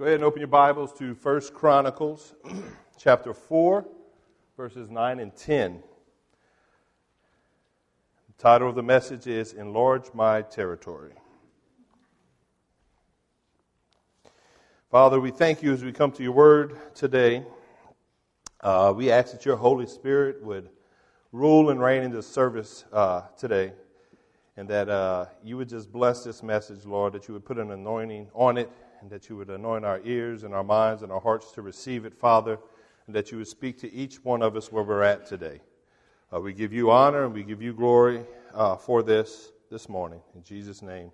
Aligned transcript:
Go 0.00 0.06
ahead 0.06 0.14
and 0.14 0.24
open 0.24 0.40
your 0.40 0.48
Bibles 0.48 0.94
to 0.94 1.12
1 1.12 1.40
Chronicles 1.52 2.32
chapter 2.98 3.34
4, 3.34 3.86
verses 4.56 4.88
9 4.88 5.20
and 5.20 5.36
10. 5.36 5.82
The 8.26 8.42
title 8.42 8.70
of 8.70 8.76
the 8.76 8.82
message 8.82 9.26
is 9.26 9.52
Enlarge 9.52 10.06
My 10.14 10.40
Territory. 10.40 11.12
Father, 14.90 15.20
we 15.20 15.30
thank 15.30 15.62
you 15.62 15.74
as 15.74 15.84
we 15.84 15.92
come 15.92 16.12
to 16.12 16.22
your 16.22 16.32
word 16.32 16.78
today. 16.94 17.44
Uh, 18.62 18.94
we 18.96 19.10
ask 19.10 19.32
that 19.32 19.44
your 19.44 19.56
Holy 19.56 19.86
Spirit 19.86 20.42
would 20.42 20.70
rule 21.30 21.68
and 21.68 21.78
reign 21.78 22.02
in 22.02 22.10
this 22.10 22.26
service 22.26 22.86
uh, 22.90 23.24
today, 23.36 23.74
and 24.56 24.66
that 24.66 24.88
uh, 24.88 25.26
you 25.44 25.58
would 25.58 25.68
just 25.68 25.92
bless 25.92 26.24
this 26.24 26.42
message, 26.42 26.86
Lord, 26.86 27.12
that 27.12 27.28
you 27.28 27.34
would 27.34 27.44
put 27.44 27.58
an 27.58 27.70
anointing 27.70 28.28
on 28.32 28.56
it 28.56 28.72
and 29.00 29.10
that 29.10 29.28
you 29.28 29.36
would 29.36 29.50
anoint 29.50 29.84
our 29.84 30.00
ears 30.04 30.42
and 30.42 30.54
our 30.54 30.64
minds 30.64 31.02
and 31.02 31.10
our 31.10 31.20
hearts 31.20 31.52
to 31.52 31.62
receive 31.62 32.04
it, 32.04 32.14
Father, 32.14 32.58
and 33.06 33.14
that 33.16 33.32
you 33.32 33.38
would 33.38 33.48
speak 33.48 33.78
to 33.78 33.92
each 33.92 34.22
one 34.24 34.42
of 34.42 34.56
us 34.56 34.70
where 34.70 34.82
we're 34.82 35.02
at 35.02 35.26
today. 35.26 35.60
Uh, 36.32 36.40
we 36.40 36.52
give 36.52 36.72
you 36.72 36.90
honor 36.90 37.24
and 37.24 37.34
we 37.34 37.42
give 37.42 37.62
you 37.62 37.72
glory 37.72 38.24
uh, 38.54 38.76
for 38.76 39.02
this 39.02 39.52
this 39.70 39.88
morning. 39.88 40.20
In 40.34 40.42
Jesus' 40.42 40.82
name, 40.82 41.10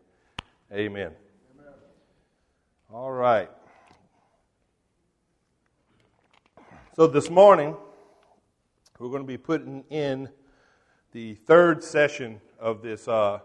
amen. 0.72 1.12
amen. 1.58 1.72
All 2.92 3.12
right. 3.12 3.50
So 6.96 7.06
this 7.06 7.30
morning, 7.30 7.76
we're 8.98 9.10
going 9.10 9.22
to 9.22 9.26
be 9.26 9.38
putting 9.38 9.84
in 9.90 10.28
the 11.12 11.34
third 11.34 11.84
session 11.84 12.40
of 12.58 12.82
this 12.82 13.06
uh, 13.06 13.40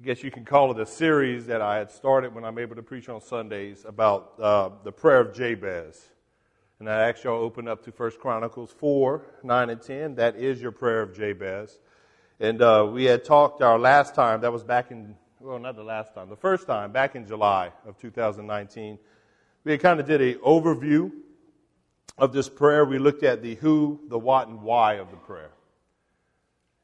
I 0.00 0.04
guess 0.04 0.22
you 0.22 0.30
can 0.30 0.44
call 0.44 0.70
it 0.70 0.78
a 0.78 0.86
series 0.86 1.46
that 1.46 1.60
I 1.60 1.78
had 1.78 1.90
started 1.90 2.32
when 2.32 2.44
I'm 2.44 2.56
able 2.58 2.76
to 2.76 2.84
preach 2.84 3.08
on 3.08 3.20
Sundays 3.20 3.84
about 3.84 4.34
uh, 4.38 4.70
the 4.84 4.92
prayer 4.92 5.18
of 5.18 5.34
Jabez. 5.34 6.00
And 6.78 6.88
I 6.88 7.08
actually 7.08 7.30
y'all 7.34 7.42
open 7.42 7.66
up 7.66 7.82
to 7.84 7.90
1 7.90 8.12
Chronicles 8.20 8.70
4, 8.78 9.26
9, 9.42 9.70
and 9.70 9.82
10. 9.82 10.14
That 10.14 10.36
is 10.36 10.62
your 10.62 10.70
prayer 10.70 11.02
of 11.02 11.16
Jabez. 11.16 11.80
And 12.38 12.62
uh, 12.62 12.88
we 12.88 13.06
had 13.06 13.24
talked 13.24 13.60
our 13.60 13.76
last 13.76 14.14
time, 14.14 14.42
that 14.42 14.52
was 14.52 14.62
back 14.62 14.92
in, 14.92 15.16
well, 15.40 15.58
not 15.58 15.74
the 15.74 15.82
last 15.82 16.14
time, 16.14 16.28
the 16.28 16.36
first 16.36 16.68
time, 16.68 16.92
back 16.92 17.16
in 17.16 17.26
July 17.26 17.72
of 17.84 17.98
2019. 17.98 19.00
We 19.64 19.78
kind 19.78 19.98
of 19.98 20.06
did 20.06 20.20
an 20.20 20.34
overview 20.34 21.10
of 22.16 22.32
this 22.32 22.48
prayer. 22.48 22.84
We 22.84 23.00
looked 23.00 23.24
at 23.24 23.42
the 23.42 23.56
who, 23.56 23.98
the 24.06 24.18
what, 24.18 24.46
and 24.46 24.62
why 24.62 24.94
of 24.94 25.10
the 25.10 25.16
prayer. 25.16 25.50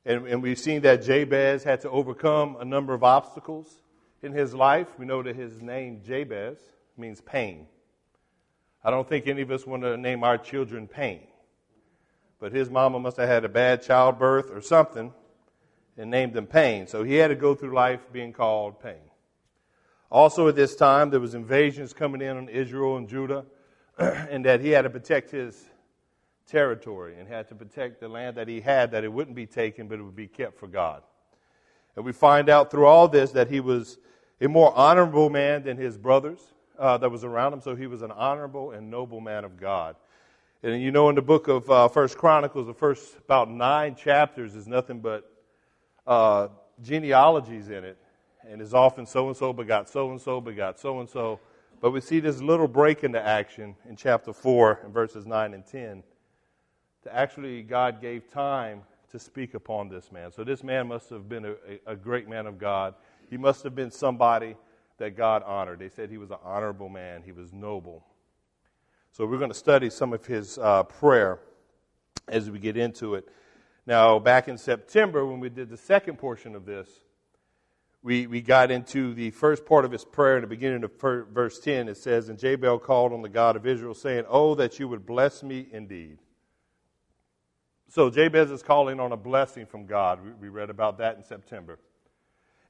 And, 0.06 0.26
and 0.26 0.42
we've 0.42 0.58
seen 0.58 0.82
that 0.82 1.02
Jabez 1.02 1.64
had 1.64 1.80
to 1.82 1.90
overcome 1.90 2.56
a 2.60 2.64
number 2.64 2.92
of 2.92 3.02
obstacles 3.02 3.82
in 4.22 4.32
his 4.32 4.54
life. 4.54 4.86
We 4.98 5.06
know 5.06 5.22
that 5.22 5.36
his 5.36 5.62
name, 5.62 6.02
Jabez, 6.04 6.58
means 6.96 7.20
pain. 7.20 7.66
I 8.82 8.90
don't 8.90 9.08
think 9.08 9.26
any 9.26 9.42
of 9.42 9.50
us 9.50 9.66
want 9.66 9.82
to 9.82 9.96
name 9.96 10.22
our 10.22 10.36
children 10.36 10.86
pain. 10.86 11.20
But 12.38 12.52
his 12.52 12.68
mama 12.68 13.00
must 13.00 13.16
have 13.16 13.28
had 13.28 13.44
a 13.44 13.48
bad 13.48 13.82
childbirth 13.82 14.50
or 14.50 14.60
something 14.60 15.12
and 15.96 16.10
named 16.10 16.34
them 16.34 16.46
pain. 16.46 16.86
So 16.86 17.02
he 17.02 17.14
had 17.14 17.28
to 17.28 17.34
go 17.34 17.54
through 17.54 17.74
life 17.74 18.00
being 18.12 18.32
called 18.32 18.80
pain. 18.80 19.00
Also 20.10 20.48
at 20.48 20.56
this 20.56 20.76
time, 20.76 21.10
there 21.10 21.20
was 21.20 21.34
invasions 21.34 21.92
coming 21.92 22.20
in 22.20 22.36
on 22.36 22.48
Israel 22.48 22.98
and 22.98 23.08
Judah, 23.08 23.46
and 23.98 24.44
that 24.44 24.60
he 24.60 24.70
had 24.70 24.82
to 24.82 24.90
protect 24.90 25.30
his 25.30 25.64
territory 26.46 27.18
and 27.18 27.28
had 27.28 27.48
to 27.48 27.54
protect 27.54 28.00
the 28.00 28.08
land 28.08 28.36
that 28.36 28.48
he 28.48 28.60
had, 28.60 28.90
that 28.90 29.04
it 29.04 29.12
wouldn't 29.12 29.36
be 29.36 29.46
taken, 29.46 29.88
but 29.88 29.98
it 29.98 30.02
would 30.02 30.16
be 30.16 30.26
kept 30.26 30.58
for 30.58 30.66
God. 30.66 31.02
And 31.96 32.04
we 32.04 32.12
find 32.12 32.48
out 32.48 32.70
through 32.70 32.86
all 32.86 33.08
this 33.08 33.32
that 33.32 33.48
he 33.48 33.60
was 33.60 33.98
a 34.40 34.48
more 34.48 34.76
honorable 34.76 35.30
man 35.30 35.62
than 35.62 35.76
his 35.76 35.96
brothers 35.96 36.40
uh, 36.78 36.98
that 36.98 37.10
was 37.10 37.24
around 37.24 37.52
him, 37.52 37.60
so 37.60 37.74
he 37.74 37.86
was 37.86 38.02
an 38.02 38.10
honorable 38.10 38.72
and 38.72 38.90
noble 38.90 39.20
man 39.20 39.44
of 39.44 39.58
God. 39.58 39.96
And 40.62 40.82
you 40.82 40.90
know, 40.90 41.08
in 41.08 41.14
the 41.14 41.22
book 41.22 41.48
of 41.48 41.70
uh, 41.70 41.88
First 41.88 42.18
Chronicles, 42.18 42.66
the 42.66 42.74
first 42.74 43.16
about 43.18 43.50
nine 43.50 43.94
chapters 43.94 44.54
is 44.54 44.66
nothing 44.66 45.00
but 45.00 45.30
uh, 46.06 46.48
genealogies 46.82 47.68
in 47.68 47.84
it, 47.84 47.98
and 48.48 48.60
is 48.60 48.74
often 48.74 49.06
so 49.06 49.28
and 49.28 49.36
so 49.36 49.52
begot 49.52 49.88
so 49.88 50.10
and 50.10 50.20
so 50.20 50.40
begot 50.40 50.80
so 50.80 51.00
and 51.00 51.08
so. 51.08 51.38
But 51.80 51.90
we 51.90 52.00
see 52.00 52.18
this 52.18 52.40
little 52.40 52.66
break 52.66 53.04
into 53.04 53.20
action 53.22 53.76
in 53.88 53.94
chapter 53.94 54.32
four, 54.32 54.80
in 54.84 54.90
verses 54.90 55.26
nine 55.26 55.54
and 55.54 55.66
ten 55.66 56.02
to 57.04 57.14
actually 57.14 57.62
God 57.62 58.00
gave 58.00 58.30
time 58.30 58.82
to 59.12 59.18
speak 59.18 59.54
upon 59.54 59.88
this 59.88 60.10
man. 60.10 60.32
So 60.32 60.42
this 60.42 60.64
man 60.64 60.88
must 60.88 61.10
have 61.10 61.28
been 61.28 61.44
a, 61.44 61.54
a, 61.86 61.94
great 61.94 62.28
man 62.28 62.46
of 62.46 62.58
God. 62.58 62.94
He 63.30 63.36
must 63.36 63.62
have 63.62 63.74
been 63.74 63.90
somebody 63.90 64.56
that 64.98 65.16
God 65.16 65.42
honored. 65.44 65.78
They 65.78 65.90
said 65.90 66.10
he 66.10 66.18
was 66.18 66.30
an 66.30 66.38
honorable 66.42 66.88
man, 66.88 67.22
he 67.22 67.32
was 67.32 67.52
noble. 67.52 68.04
So 69.12 69.26
we're 69.26 69.38
going 69.38 69.50
to 69.50 69.56
study 69.56 69.90
some 69.90 70.12
of 70.12 70.26
his 70.26 70.58
uh, 70.58 70.82
prayer 70.84 71.38
as 72.26 72.50
we 72.50 72.58
get 72.58 72.76
into 72.76 73.14
it. 73.14 73.28
Now, 73.86 74.18
back 74.18 74.48
in 74.48 74.58
September, 74.58 75.24
when 75.26 75.40
we 75.40 75.50
did 75.50 75.68
the 75.68 75.76
second 75.76 76.16
portion 76.16 76.56
of 76.56 76.64
this, 76.64 76.88
we, 78.02 78.26
we 78.26 78.40
got 78.40 78.70
into 78.70 79.14
the 79.14 79.30
first 79.30 79.64
part 79.66 79.84
of 79.84 79.92
his 79.92 80.04
prayer 80.04 80.36
in 80.36 80.40
the 80.40 80.48
beginning 80.48 80.82
of 80.82 80.90
verse 81.00 81.60
10. 81.60 81.88
It 81.88 81.98
says, 81.98 82.28
And 82.30 82.38
Jabez 82.38 82.80
called 82.82 83.12
on 83.12 83.22
the 83.22 83.28
God 83.28 83.56
of 83.56 83.66
Israel, 83.66 83.94
saying, 83.94 84.24
Oh, 84.28 84.54
that 84.56 84.78
you 84.78 84.88
would 84.88 85.06
bless 85.06 85.42
me 85.42 85.68
indeed 85.70 86.18
so 87.88 88.10
Jabez 88.10 88.50
is 88.50 88.62
calling 88.62 88.98
on 88.98 89.12
a 89.12 89.16
blessing 89.16 89.66
from 89.66 89.86
God. 89.86 90.20
We 90.40 90.48
read 90.48 90.70
about 90.70 90.98
that 90.98 91.16
in 91.16 91.24
September. 91.24 91.78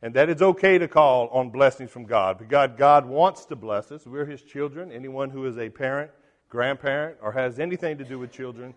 And 0.03 0.13
that 0.15 0.29
it's 0.29 0.43
okay 0.43 0.77
to 0.77 0.87
call 0.87 1.29
on 1.29 1.49
blessings 1.49 1.91
from 1.91 2.05
God. 2.05 2.39
Because 2.39 2.71
God 2.77 3.07
wants 3.07 3.47
to 3.47 3.57
bless 3.57 3.91
us. 3.91 4.07
We're 4.07 4.27
his 4.27 4.43
children. 4.43 4.93
Anyone 4.93 5.31
who 5.31 5.47
is 5.47 5.57
a 5.57 5.71
parent, 5.71 6.11
grandparent, 6.51 7.17
or 7.23 7.33
has 7.33 7.59
anything 7.59 7.97
to 7.99 8.05
do 8.05 8.19
with 8.19 8.31
children, 8.31 8.75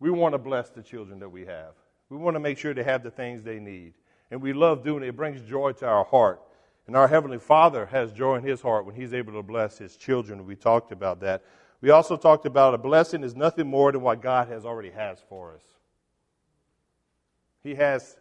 we 0.00 0.10
want 0.10 0.32
to 0.32 0.38
bless 0.38 0.70
the 0.70 0.82
children 0.82 1.18
that 1.18 1.28
we 1.28 1.44
have. 1.44 1.74
We 2.08 2.16
want 2.16 2.34
to 2.36 2.40
make 2.40 2.56
sure 2.56 2.72
they 2.72 2.82
have 2.82 3.02
the 3.02 3.10
things 3.10 3.42
they 3.42 3.58
need. 3.58 3.92
And 4.30 4.40
we 4.40 4.52
love 4.52 4.82
doing 4.84 5.02
it. 5.02 5.08
It 5.08 5.16
brings 5.16 5.42
joy 5.42 5.72
to 5.72 5.86
our 5.86 6.04
heart. 6.04 6.40
And 6.86 6.96
our 6.96 7.08
Heavenly 7.08 7.38
Father 7.38 7.86
has 7.86 8.12
joy 8.12 8.36
in 8.36 8.42
His 8.42 8.60
heart 8.60 8.86
when 8.86 8.94
He's 8.94 9.14
able 9.14 9.32
to 9.34 9.42
bless 9.42 9.78
His 9.78 9.96
children. 9.96 10.46
We 10.46 10.56
talked 10.56 10.92
about 10.92 11.20
that. 11.20 11.42
We 11.84 11.90
also 11.90 12.16
talked 12.16 12.46
about 12.46 12.72
a 12.72 12.78
blessing 12.78 13.22
is 13.22 13.36
nothing 13.36 13.66
more 13.66 13.92
than 13.92 14.00
what 14.00 14.22
God 14.22 14.48
has 14.48 14.64
already 14.64 14.88
has 14.88 15.18
for 15.28 15.52
us. 15.52 15.60
He 17.62 17.74
has 17.74 18.16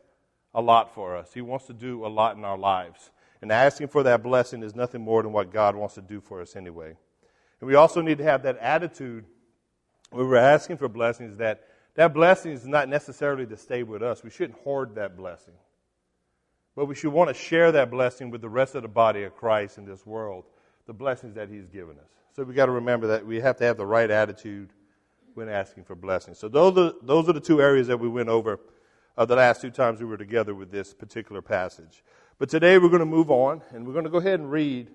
a 0.54 0.62
lot 0.62 0.94
for 0.94 1.16
us. 1.16 1.32
He 1.34 1.40
wants 1.40 1.68
to 1.68 1.74
do 1.74 2.06
a 2.06 2.10
lot 2.10 2.36
in 2.36 2.44
our 2.44 2.58
lives. 2.58 3.10
And 3.42 3.54
asking 3.54 3.88
for 3.88 4.04
that 4.04 4.22
blessing 4.22 4.64
is 4.64 4.76
nothing 4.76 5.00
more 5.00 5.24
than 5.24 5.32
what 5.32 5.54
God 5.54 5.78
wants 5.78 5.96
to 5.96 6.02
do 6.02 6.20
for 6.20 6.42
us 6.42 6.58
anyway. 6.58 6.98
And 7.62 7.70
we 7.70 7.76
also 7.76 8.02
need 8.02 8.18
to 8.18 8.26
have 8.26 8.44
that 8.44 8.58
attitude 8.58 9.24
when 10.12 10.28
we're 10.28 10.36
asking 10.36 10.76
for 10.76 10.90
blessings 10.90 11.38
that 11.38 11.64
that 11.96 12.14
blessing 12.14 12.52
is 12.52 12.68
not 12.68 12.90
necessarily 12.90 13.46
to 13.46 13.56
stay 13.56 13.84
with 13.84 14.04
us. 14.04 14.26
We 14.26 14.30
shouldn't 14.30 14.60
hoard 14.60 14.96
that 14.96 15.16
blessing. 15.16 15.54
But 16.76 16.88
we 16.88 16.96
should 16.96 17.14
want 17.14 17.30
to 17.30 17.34
share 17.34 17.72
that 17.72 17.90
blessing 17.90 18.30
with 18.30 18.42
the 18.42 18.50
rest 18.50 18.76
of 18.76 18.82
the 18.82 18.90
body 18.90 19.24
of 19.24 19.38
Christ 19.38 19.78
in 19.78 19.86
this 19.86 20.06
world, 20.06 20.44
the 20.86 20.94
blessings 20.94 21.36
that 21.36 21.48
He's 21.48 21.68
given 21.68 21.98
us. 21.98 22.23
So 22.36 22.44
we 22.44 22.56
got 22.56 22.66
to 22.66 22.72
remember 22.72 23.06
that 23.08 23.26
we 23.26 23.40
have 23.42 23.58
to 23.58 23.64
have 23.64 23.78
the 23.78 23.86
right 23.86 24.10
attitude 24.10 24.70
when 25.36 25.50
asking 25.50 25.84
for 25.84 25.94
blessings. 25.94 26.40
So 26.40 26.48
those 26.48 26.76
are, 26.78 26.94
those 27.04 27.30
are 27.30 27.34
the 27.34 27.40
two 27.40 27.62
areas 27.62 27.88
that 27.88 27.98
we 27.98 28.08
went 28.08 28.28
over 28.28 28.60
of 29.16 29.28
the 29.28 29.36
last 29.36 29.62
two 29.62 29.70
times 29.70 30.00
we 30.00 30.08
were 30.08 30.18
together 30.18 30.56
with 30.56 30.72
this 30.72 30.96
particular 30.96 31.44
passage. 31.44 32.04
But 32.40 32.50
today 32.50 32.80
we're 32.80 32.90
going 32.90 33.02
to 33.02 33.06
move 33.06 33.30
on, 33.30 33.62
and 33.70 33.86
we're 33.86 33.94
going 33.94 34.06
to 34.06 34.10
go 34.10 34.18
ahead 34.18 34.40
and 34.40 34.50
read 34.50 34.90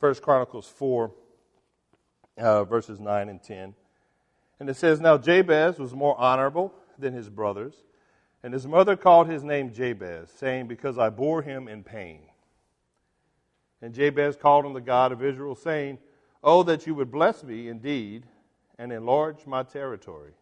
1 0.00 0.16
Chronicles 0.16 0.66
4, 0.66 1.12
uh, 2.38 2.64
verses 2.64 2.98
9 2.98 3.28
and 3.28 3.40
10. 3.40 3.74
And 4.58 4.68
it 4.68 4.74
says, 4.74 5.00
Now 5.00 5.16
Jabez 5.16 5.78
was 5.78 5.94
more 5.94 6.18
honorable 6.18 6.74
than 6.98 7.14
his 7.14 7.28
brothers, 7.28 7.84
and 8.42 8.52
his 8.52 8.66
mother 8.66 8.96
called 8.96 9.28
his 9.28 9.44
name 9.44 9.72
Jabez, 9.72 10.28
saying, 10.36 10.66
Because 10.66 10.98
I 10.98 11.08
bore 11.10 11.42
him 11.42 11.68
in 11.68 11.84
pain. 11.84 12.22
And 13.80 13.94
Jabez 13.94 14.34
called 14.34 14.66
on 14.66 14.72
the 14.72 14.80
God 14.80 15.12
of 15.12 15.22
Israel, 15.22 15.54
saying, 15.54 15.98
Oh, 16.44 16.62
that 16.62 16.86
you 16.86 16.94
would 16.94 17.10
bless 17.10 17.42
me 17.42 17.68
indeed 17.68 18.26
and 18.78 18.92
enlarge 18.92 19.46
my 19.46 19.64
territory 19.64 20.34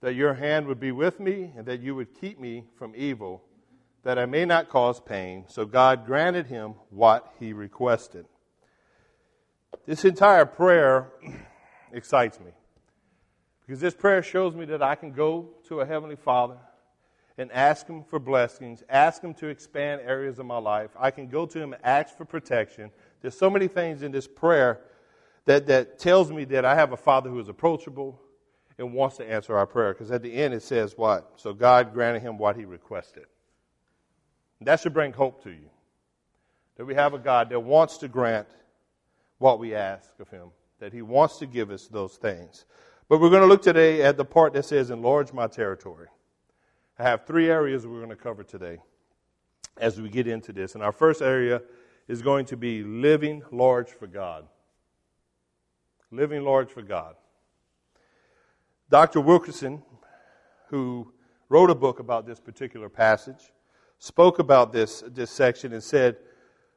that 0.00 0.14
your 0.14 0.34
hand 0.34 0.66
would 0.66 0.78
be 0.78 0.92
with 0.92 1.18
me 1.18 1.52
and 1.56 1.66
that 1.66 1.80
you 1.80 1.94
would 1.94 2.14
keep 2.20 2.38
me 2.38 2.64
from 2.76 2.92
evil, 2.96 3.42
that 4.04 4.18
I 4.18 4.26
may 4.26 4.44
not 4.44 4.68
cause 4.68 5.00
pain. 5.00 5.44
So 5.48 5.64
God 5.64 6.06
granted 6.06 6.46
him 6.46 6.74
what 6.90 7.32
he 7.40 7.52
requested. 7.52 8.26
This 9.86 10.04
entire 10.04 10.46
prayer 10.46 11.08
excites 11.92 12.38
me 12.40 12.52
because 13.66 13.80
this 13.80 13.94
prayer 13.94 14.22
shows 14.22 14.54
me 14.54 14.64
that 14.66 14.82
I 14.82 14.94
can 14.94 15.12
go 15.12 15.48
to 15.68 15.80
a 15.80 15.86
Heavenly 15.86 16.16
Father 16.16 16.56
and 17.36 17.52
ask 17.52 17.86
Him 17.86 18.02
for 18.02 18.18
blessings, 18.18 18.82
ask 18.88 19.22
Him 19.22 19.34
to 19.34 19.48
expand 19.48 20.00
areas 20.02 20.38
of 20.38 20.46
my 20.46 20.58
life. 20.58 20.90
I 20.98 21.10
can 21.10 21.28
go 21.28 21.44
to 21.46 21.58
Him 21.58 21.72
and 21.74 21.84
ask 21.84 22.16
for 22.16 22.24
protection. 22.24 22.90
There's 23.20 23.38
so 23.38 23.50
many 23.50 23.68
things 23.68 24.02
in 24.02 24.10
this 24.10 24.26
prayer 24.26 24.80
that, 25.48 25.66
that 25.66 25.98
tells 25.98 26.30
me 26.30 26.44
that 26.46 26.64
I 26.64 26.74
have 26.74 26.92
a 26.92 26.96
Father 26.96 27.28
who 27.28 27.40
is 27.40 27.48
approachable, 27.48 28.20
and 28.78 28.94
wants 28.94 29.16
to 29.16 29.28
answer 29.28 29.56
our 29.56 29.66
prayer. 29.66 29.92
Because 29.92 30.10
at 30.10 30.22
the 30.22 30.32
end 30.32 30.54
it 30.54 30.62
says 30.62 30.96
what? 30.96 31.32
So 31.36 31.52
God 31.52 31.92
granted 31.92 32.22
him 32.22 32.38
what 32.38 32.56
he 32.56 32.64
requested. 32.64 33.24
That 34.60 34.80
should 34.80 34.94
bring 34.94 35.12
hope 35.12 35.42
to 35.44 35.50
you. 35.50 35.68
That 36.76 36.84
we 36.84 36.94
have 36.94 37.12
a 37.12 37.18
God 37.18 37.50
that 37.50 37.60
wants 37.60 37.98
to 37.98 38.08
grant 38.08 38.48
what 39.38 39.58
we 39.58 39.74
ask 39.74 40.10
of 40.20 40.28
Him, 40.30 40.48
that 40.80 40.92
He 40.92 41.02
wants 41.02 41.38
to 41.38 41.46
give 41.46 41.70
us 41.70 41.86
those 41.86 42.16
things. 42.16 42.64
But 43.08 43.20
we're 43.20 43.30
going 43.30 43.42
to 43.42 43.48
look 43.48 43.62
today 43.62 44.02
at 44.02 44.16
the 44.16 44.24
part 44.24 44.52
that 44.52 44.64
says, 44.64 44.90
Enlarge 44.90 45.32
my 45.32 45.46
territory. 45.46 46.08
I 46.98 47.04
have 47.04 47.26
three 47.26 47.48
areas 47.48 47.86
we're 47.86 47.98
going 47.98 48.10
to 48.10 48.16
cover 48.16 48.42
today 48.42 48.78
as 49.76 50.00
we 50.00 50.08
get 50.08 50.26
into 50.26 50.52
this. 50.52 50.74
And 50.74 50.82
our 50.82 50.92
first 50.92 51.22
area 51.22 51.62
is 52.08 52.22
going 52.22 52.46
to 52.46 52.56
be 52.56 52.82
living 52.82 53.42
large 53.52 53.90
for 53.90 54.08
God. 54.08 54.46
Living 56.10 56.42
large 56.42 56.70
for 56.70 56.82
God. 56.82 57.16
Dr. 58.90 59.20
Wilkinson, 59.20 59.82
who 60.68 61.12
wrote 61.48 61.70
a 61.70 61.74
book 61.74 61.98
about 61.98 62.26
this 62.26 62.40
particular 62.40 62.88
passage, 62.88 63.52
spoke 63.98 64.38
about 64.38 64.72
this, 64.72 65.02
this 65.06 65.30
section 65.30 65.72
and 65.72 65.82
said, 65.82 66.16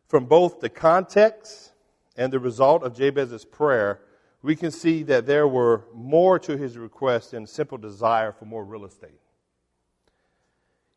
from 0.08 0.26
both 0.26 0.60
the 0.60 0.70
context 0.70 1.72
and 2.18 2.34
the 2.34 2.40
result 2.40 2.84
of 2.84 2.94
Jabez's 2.94 3.46
prayer, 3.46 4.02
we 4.42 4.56
can 4.56 4.72
see 4.72 5.04
that 5.04 5.26
there 5.26 5.48
were 5.48 5.86
more 5.94 6.40
to 6.40 6.58
his 6.58 6.78
request 6.78 7.32
than 7.32 7.48
simple 7.48 7.78
desire 7.78 8.32
for 8.32 8.46
more 8.46 8.66
real 8.66 8.86
estate. 8.86 9.20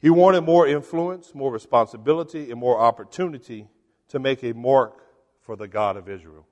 He 0.01 0.11
wanted 0.11 0.43
more 0.43 0.67
influence, 0.67 1.35
more 1.35 1.53
responsibility, 1.53 2.51
and 2.51 2.59
more 2.59 2.79
opportunity 2.79 3.69
to 4.09 4.19
make 4.19 4.43
a 4.43 4.53
mark 4.53 5.05
for 5.41 5.57
the 5.57 5.69
God 5.69 5.97
of 5.97 6.09
Israel. 6.09 6.47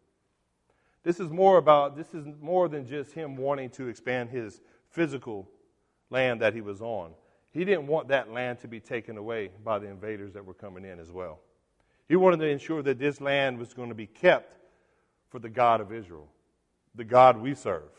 This 1.05 1.19
is 1.19 1.31
more 1.31 1.59
about, 1.59 1.97
this 1.97 2.15
is 2.15 2.27
more 2.41 2.69
than 2.69 2.87
just 2.87 3.13
him 3.13 3.37
wanting 3.37 3.71
to 3.71 3.89
expand 3.89 4.31
his 4.31 4.61
physical 4.91 5.49
land 6.11 6.41
that 6.41 6.55
he 6.55 6.61
was 6.61 6.81
on. 6.81 7.13
He 7.51 7.65
didn't 7.65 7.87
want 7.87 8.09
that 8.09 8.33
land 8.33 8.61
to 8.61 8.69
be 8.69 8.81
taken 8.81 9.17
away 9.17 9.51
by 9.65 9.79
the 9.79 9.89
invaders 9.89 10.33
that 10.35 10.45
were 10.45 10.55
coming 10.55 10.85
in 10.85 10.99
as 10.99 11.11
well. 11.11 11.41
He 12.09 12.17
wanted 12.17 12.39
to 12.39 12.47
ensure 12.47 12.83
that 12.83 12.99
this 12.99 13.21
land 13.21 13.59
was 13.59 13.75
going 13.75 13.89
to 13.89 13.95
be 13.95 14.07
kept 14.07 14.57
for 15.29 15.39
the 15.39 15.49
God 15.49 15.81
of 15.81 15.93
Israel, 15.93 16.29
the 16.95 17.05
God 17.05 17.37
we 17.37 17.55
serve. 17.55 17.91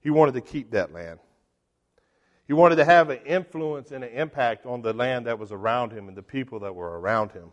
He 0.00 0.10
wanted 0.10 0.34
to 0.34 0.40
keep 0.40 0.70
that 0.72 0.92
land. 0.92 1.20
He 2.46 2.54
wanted 2.54 2.76
to 2.76 2.84
have 2.84 3.10
an 3.10 3.20
influence 3.24 3.92
and 3.92 4.02
an 4.02 4.10
impact 4.10 4.66
on 4.66 4.82
the 4.82 4.92
land 4.92 5.26
that 5.26 5.38
was 5.38 5.52
around 5.52 5.92
him 5.92 6.08
and 6.08 6.16
the 6.16 6.22
people 6.22 6.60
that 6.60 6.74
were 6.74 6.98
around 6.98 7.32
him. 7.32 7.52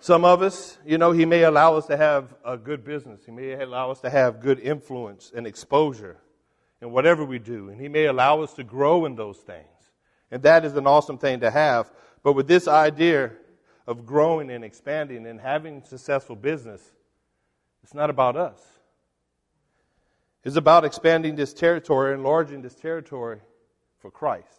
Some 0.00 0.24
of 0.24 0.42
us, 0.42 0.78
you 0.86 0.96
know, 0.96 1.12
he 1.12 1.24
may 1.24 1.42
allow 1.42 1.76
us 1.76 1.86
to 1.86 1.96
have 1.96 2.34
a 2.44 2.56
good 2.56 2.84
business. 2.84 3.20
He 3.24 3.32
may 3.32 3.54
allow 3.54 3.90
us 3.90 4.00
to 4.00 4.10
have 4.10 4.40
good 4.40 4.60
influence 4.60 5.32
and 5.34 5.46
exposure 5.46 6.18
in 6.80 6.92
whatever 6.92 7.24
we 7.24 7.38
do. 7.38 7.68
And 7.70 7.80
he 7.80 7.88
may 7.88 8.06
allow 8.06 8.42
us 8.42 8.54
to 8.54 8.64
grow 8.64 9.06
in 9.06 9.16
those 9.16 9.38
things. 9.38 9.66
And 10.30 10.42
that 10.44 10.64
is 10.64 10.76
an 10.76 10.86
awesome 10.86 11.18
thing 11.18 11.40
to 11.40 11.50
have. 11.50 11.90
But 12.22 12.34
with 12.34 12.46
this 12.46 12.68
idea 12.68 13.32
of 13.86 14.06
growing 14.06 14.50
and 14.50 14.64
expanding 14.64 15.26
and 15.26 15.40
having 15.40 15.82
successful 15.84 16.36
business, 16.36 16.82
it's 17.82 17.94
not 17.94 18.10
about 18.10 18.36
us. 18.36 18.60
It's 20.44 20.56
about 20.56 20.84
expanding 20.84 21.34
this 21.34 21.52
territory, 21.52 22.14
enlarging 22.14 22.62
this 22.62 22.74
territory 22.74 23.40
for 23.98 24.10
Christ. 24.10 24.57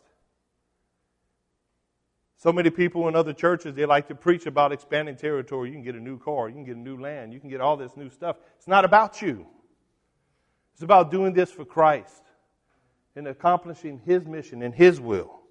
So 2.39 2.53
many 2.53 2.69
people 2.69 3.09
in 3.09 3.18
other 3.18 3.33
churches, 3.33 3.75
they 3.75 3.86
like 3.86 4.07
to 4.07 4.15
preach 4.15 4.45
about 4.45 4.71
expanding 4.71 5.18
territory. 5.18 5.68
You 5.68 5.75
can 5.75 5.83
get 5.83 5.95
a 5.95 6.00
new 6.00 6.18
car, 6.18 6.47
you 6.47 6.56
can 6.56 6.63
get 6.63 6.77
a 6.77 6.80
new 6.80 6.97
land, 6.97 7.33
you 7.33 7.39
can 7.39 7.50
get 7.50 7.59
all 7.59 7.75
this 7.75 7.97
new 7.97 8.09
stuff. 8.09 8.38
It's 8.56 8.68
not 8.68 8.86
about 8.86 9.21
you. 9.21 9.45
It's 10.74 10.81
about 10.81 11.12
doing 11.12 11.33
this 11.33 11.51
for 11.51 11.65
Christ 11.65 12.24
and 13.18 13.27
accomplishing 13.27 14.00
His 14.06 14.25
mission 14.25 14.63
and 14.63 14.74
His 14.74 15.01
will. 15.01 15.41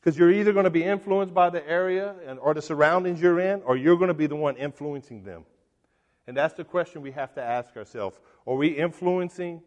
Because 0.00 0.16
you're 0.16 0.30
either 0.30 0.52
going 0.52 0.62
to 0.62 0.70
be 0.70 0.84
influenced 0.84 1.34
by 1.34 1.50
the 1.50 1.68
area 1.68 2.14
and, 2.24 2.38
or 2.38 2.54
the 2.54 2.62
surroundings 2.62 3.20
you're 3.20 3.40
in, 3.40 3.62
or 3.62 3.76
you're 3.76 3.96
going 3.96 4.06
to 4.06 4.14
be 4.14 4.28
the 4.28 4.36
one 4.36 4.54
influencing 4.56 5.24
them. 5.24 5.44
And 6.28 6.36
that's 6.36 6.54
the 6.54 6.62
question 6.62 7.02
we 7.02 7.10
have 7.10 7.34
to 7.34 7.42
ask 7.42 7.76
ourselves. 7.76 8.20
Are 8.46 8.54
we 8.54 8.68
influencing 8.68 9.60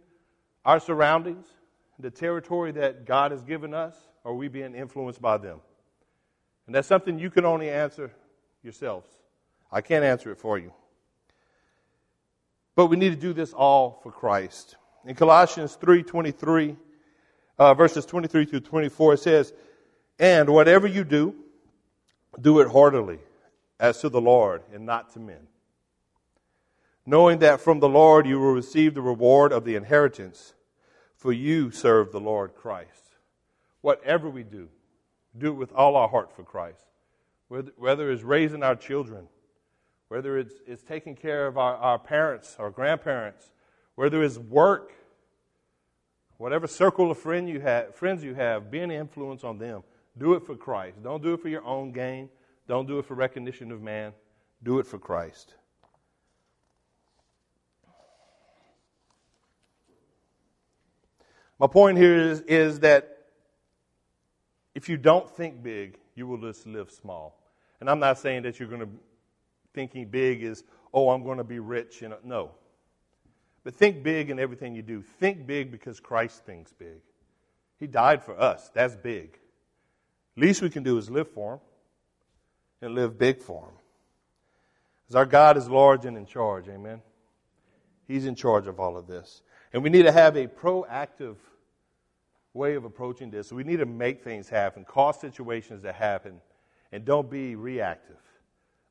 our 0.63 0.79
surroundings, 0.79 1.47
the 1.99 2.09
territory 2.09 2.71
that 2.71 3.03
God 3.03 3.31
has 3.31 3.43
given 3.43 3.73
us? 3.73 3.97
Are 4.25 4.33
we 4.33 4.47
being 4.47 4.75
influenced 4.75 5.21
by 5.21 5.37
them? 5.37 5.61
And 6.65 6.75
that's 6.75 6.87
something 6.87 7.17
you 7.17 7.29
can 7.29 7.45
only 7.45 7.69
answer 7.69 8.11
yourselves. 8.61 9.09
I 9.71 9.81
can't 9.81 10.03
answer 10.03 10.31
it 10.31 10.37
for 10.37 10.57
you. 10.57 10.73
But 12.75 12.87
we 12.87 12.97
need 12.97 13.09
to 13.09 13.15
do 13.15 13.33
this 13.33 13.53
all 13.53 13.99
for 14.03 14.11
Christ. 14.11 14.75
In 15.05 15.15
Colossians 15.15 15.75
3:23, 15.75 16.77
uh, 17.57 17.73
verses 17.73 18.05
23 18.05 18.45
through 18.45 18.61
24, 18.61 19.13
it 19.13 19.17
says, 19.17 19.53
"And 20.17 20.49
whatever 20.49 20.87
you 20.87 21.03
do, 21.03 21.35
do 22.39 22.59
it 22.59 22.69
heartily, 22.69 23.19
as 23.79 23.99
to 24.01 24.09
the 24.09 24.21
Lord 24.21 24.63
and 24.71 24.85
not 24.85 25.09
to 25.13 25.19
men, 25.19 25.47
knowing 27.05 27.39
that 27.39 27.61
from 27.61 27.79
the 27.79 27.89
Lord 27.89 28.27
you 28.27 28.39
will 28.39 28.53
receive 28.53 28.93
the 28.93 29.01
reward 29.01 29.51
of 29.51 29.65
the 29.65 29.75
inheritance, 29.75 30.53
for 31.15 31.33
you 31.33 31.71
serve 31.71 32.11
the 32.11 32.19
Lord 32.19 32.55
Christ." 32.55 33.08
Whatever 33.81 34.29
we 34.29 34.43
do, 34.43 34.69
do 35.37 35.47
it 35.47 35.55
with 35.55 35.71
all 35.73 35.95
our 35.95 36.07
heart 36.07 36.35
for 36.35 36.43
Christ. 36.43 36.83
Whether, 37.47 37.71
whether 37.77 38.11
it's 38.11 38.23
raising 38.23 38.63
our 38.63 38.75
children, 38.75 39.27
whether 40.07 40.37
it's, 40.37 40.53
it's 40.67 40.83
taking 40.83 41.15
care 41.15 41.47
of 41.47 41.57
our, 41.57 41.75
our 41.77 41.99
parents, 41.99 42.55
our 42.59 42.69
grandparents, 42.69 43.51
whether 43.95 44.23
it's 44.23 44.37
work, 44.37 44.93
whatever 46.37 46.67
circle 46.67 47.11
of 47.11 47.17
friend 47.17 47.49
you 47.49 47.59
have, 47.59 47.95
friends 47.95 48.23
you 48.23 48.33
have, 48.33 48.71
be 48.71 48.79
an 48.79 48.91
influence 48.91 49.43
on 49.43 49.57
them. 49.57 49.83
Do 50.17 50.33
it 50.33 50.45
for 50.45 50.55
Christ. 50.55 51.01
Don't 51.03 51.23
do 51.23 51.33
it 51.33 51.41
for 51.41 51.49
your 51.49 51.63
own 51.65 51.91
gain. 51.91 52.29
Don't 52.67 52.87
do 52.87 52.99
it 52.99 53.05
for 53.05 53.13
recognition 53.13 53.71
of 53.71 53.81
man. 53.81 54.13
Do 54.61 54.79
it 54.79 54.85
for 54.85 54.99
Christ. 54.99 55.53
My 61.59 61.67
point 61.67 61.97
here 61.97 62.15
is, 62.15 62.41
is 62.41 62.79
that 62.81 63.18
if 64.79 64.87
you 64.87 64.95
don't 64.95 65.29
think 65.29 65.61
big, 65.61 65.97
you 66.15 66.25
will 66.25 66.37
just 66.37 66.65
live 66.65 66.89
small. 66.89 67.37
And 67.81 67.89
I'm 67.89 67.99
not 67.99 68.17
saying 68.17 68.43
that 68.43 68.61
you're 68.61 68.69
going 68.69 68.79
to 68.79 68.89
thinking 69.73 70.07
big 70.07 70.41
is, 70.41 70.63
oh, 70.93 71.09
I'm 71.09 71.21
going 71.21 71.37
to 71.37 71.43
be 71.43 71.59
rich. 71.59 72.01
Know, 72.01 72.15
no. 72.23 72.51
But 73.65 73.75
think 73.75 74.03
big 74.03 74.29
in 74.29 74.39
everything 74.39 74.75
you 74.75 74.81
do. 74.81 75.01
Think 75.01 75.45
big 75.45 75.69
because 75.69 75.99
Christ 75.99 76.45
thinks 76.45 76.71
big. 76.71 77.01
He 77.77 77.87
died 77.87 78.23
for 78.23 78.39
us. 78.39 78.71
That's 78.73 78.95
big. 78.95 79.37
Least 80.37 80.61
we 80.61 80.69
can 80.69 80.83
do 80.83 80.97
is 80.97 81.09
live 81.09 81.27
for 81.27 81.55
Him 81.55 81.59
and 82.81 82.95
live 82.95 83.19
big 83.19 83.41
for 83.41 83.65
Him. 83.65 83.75
Because 85.03 85.15
our 85.17 85.25
God 85.25 85.57
is 85.57 85.67
large 85.67 86.05
and 86.05 86.15
in 86.15 86.25
charge. 86.25 86.69
Amen. 86.69 87.01
He's 88.07 88.25
in 88.25 88.35
charge 88.35 88.65
of 88.65 88.79
all 88.79 88.95
of 88.95 89.07
this. 89.07 89.41
And 89.73 89.83
we 89.83 89.89
need 89.89 90.03
to 90.03 90.13
have 90.13 90.37
a 90.37 90.47
proactive 90.47 91.35
way 92.53 92.75
of 92.75 92.85
approaching 92.85 93.29
this. 93.29 93.51
We 93.51 93.63
need 93.63 93.77
to 93.77 93.85
make 93.85 94.23
things 94.23 94.49
happen, 94.49 94.85
cause 94.85 95.19
situations 95.19 95.83
to 95.83 95.93
happen, 95.93 96.41
and 96.91 97.05
don't 97.05 97.29
be 97.29 97.55
reactive. 97.55 98.17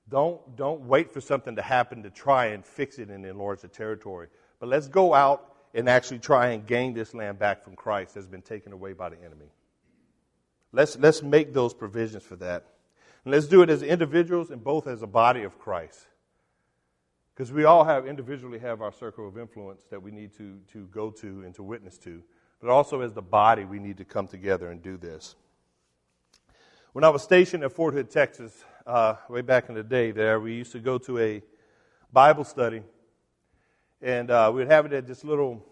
Don't, 0.08 0.56
don't 0.56 0.82
wait 0.82 1.10
for 1.10 1.20
something 1.20 1.56
to 1.56 1.62
happen 1.62 2.02
to 2.04 2.10
try 2.10 2.46
and 2.46 2.64
fix 2.64 2.98
it 2.98 3.08
and 3.08 3.26
enlarge 3.26 3.60
the 3.60 3.68
territory. 3.68 4.28
But 4.58 4.68
let's 4.68 4.88
go 4.88 5.12
out 5.12 5.54
and 5.74 5.88
actually 5.88 6.20
try 6.20 6.48
and 6.48 6.66
gain 6.66 6.94
this 6.94 7.12
land 7.12 7.38
back 7.38 7.62
from 7.62 7.76
Christ 7.76 8.14
that's 8.14 8.26
been 8.26 8.42
taken 8.42 8.72
away 8.72 8.94
by 8.94 9.10
the 9.10 9.18
enemy. 9.22 9.50
Let's, 10.72 10.98
let's 10.98 11.22
make 11.22 11.52
those 11.52 11.74
provisions 11.74 12.22
for 12.22 12.36
that. 12.36 12.64
And 13.24 13.34
let's 13.34 13.46
do 13.46 13.62
it 13.62 13.70
as 13.70 13.82
individuals 13.82 14.50
and 14.50 14.62
both 14.62 14.86
as 14.86 15.02
a 15.02 15.06
body 15.06 15.42
of 15.42 15.58
Christ. 15.58 16.06
Because 17.34 17.52
we 17.52 17.64
all 17.64 17.84
have 17.84 18.06
individually 18.06 18.58
have 18.58 18.80
our 18.80 18.92
circle 18.92 19.28
of 19.28 19.38
influence 19.38 19.82
that 19.90 20.02
we 20.02 20.10
need 20.10 20.32
to, 20.38 20.58
to 20.72 20.86
go 20.86 21.10
to 21.10 21.42
and 21.44 21.54
to 21.54 21.62
witness 21.62 21.98
to 21.98 22.22
but 22.60 22.70
also 22.70 23.00
as 23.00 23.12
the 23.12 23.22
body, 23.22 23.64
we 23.64 23.78
need 23.78 23.98
to 23.98 24.04
come 24.04 24.26
together 24.26 24.70
and 24.70 24.82
do 24.82 24.96
this. 24.96 25.36
When 26.92 27.04
I 27.04 27.10
was 27.10 27.22
stationed 27.22 27.62
at 27.62 27.72
Fort 27.72 27.94
Hood, 27.94 28.10
Texas, 28.10 28.64
uh, 28.86 29.14
way 29.28 29.42
back 29.42 29.68
in 29.68 29.74
the 29.74 29.82
day, 29.82 30.10
there 30.10 30.40
we 30.40 30.54
used 30.54 30.72
to 30.72 30.80
go 30.80 30.98
to 30.98 31.18
a 31.18 31.42
Bible 32.12 32.44
study, 32.44 32.82
and 34.00 34.30
uh, 34.30 34.50
we'd 34.52 34.68
have 34.68 34.86
it 34.86 34.92
at 34.92 35.06
this 35.06 35.22
little, 35.22 35.62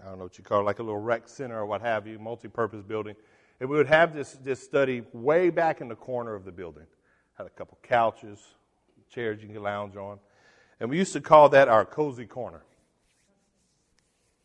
I 0.00 0.08
don't 0.08 0.18
know 0.18 0.24
what 0.24 0.38
you 0.38 0.44
call 0.44 0.60
it, 0.60 0.64
like 0.64 0.78
a 0.78 0.82
little 0.82 1.00
rec 1.00 1.28
center 1.28 1.58
or 1.58 1.66
what 1.66 1.80
have 1.80 2.06
you, 2.06 2.18
multi-purpose 2.18 2.82
building, 2.82 3.16
and 3.58 3.68
we 3.68 3.76
would 3.76 3.86
have 3.86 4.14
this 4.14 4.32
this 4.42 4.62
study 4.62 5.02
way 5.12 5.48
back 5.48 5.80
in 5.80 5.88
the 5.88 5.94
corner 5.94 6.34
of 6.34 6.44
the 6.44 6.52
building. 6.52 6.86
Had 7.38 7.46
a 7.46 7.50
couple 7.50 7.78
couches, 7.82 8.38
chairs 9.08 9.42
you 9.42 9.48
can 9.48 9.62
lounge 9.62 9.96
on, 9.96 10.18
and 10.78 10.90
we 10.90 10.98
used 10.98 11.14
to 11.14 11.20
call 11.20 11.48
that 11.48 11.68
our 11.68 11.84
cozy 11.84 12.26
corner. 12.26 12.62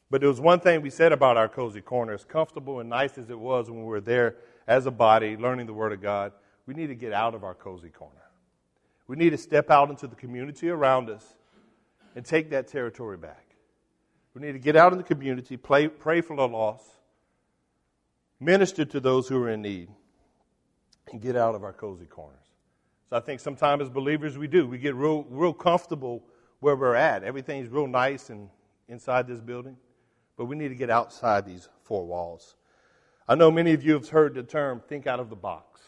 But 0.09 0.21
there 0.21 0.29
was 0.29 0.39
one 0.39 0.59
thing 0.59 0.81
we 0.81 0.89
said 0.89 1.11
about 1.11 1.37
our 1.37 1.49
cozy 1.49 1.81
corner, 1.81 2.13
as 2.13 2.23
comfortable 2.23 2.79
and 2.79 2.89
nice 2.89 3.17
as 3.17 3.29
it 3.29 3.37
was 3.37 3.69
when 3.69 3.81
we 3.81 3.87
were 3.87 4.01
there 4.01 4.35
as 4.67 4.85
a 4.85 4.91
body 4.91 5.35
learning 5.35 5.65
the 5.65 5.73
Word 5.73 5.91
of 5.91 6.01
God, 6.01 6.31
we 6.65 6.73
need 6.73 6.87
to 6.87 6.95
get 6.95 7.13
out 7.13 7.35
of 7.35 7.43
our 7.43 7.53
cozy 7.53 7.89
corner. 7.89 8.13
We 9.07 9.15
need 9.15 9.31
to 9.31 9.37
step 9.37 9.69
out 9.69 9.89
into 9.89 10.07
the 10.07 10.15
community 10.15 10.69
around 10.69 11.09
us 11.09 11.25
and 12.15 12.25
take 12.25 12.49
that 12.51 12.67
territory 12.67 13.17
back. 13.17 13.45
We 14.33 14.41
need 14.41 14.53
to 14.53 14.59
get 14.59 14.75
out 14.75 14.91
in 14.91 14.97
the 14.97 15.03
community, 15.03 15.57
play, 15.57 15.87
pray 15.87 16.21
for 16.21 16.35
the 16.35 16.47
lost, 16.47 16.85
minister 18.39 18.85
to 18.85 18.99
those 18.99 19.27
who 19.27 19.41
are 19.41 19.49
in 19.49 19.61
need, 19.61 19.89
and 21.11 21.21
get 21.21 21.35
out 21.35 21.55
of 21.55 21.63
our 21.63 21.73
cozy 21.73 22.05
corners. 22.05 22.37
So 23.09 23.15
I 23.15 23.19
think 23.21 23.39
sometimes 23.39 23.83
as 23.83 23.89
believers 23.89 24.37
we 24.37 24.47
do. 24.47 24.67
We 24.67 24.77
get 24.77 24.93
real, 24.95 25.23
real 25.29 25.53
comfortable 25.53 26.23
where 26.59 26.75
we're 26.75 26.95
at. 26.95 27.23
Everything's 27.23 27.69
real 27.69 27.87
nice 27.87 28.29
and 28.29 28.49
inside 28.89 29.27
this 29.27 29.39
building, 29.39 29.77
but 30.37 30.45
we 30.45 30.55
need 30.55 30.69
to 30.69 30.75
get 30.75 30.89
outside 30.89 31.45
these 31.45 31.67
four 31.83 32.05
walls. 32.05 32.55
I 33.27 33.35
know 33.35 33.51
many 33.51 33.73
of 33.73 33.83
you 33.83 33.93
have 33.93 34.07
heard 34.07 34.35
the 34.35 34.43
term 34.43 34.81
think 34.87 35.07
out 35.07 35.19
of 35.19 35.29
the 35.29 35.35
box. 35.35 35.81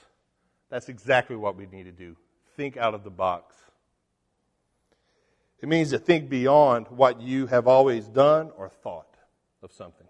That's 0.69 0.89
exactly 0.89 1.35
what 1.35 1.55
we 1.55 1.67
need 1.67 1.83
to 1.83 1.91
do. 1.91 2.17
Think 2.57 2.75
out 2.75 2.93
of 2.93 3.03
the 3.03 3.09
box. 3.09 3.55
It 5.61 5.69
means 5.69 5.91
to 5.91 5.99
think 5.99 6.29
beyond 6.29 6.87
what 6.89 7.21
you 7.21 7.47
have 7.47 7.67
always 7.67 8.07
done 8.07 8.51
or 8.57 8.69
thought 8.69 9.15
of 9.61 9.71
something. 9.71 10.07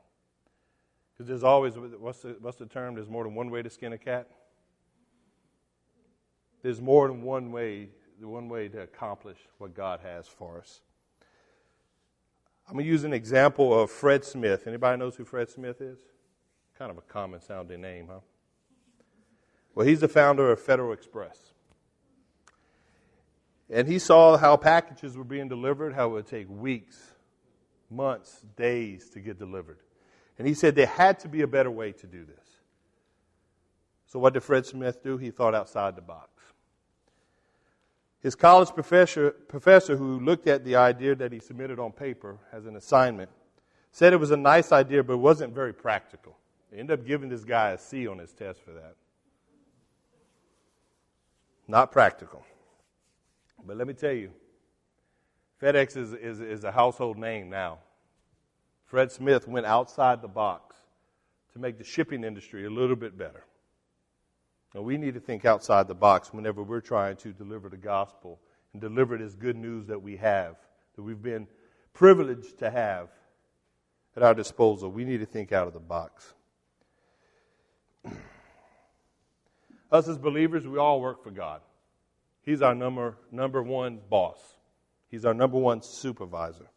Because 1.13 1.27
there's 1.27 1.43
always, 1.43 1.74
what's 1.75 2.19
the, 2.19 2.38
what's 2.39 2.58
the 2.58 2.65
term? 2.65 2.96
There's 2.96 3.10
more 3.10 3.24
than 3.24 3.36
one 3.36 3.50
way 3.50 3.62
to 3.62 3.69
skin 3.69 3.93
a 3.93 3.98
cat. 3.98 4.27
There's 6.62 6.81
more 6.81 7.08
than 7.08 7.24
one 7.24 7.51
way, 7.51 7.89
one 8.22 8.50
way 8.50 8.67
to 8.69 8.81
accomplish 8.81 9.38
what 9.58 9.74
God 9.74 10.01
has 10.03 10.27
for 10.27 10.60
us. 10.60 10.81
I'm 12.70 12.76
going 12.76 12.86
to 12.86 12.92
use 12.92 13.04
an 13.04 13.14
example 13.14 13.78
of 13.78 13.90
Fred 13.90 14.24
Smith. 14.24 14.68
Anybody 14.68 15.00
knows 15.00 15.16
who 15.16 15.26
Fred 15.26 15.50
Smith 15.50 15.82
is? 15.82 15.98
Kind 16.78 16.92
of 16.92 17.00
a 17.00 17.02
common 17.02 17.42
sounding 17.42 17.82
name, 17.82 18.10
huh? 18.12 18.20
Well, 19.74 19.88
he's 19.88 20.02
the 20.02 20.08
founder 20.08 20.52
of 20.52 20.62
Federal 20.62 20.94
Express. 20.94 21.52
And 23.72 23.88
he 23.88 23.98
saw 23.98 24.38
how 24.38 24.56
packages 24.56 25.18
were 25.18 25.24
being 25.24 25.50
delivered, 25.50 25.96
how 25.96 26.10
it 26.10 26.12
would 26.12 26.28
take 26.28 26.48
weeks, 26.48 26.96
months, 27.90 28.46
days 28.56 29.10
to 29.12 29.20
get 29.20 29.40
delivered. 29.40 29.80
And 30.38 30.48
he 30.48 30.54
said 30.54 30.76
there 30.76 30.86
had 30.86 31.20
to 31.22 31.28
be 31.28 31.42
a 31.42 31.48
better 31.48 31.72
way 31.72 31.92
to 31.94 32.06
do 32.06 32.24
this. 32.24 32.46
So, 34.06 34.20
what 34.20 34.34
did 34.34 34.44
Fred 34.44 34.68
Smith 34.68 35.02
do? 35.04 35.18
He 35.18 35.32
thought 35.32 35.56
outside 35.56 35.96
the 35.96 36.02
box. 36.04 36.30
His 38.22 38.36
college 38.36 38.70
professor, 38.70 39.32
professor, 39.32 39.96
who 39.96 40.20
looked 40.20 40.48
at 40.48 40.66
the 40.66 40.76
idea 40.76 41.16
that 41.16 41.32
he 41.32 41.40
submitted 41.40 41.80
on 41.80 41.92
paper 41.92 42.38
as 42.52 42.66
an 42.66 42.76
assignment, 42.76 43.30
said 43.92 44.12
it 44.12 44.18
was 44.18 44.32
a 44.32 44.38
nice 44.38 44.72
idea, 44.72 45.04
but 45.04 45.14
it 45.14 45.18
wasn't 45.18 45.54
very 45.54 45.74
practical. 45.74 46.38
They 46.72 46.80
ended 46.80 47.00
up 47.00 47.06
giving 47.06 47.30
this 47.30 47.46
guy 47.46 47.72
a 47.72 47.78
C 47.78 48.08
on 48.08 48.20
his 48.20 48.34
test 48.34 48.62
for 48.62 48.72
that. 48.72 48.96
Not 51.68 51.92
practical. 51.92 52.44
But 53.66 53.78
let 53.78 53.88
me 53.88 53.94
tell 53.94 54.12
you, 54.12 54.32
FedEx 55.62 55.96
is, 55.98 56.14
is, 56.14 56.40
is 56.40 56.64
a 56.64 56.72
household 56.72 57.18
name 57.18 57.50
now. 57.50 57.80
Fred 58.86 59.12
Smith 59.12 59.48
went 59.48 59.66
outside 59.66 60.22
the 60.22 60.28
box 60.28 60.76
to 61.54 61.60
make 61.60 61.78
the 61.78 61.84
shipping 61.84 62.24
industry 62.24 62.66
a 62.66 62.70
little 62.70 62.96
bit 62.96 63.18
better. 63.18 63.44
And 64.74 64.84
we 64.84 64.98
need 64.98 65.16
to 65.16 65.20
think 65.20 65.46
outside 65.46 65.88
the 65.88 65.96
box 65.96 66.34
whenever 66.34 66.62
we're 66.62 66.82
trying 66.82 67.16
to 67.18 67.32
deliver 67.34 67.70
the 67.70 67.78
gospel 67.78 68.40
and 68.74 68.82
deliver 68.82 69.18
this 69.18 69.34
good 69.34 69.56
news 69.56 69.88
that 69.88 70.02
we 70.02 70.18
have, 70.18 70.56
that 70.96 71.02
we've 71.02 71.22
been 71.22 71.48
privileged 71.94 72.60
to 72.60 72.70
have 72.70 73.10
at 74.16 74.24
our 74.24 74.36
disposal. 74.36 74.92
We 74.92 75.06
need 75.06 75.22
to 75.22 75.26
think 75.26 75.52
out 75.52 75.68
of 75.68 75.74
the 75.74 75.80
box. 75.80 76.34
Us 79.92 80.08
as 80.08 80.18
believers, 80.18 80.68
we 80.68 80.78
all 80.78 81.02
work 81.02 81.24
for 81.24 81.32
God. 81.32 81.62
He's 82.44 82.62
our 82.62 82.76
number, 82.76 83.18
number 83.32 83.64
one 83.64 84.00
boss, 84.10 84.38
He's 85.10 85.26
our 85.26 85.34
number 85.34 85.58
one 85.58 85.82
supervisor. 85.82 86.70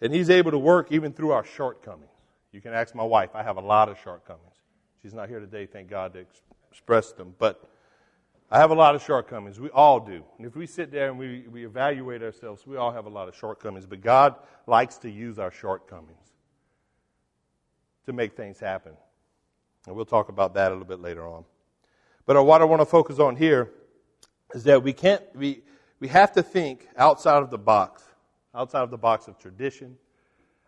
And 0.00 0.14
He's 0.14 0.30
able 0.30 0.52
to 0.52 0.58
work 0.58 0.92
even 0.92 1.12
through 1.12 1.32
our 1.32 1.44
shortcomings. 1.44 2.10
You 2.52 2.60
can 2.60 2.72
ask 2.72 2.94
my 2.94 3.04
wife, 3.04 3.30
I 3.34 3.42
have 3.42 3.56
a 3.56 3.60
lot 3.60 3.88
of 3.88 3.98
shortcomings. 3.98 4.54
She's 5.00 5.14
not 5.14 5.28
here 5.28 5.40
today, 5.40 5.66
thank 5.66 5.88
God, 5.88 6.12
to 6.14 6.20
express 6.72 7.12
them. 7.12 7.34
But 7.38 7.62
I 8.50 8.58
have 8.58 8.70
a 8.70 8.74
lot 8.74 8.94
of 8.94 9.02
shortcomings. 9.02 9.60
We 9.60 9.68
all 9.70 10.00
do. 10.00 10.24
And 10.38 10.46
if 10.46 10.56
we 10.56 10.66
sit 10.66 10.90
there 10.90 11.08
and 11.08 11.18
we, 11.18 11.44
we 11.50 11.64
evaluate 11.64 12.22
ourselves, 12.22 12.66
we 12.66 12.76
all 12.76 12.90
have 12.90 13.06
a 13.06 13.10
lot 13.10 13.28
of 13.28 13.36
shortcomings. 13.36 13.86
But 13.86 14.00
God 14.00 14.34
likes 14.66 14.96
to 14.98 15.10
use 15.10 15.38
our 15.38 15.50
shortcomings 15.50 16.32
to 18.06 18.12
make 18.12 18.36
things 18.36 18.58
happen. 18.58 18.92
And 19.86 19.94
we'll 19.94 20.04
talk 20.04 20.28
about 20.28 20.54
that 20.54 20.68
a 20.68 20.74
little 20.74 20.86
bit 20.86 21.00
later 21.00 21.26
on. 21.26 21.44
But 22.24 22.36
uh, 22.36 22.42
what 22.42 22.62
I 22.62 22.64
want 22.64 22.80
to 22.80 22.86
focus 22.86 23.18
on 23.18 23.36
here 23.36 23.70
is 24.54 24.64
that 24.64 24.82
we 24.82 24.92
can't, 24.92 25.22
we, 25.34 25.62
we 26.00 26.08
have 26.08 26.32
to 26.32 26.42
think 26.42 26.88
outside 26.96 27.42
of 27.42 27.50
the 27.50 27.58
box, 27.58 28.02
outside 28.54 28.82
of 28.82 28.90
the 28.90 28.98
box 28.98 29.28
of 29.28 29.38
tradition, 29.38 29.96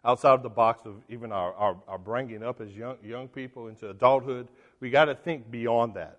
outside 0.05 0.35
of 0.35 0.43
the 0.43 0.51
box 0.51 0.85
of 0.85 0.97
even 1.09 1.33
our, 1.33 1.55
our, 1.55 1.77
our 1.89 1.99
bringing 1.99 2.43
up 2.43 2.61
as 2.61 2.77
young, 2.77 2.97
young 3.05 3.29
people 3.29 3.69
into 3.69 3.91
adulthood. 3.91 4.49
We 4.81 4.91
got 4.91 5.07
to 5.07 5.15
think 5.15 5.51
beyond 5.51 5.95
that. 5.95 6.19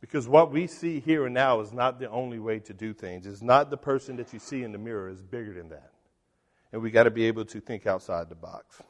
Because 0.00 0.26
what 0.26 0.50
we 0.50 0.66
see 0.66 1.00
here 1.00 1.26
and 1.26 1.34
now 1.34 1.60
is 1.60 1.72
not 1.72 1.98
the 1.98 2.08
only 2.08 2.38
way 2.38 2.58
to 2.60 2.72
do 2.72 2.94
things. 2.94 3.26
It's 3.26 3.42
not 3.42 3.68
the 3.68 3.76
person 3.76 4.16
that 4.16 4.32
you 4.32 4.38
see 4.38 4.62
in 4.62 4.72
the 4.72 4.78
mirror 4.78 5.08
is 5.08 5.20
bigger 5.20 5.52
than 5.52 5.68
that. 5.68 5.90
And 6.72 6.80
we 6.80 6.90
got 6.90 7.02
to 7.02 7.10
be 7.10 7.26
able 7.26 7.44
to 7.46 7.60
think 7.60 7.86
outside 7.86 8.28
the 8.28 8.34
box. 8.34 8.80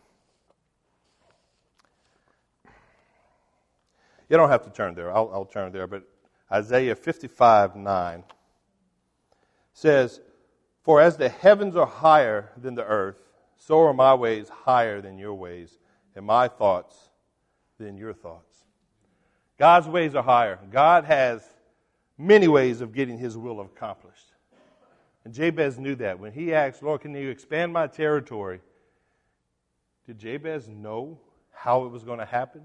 You 4.28 4.36
don't 4.36 4.50
have 4.50 4.62
to 4.64 4.70
turn 4.70 4.94
there. 4.94 5.10
I'll, 5.10 5.28
I'll 5.32 5.44
turn 5.44 5.72
there. 5.72 5.88
But 5.88 6.04
Isaiah 6.52 6.94
55 6.94 7.74
9 7.74 8.24
says, 9.72 10.20
For 10.82 11.00
as 11.00 11.16
the 11.16 11.28
heavens 11.28 11.74
are 11.74 11.86
higher 11.86 12.52
than 12.56 12.76
the 12.76 12.84
earth, 12.84 13.20
so 13.56 13.80
are 13.80 13.92
my 13.92 14.14
ways 14.14 14.48
higher 14.48 15.00
than 15.00 15.18
your 15.18 15.34
ways, 15.34 15.78
and 16.14 16.24
my 16.24 16.46
thoughts 16.46 16.96
than 17.78 17.96
your 17.96 18.12
thoughts. 18.12 18.49
God's 19.60 19.88
ways 19.88 20.14
are 20.14 20.22
higher. 20.22 20.58
God 20.72 21.04
has 21.04 21.42
many 22.16 22.48
ways 22.48 22.80
of 22.80 22.94
getting 22.94 23.18
his 23.18 23.36
will 23.36 23.60
accomplished. 23.60 24.32
And 25.22 25.34
Jabez 25.34 25.78
knew 25.78 25.94
that. 25.96 26.18
When 26.18 26.32
he 26.32 26.54
asked, 26.54 26.82
Lord, 26.82 27.02
can 27.02 27.14
you 27.14 27.28
expand 27.28 27.70
my 27.70 27.86
territory? 27.86 28.62
Did 30.06 30.18
Jabez 30.18 30.66
know 30.66 31.20
how 31.52 31.84
it 31.84 31.90
was 31.90 32.04
going 32.04 32.20
to 32.20 32.24
happen? 32.24 32.62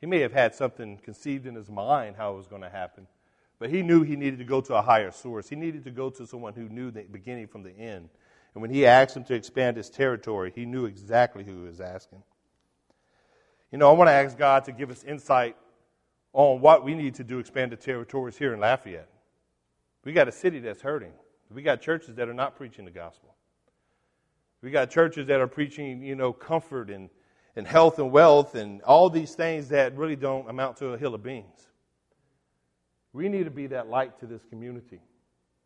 He 0.00 0.06
may 0.06 0.20
have 0.20 0.32
had 0.32 0.54
something 0.54 0.96
conceived 0.98 1.44
in 1.44 1.56
his 1.56 1.68
mind 1.68 2.14
how 2.14 2.34
it 2.34 2.36
was 2.36 2.46
going 2.46 2.62
to 2.62 2.70
happen, 2.70 3.08
but 3.58 3.68
he 3.70 3.82
knew 3.82 4.04
he 4.04 4.14
needed 4.14 4.38
to 4.38 4.44
go 4.44 4.60
to 4.60 4.76
a 4.76 4.82
higher 4.82 5.10
source. 5.10 5.48
He 5.48 5.56
needed 5.56 5.82
to 5.84 5.90
go 5.90 6.08
to 6.08 6.24
someone 6.24 6.54
who 6.54 6.68
knew 6.68 6.92
the 6.92 7.02
beginning 7.02 7.48
from 7.48 7.64
the 7.64 7.76
end. 7.76 8.08
And 8.54 8.62
when 8.62 8.70
he 8.70 8.86
asked 8.86 9.16
him 9.16 9.24
to 9.24 9.34
expand 9.34 9.76
his 9.76 9.90
territory, 9.90 10.52
he 10.54 10.66
knew 10.66 10.84
exactly 10.84 11.42
who 11.42 11.62
he 11.62 11.66
was 11.66 11.80
asking. 11.80 12.22
You 13.72 13.78
know, 13.78 13.90
I 13.90 13.92
want 13.94 14.06
to 14.06 14.12
ask 14.12 14.38
God 14.38 14.64
to 14.66 14.72
give 14.72 14.88
us 14.92 15.02
insight 15.02 15.56
on 16.32 16.60
what 16.60 16.84
we 16.84 16.94
need 16.94 17.14
to 17.16 17.24
do 17.24 17.38
expand 17.38 17.72
the 17.72 17.76
territories 17.76 18.36
here 18.36 18.54
in 18.54 18.60
Lafayette. 18.60 19.08
We 20.04 20.12
got 20.12 20.28
a 20.28 20.32
city 20.32 20.60
that's 20.60 20.80
hurting. 20.80 21.12
We 21.52 21.62
got 21.62 21.80
churches 21.80 22.14
that 22.16 22.28
are 22.28 22.34
not 22.34 22.56
preaching 22.56 22.84
the 22.84 22.90
gospel. 22.90 23.34
We 24.62 24.70
got 24.70 24.90
churches 24.90 25.26
that 25.26 25.40
are 25.40 25.46
preaching, 25.48 26.02
you 26.02 26.14
know, 26.14 26.32
comfort 26.32 26.88
and, 26.88 27.10
and 27.56 27.66
health 27.66 27.98
and 27.98 28.10
wealth 28.10 28.54
and 28.54 28.80
all 28.82 29.10
these 29.10 29.34
things 29.34 29.68
that 29.68 29.96
really 29.96 30.16
don't 30.16 30.48
amount 30.48 30.78
to 30.78 30.88
a 30.88 30.98
hill 30.98 31.14
of 31.14 31.22
beans. 31.22 31.68
We 33.12 33.28
need 33.28 33.44
to 33.44 33.50
be 33.50 33.66
that 33.68 33.88
light 33.88 34.18
to 34.20 34.26
this 34.26 34.42
community 34.44 35.00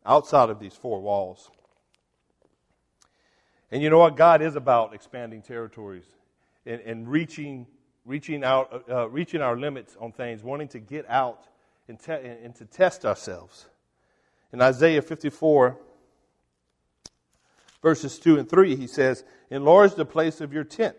outside 0.05 0.49
of 0.49 0.59
these 0.59 0.73
four 0.73 0.99
walls. 0.99 1.49
And 3.71 3.81
you 3.81 3.89
know 3.89 3.99
what? 3.99 4.17
God 4.17 4.41
is 4.41 4.55
about 4.55 4.93
expanding 4.93 5.41
territories 5.41 6.05
and, 6.65 6.81
and 6.81 7.07
reaching 7.07 7.67
reaching 8.07 8.43
out, 8.43 8.85
uh, 8.89 9.07
reaching 9.09 9.41
our 9.41 9.57
limits 9.57 9.95
on 9.99 10.13
things, 10.13 10.41
wanting 10.41 10.69
to 10.69 10.79
get 10.79 11.07
out 11.09 11.43
and, 11.87 11.99
te- 11.99 12.13
and 12.13 12.55
to 12.55 12.65
test 12.65 13.05
ourselves. 13.05 13.67
In 14.53 14.61
Isaiah 14.61 15.01
54, 15.01 15.77
verses 17.81 18.17
2 18.17 18.39
and 18.39 18.49
3, 18.49 18.75
he 18.77 18.87
says, 18.87 19.25
Enlarge 19.49 19.95
the 19.95 20.05
place 20.05 20.39
of 20.39 20.53
your 20.53 20.63
tent, 20.63 20.95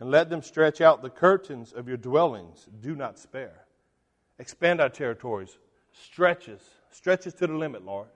and 0.00 0.10
let 0.10 0.30
them 0.30 0.42
stretch 0.42 0.80
out 0.80 1.02
the 1.02 1.10
curtains 1.10 1.72
of 1.72 1.86
your 1.86 1.98
dwellings. 1.98 2.66
Do 2.80 2.96
not 2.96 3.18
spare. 3.18 3.66
Expand 4.38 4.80
our 4.80 4.88
territories. 4.88 5.58
Stretches. 5.92 6.62
Stretches 6.90 7.34
to 7.34 7.46
the 7.46 7.54
limit, 7.54 7.84
Lord. 7.84 8.08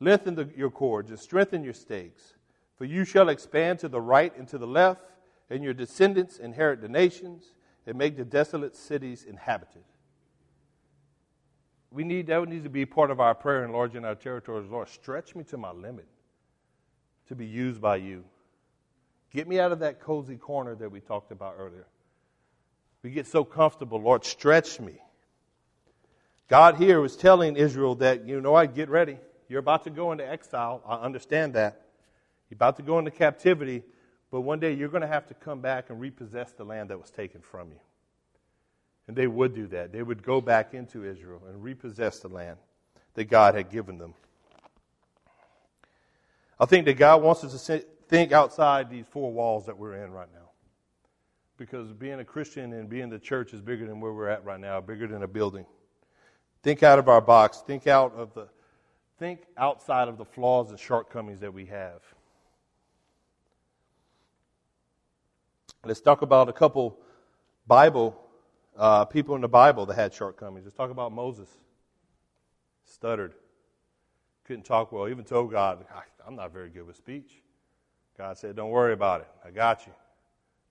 Lengthen 0.00 0.34
the, 0.34 0.48
your 0.56 0.70
cords 0.70 1.10
and 1.10 1.18
strengthen 1.18 1.64
your 1.64 1.74
stakes. 1.74 2.34
For 2.76 2.84
you 2.84 3.04
shall 3.04 3.28
expand 3.28 3.78
to 3.80 3.88
the 3.88 4.00
right 4.00 4.34
and 4.36 4.48
to 4.48 4.58
the 4.58 4.66
left 4.66 5.02
and 5.50 5.64
your 5.64 5.74
descendants 5.74 6.38
inherit 6.38 6.80
the 6.80 6.88
nations 6.88 7.52
and 7.86 7.98
make 7.98 8.16
the 8.16 8.24
desolate 8.24 8.76
cities 8.76 9.24
inhabited. 9.28 9.82
We 11.90 12.04
need 12.04 12.28
that 12.28 12.48
needs 12.48 12.62
to 12.62 12.70
be 12.70 12.86
part 12.86 13.10
of 13.10 13.18
our 13.18 13.34
prayer, 13.34 13.64
enlarging 13.64 14.04
our 14.04 14.14
territories. 14.14 14.70
Lord, 14.70 14.88
stretch 14.88 15.34
me 15.34 15.42
to 15.44 15.56
my 15.56 15.72
limit 15.72 16.06
to 17.26 17.34
be 17.34 17.46
used 17.46 17.80
by 17.80 17.96
you. 17.96 18.24
Get 19.32 19.48
me 19.48 19.58
out 19.58 19.72
of 19.72 19.80
that 19.80 20.00
cozy 20.00 20.36
corner 20.36 20.74
that 20.76 20.90
we 20.90 21.00
talked 21.00 21.32
about 21.32 21.56
earlier. 21.58 21.86
We 23.02 23.10
get 23.10 23.26
so 23.26 23.44
comfortable, 23.44 24.00
Lord, 24.00 24.24
stretch 24.24 24.78
me. 24.78 24.98
God 26.48 26.76
here 26.76 27.00
was 27.00 27.16
telling 27.16 27.56
Israel 27.56 27.94
that, 27.96 28.26
you 28.26 28.40
know 28.40 28.52
what, 28.52 28.74
get 28.74 28.88
ready. 28.88 29.18
You're 29.48 29.60
about 29.60 29.84
to 29.84 29.90
go 29.90 30.12
into 30.12 30.28
exile. 30.28 30.82
I 30.86 30.96
understand 30.96 31.54
that. 31.54 31.86
You're 32.48 32.56
about 32.56 32.76
to 32.76 32.82
go 32.82 32.98
into 32.98 33.10
captivity. 33.10 33.82
But 34.30 34.42
one 34.42 34.60
day 34.60 34.72
you're 34.72 34.88
going 34.88 35.02
to 35.02 35.08
have 35.08 35.26
to 35.28 35.34
come 35.34 35.60
back 35.60 35.90
and 35.90 36.00
repossess 36.00 36.52
the 36.52 36.64
land 36.64 36.90
that 36.90 37.00
was 37.00 37.10
taken 37.10 37.40
from 37.40 37.70
you. 37.70 37.80
And 39.08 39.16
they 39.16 39.26
would 39.26 39.54
do 39.54 39.66
that. 39.68 39.92
They 39.92 40.02
would 40.02 40.22
go 40.22 40.40
back 40.40 40.72
into 40.72 41.04
Israel 41.04 41.42
and 41.48 41.62
repossess 41.64 42.20
the 42.20 42.28
land 42.28 42.58
that 43.14 43.24
God 43.24 43.54
had 43.54 43.70
given 43.70 43.98
them. 43.98 44.14
I 46.60 46.66
think 46.66 46.84
that 46.84 46.94
God 46.94 47.22
wants 47.22 47.42
us 47.42 47.66
to 47.66 47.78
think 48.08 48.32
outside 48.32 48.88
these 48.88 49.06
four 49.10 49.32
walls 49.32 49.66
that 49.66 49.78
we're 49.78 50.04
in 50.04 50.12
right 50.12 50.28
now. 50.32 50.50
Because 51.56 51.92
being 51.92 52.20
a 52.20 52.24
Christian 52.24 52.72
and 52.72 52.88
being 52.88 53.10
the 53.10 53.18
church 53.18 53.52
is 53.52 53.60
bigger 53.60 53.86
than 53.86 54.00
where 54.00 54.12
we're 54.12 54.28
at 54.28 54.44
right 54.44 54.60
now, 54.60 54.80
bigger 54.80 55.06
than 55.06 55.22
a 55.22 55.28
building. 55.28 55.66
Think 56.62 56.82
out 56.82 56.98
of 56.98 57.08
our 57.08 57.20
box. 57.20 57.62
Think 57.66 57.86
out 57.86 58.14
of 58.14 58.34
the 58.34 58.48
think 59.18 59.42
outside 59.56 60.08
of 60.08 60.16
the 60.16 60.24
flaws 60.24 60.70
and 60.70 60.78
shortcomings 60.78 61.40
that 61.40 61.52
we 61.52 61.66
have. 61.66 62.00
Let's 65.84 66.02
talk 66.02 66.20
about 66.20 66.50
a 66.50 66.52
couple 66.52 66.98
Bible 67.66 68.20
uh, 68.76 69.06
people 69.06 69.34
in 69.34 69.40
the 69.40 69.48
Bible 69.48 69.86
that 69.86 69.94
had 69.94 70.12
shortcomings. 70.12 70.66
Let's 70.66 70.76
talk 70.76 70.90
about 70.90 71.10
Moses. 71.10 71.48
Stuttered, 72.84 73.34
couldn't 74.44 74.64
talk 74.64 74.92
well. 74.92 75.08
Even 75.08 75.24
told 75.24 75.50
God, 75.50 75.86
"I'm 76.26 76.36
not 76.36 76.52
very 76.52 76.68
good 76.68 76.86
with 76.86 76.96
speech." 76.96 77.42
God 78.18 78.36
said, 78.36 78.56
"Don't 78.56 78.70
worry 78.70 78.92
about 78.92 79.22
it. 79.22 79.28
I 79.44 79.50
got 79.50 79.86
you. 79.86 79.92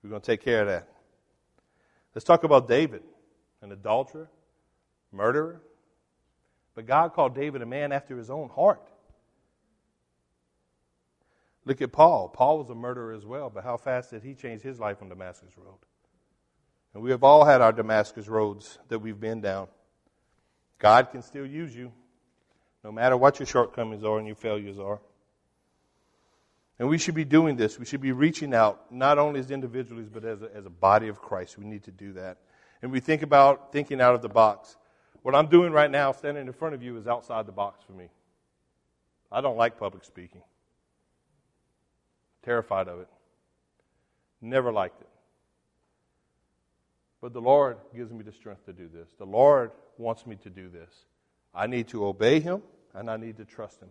We're 0.02 0.10
going 0.10 0.22
to 0.22 0.26
take 0.26 0.42
care 0.42 0.62
of 0.62 0.68
that." 0.68 0.88
Let's 2.14 2.24
talk 2.24 2.44
about 2.44 2.68
David, 2.68 3.02
an 3.62 3.72
adulterer, 3.72 4.30
murderer, 5.10 5.60
but 6.74 6.86
God 6.86 7.14
called 7.14 7.34
David 7.34 7.62
a 7.62 7.66
man 7.66 7.90
after 7.90 8.16
his 8.16 8.30
own 8.30 8.48
heart. 8.48 8.89
Look 11.64 11.82
at 11.82 11.92
Paul. 11.92 12.28
Paul 12.28 12.58
was 12.58 12.70
a 12.70 12.74
murderer 12.74 13.12
as 13.12 13.26
well, 13.26 13.50
but 13.50 13.64
how 13.64 13.76
fast 13.76 14.10
did 14.10 14.22
he 14.22 14.34
change 14.34 14.62
his 14.62 14.80
life 14.80 15.02
on 15.02 15.08
Damascus 15.08 15.52
Road? 15.56 15.78
And 16.94 17.02
we 17.02 17.10
have 17.10 17.22
all 17.22 17.44
had 17.44 17.60
our 17.60 17.72
Damascus 17.72 18.28
roads 18.28 18.78
that 18.88 18.98
we've 18.98 19.20
been 19.20 19.40
down. 19.40 19.68
God 20.78 21.10
can 21.10 21.22
still 21.22 21.46
use 21.46 21.76
you, 21.76 21.92
no 22.82 22.90
matter 22.90 23.16
what 23.16 23.38
your 23.38 23.46
shortcomings 23.46 24.02
are 24.02 24.18
and 24.18 24.26
your 24.26 24.36
failures 24.36 24.78
are. 24.78 25.00
And 26.78 26.88
we 26.88 26.96
should 26.96 27.14
be 27.14 27.26
doing 27.26 27.56
this. 27.56 27.78
We 27.78 27.84
should 27.84 28.00
be 28.00 28.12
reaching 28.12 28.54
out, 28.54 28.90
not 28.90 29.18
only 29.18 29.38
as 29.38 29.50
individuals, 29.50 30.08
but 30.10 30.24
as 30.24 30.40
a, 30.40 30.48
as 30.54 30.64
a 30.64 30.70
body 30.70 31.08
of 31.08 31.20
Christ. 31.20 31.58
We 31.58 31.66
need 31.66 31.84
to 31.84 31.90
do 31.90 32.14
that. 32.14 32.38
And 32.80 32.90
we 32.90 33.00
think 33.00 33.20
about 33.20 33.70
thinking 33.70 34.00
out 34.00 34.14
of 34.14 34.22
the 34.22 34.30
box. 34.30 34.76
What 35.20 35.34
I'm 35.34 35.48
doing 35.48 35.72
right 35.72 35.90
now, 35.90 36.12
standing 36.12 36.46
in 36.46 36.52
front 36.54 36.74
of 36.74 36.82
you, 36.82 36.96
is 36.96 37.06
outside 37.06 37.44
the 37.44 37.52
box 37.52 37.84
for 37.84 37.92
me. 37.92 38.08
I 39.30 39.42
don't 39.42 39.58
like 39.58 39.78
public 39.78 40.04
speaking. 40.04 40.40
Terrified 42.42 42.88
of 42.88 43.00
it. 43.00 43.08
Never 44.40 44.72
liked 44.72 45.00
it. 45.00 45.08
But 47.20 47.34
the 47.34 47.40
Lord 47.40 47.76
gives 47.94 48.10
me 48.12 48.22
the 48.22 48.32
strength 48.32 48.64
to 48.66 48.72
do 48.72 48.88
this. 48.88 49.08
The 49.18 49.26
Lord 49.26 49.72
wants 49.98 50.26
me 50.26 50.36
to 50.36 50.50
do 50.50 50.68
this. 50.68 50.90
I 51.54 51.66
need 51.66 51.88
to 51.88 52.06
obey 52.06 52.40
Him 52.40 52.62
and 52.94 53.10
I 53.10 53.16
need 53.16 53.36
to 53.36 53.44
trust 53.44 53.80
Him. 53.80 53.90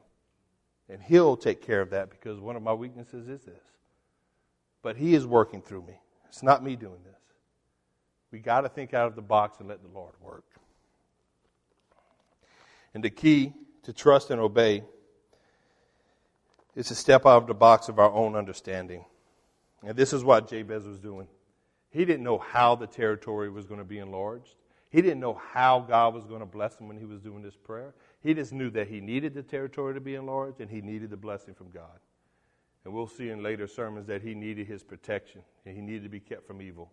And 0.89 1.01
He'll 1.01 1.37
take 1.37 1.61
care 1.61 1.81
of 1.81 1.91
that 1.91 2.09
because 2.09 2.39
one 2.39 2.55
of 2.55 2.63
my 2.63 2.73
weaknesses 2.73 3.27
is 3.29 3.41
this. 3.43 3.61
But 4.81 4.97
He 4.97 5.13
is 5.13 5.27
working 5.27 5.61
through 5.61 5.83
me. 5.83 5.99
It's 6.27 6.41
not 6.41 6.63
me 6.63 6.75
doing 6.75 7.03
this. 7.05 7.13
We 8.31 8.39
got 8.39 8.61
to 8.61 8.69
think 8.69 8.93
out 8.93 9.07
of 9.07 9.15
the 9.15 9.21
box 9.21 9.59
and 9.59 9.67
let 9.67 9.81
the 9.81 9.89
Lord 9.89 10.13
work. 10.21 10.45
And 12.93 13.03
the 13.03 13.09
key 13.09 13.53
to 13.83 13.93
trust 13.93 14.31
and 14.31 14.41
obey 14.41 14.83
is 16.75 16.87
to 16.87 16.95
step 16.95 17.25
out 17.25 17.43
of 17.43 17.47
the 17.47 17.53
box 17.53 17.89
of 17.89 17.99
our 17.99 18.11
own 18.11 18.35
understanding. 18.35 19.05
And 19.83 19.97
this 19.97 20.13
is 20.13 20.23
what 20.23 20.49
Jabez 20.49 20.83
was 20.83 20.99
doing. 20.99 21.27
He 21.89 22.05
didn't 22.05 22.23
know 22.23 22.37
how 22.37 22.75
the 22.75 22.87
territory 22.87 23.49
was 23.49 23.65
going 23.65 23.79
to 23.79 23.85
be 23.85 23.99
enlarged. 23.99 24.55
He 24.89 25.01
didn't 25.01 25.19
know 25.19 25.39
how 25.53 25.79
God 25.79 26.13
was 26.13 26.25
going 26.25 26.39
to 26.39 26.45
bless 26.45 26.79
him 26.79 26.87
when 26.87 26.97
he 26.97 27.05
was 27.05 27.21
doing 27.21 27.43
this 27.43 27.55
prayer. 27.55 27.93
He 28.21 28.33
just 28.33 28.51
knew 28.51 28.69
that 28.71 28.87
he 28.87 29.01
needed 29.01 29.33
the 29.33 29.43
territory 29.43 29.93
to 29.93 29.99
be 29.99 30.15
enlarged 30.15 30.61
and 30.61 30.69
he 30.69 30.81
needed 30.81 31.09
the 31.09 31.17
blessing 31.17 31.53
from 31.53 31.69
God. 31.69 31.99
And 32.85 32.93
we'll 32.93 33.07
see 33.07 33.29
in 33.29 33.43
later 33.43 33.67
sermons 33.67 34.07
that 34.07 34.21
he 34.21 34.33
needed 34.33 34.67
his 34.67 34.83
protection 34.83 35.41
and 35.65 35.75
he 35.75 35.81
needed 35.81 36.03
to 36.03 36.09
be 36.09 36.19
kept 36.19 36.47
from 36.47 36.61
evil. 36.61 36.91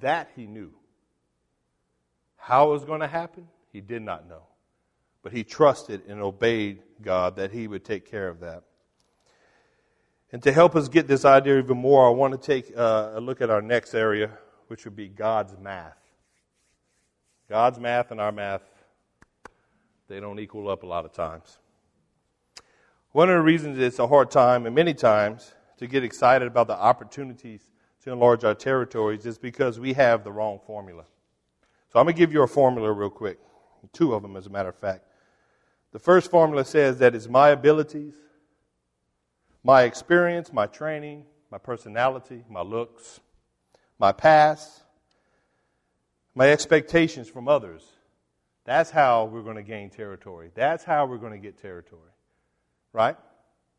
That 0.00 0.30
he 0.36 0.46
knew. 0.46 0.72
How 2.36 2.68
it 2.68 2.72
was 2.72 2.84
going 2.84 3.00
to 3.00 3.06
happen, 3.06 3.48
he 3.72 3.80
did 3.80 4.02
not 4.02 4.28
know. 4.28 4.42
But 5.22 5.32
he 5.32 5.44
trusted 5.44 6.06
and 6.08 6.20
obeyed 6.20 6.82
God 7.02 7.36
that 7.36 7.52
he 7.52 7.68
would 7.68 7.84
take 7.84 8.10
care 8.10 8.28
of 8.28 8.40
that. 8.40 8.62
And 10.32 10.42
to 10.44 10.52
help 10.52 10.76
us 10.76 10.88
get 10.88 11.08
this 11.08 11.24
idea 11.24 11.58
even 11.58 11.78
more, 11.78 12.06
I 12.06 12.10
want 12.10 12.32
to 12.32 12.38
take 12.38 12.76
uh, 12.76 13.12
a 13.14 13.20
look 13.20 13.40
at 13.40 13.50
our 13.50 13.60
next 13.60 13.94
area, 13.94 14.30
which 14.68 14.84
would 14.84 14.96
be 14.96 15.08
God's 15.08 15.56
math. 15.58 15.98
God's 17.48 17.80
math 17.80 18.12
and 18.12 18.20
our 18.20 18.30
math, 18.30 18.62
they 20.08 20.20
don't 20.20 20.38
equal 20.38 20.68
up 20.70 20.84
a 20.84 20.86
lot 20.86 21.04
of 21.04 21.12
times. 21.12 21.58
One 23.12 23.28
of 23.28 23.34
the 23.34 23.42
reasons 23.42 23.78
it's 23.78 23.98
a 23.98 24.06
hard 24.06 24.30
time, 24.30 24.66
and 24.66 24.74
many 24.74 24.94
times, 24.94 25.52
to 25.78 25.88
get 25.88 26.04
excited 26.04 26.46
about 26.46 26.68
the 26.68 26.76
opportunities 26.76 27.68
to 28.04 28.12
enlarge 28.12 28.44
our 28.44 28.54
territories 28.54 29.26
is 29.26 29.36
because 29.36 29.80
we 29.80 29.94
have 29.94 30.22
the 30.22 30.30
wrong 30.30 30.60
formula. 30.64 31.04
So 31.92 31.98
I'm 31.98 32.04
going 32.04 32.14
to 32.14 32.18
give 32.18 32.32
you 32.32 32.42
a 32.42 32.46
formula 32.46 32.92
real 32.92 33.10
quick. 33.10 33.40
Two 33.92 34.14
of 34.14 34.22
them, 34.22 34.36
as 34.36 34.46
a 34.46 34.50
matter 34.50 34.68
of 34.68 34.76
fact. 34.76 35.09
The 35.92 35.98
first 35.98 36.30
formula 36.30 36.64
says 36.64 36.98
that 36.98 37.14
it's 37.14 37.28
my 37.28 37.50
abilities, 37.50 38.14
my 39.62 39.82
experience, 39.82 40.52
my 40.52 40.66
training, 40.66 41.24
my 41.50 41.58
personality, 41.58 42.44
my 42.48 42.62
looks, 42.62 43.20
my 43.98 44.12
past, 44.12 44.82
my 46.34 46.50
expectations 46.50 47.28
from 47.28 47.48
others. 47.48 47.84
That's 48.64 48.90
how 48.90 49.24
we're 49.24 49.42
going 49.42 49.56
to 49.56 49.62
gain 49.62 49.90
territory. 49.90 50.50
That's 50.54 50.84
how 50.84 51.06
we're 51.06 51.18
going 51.18 51.32
to 51.32 51.38
get 51.38 51.60
territory. 51.60 52.02
Right? 52.92 53.16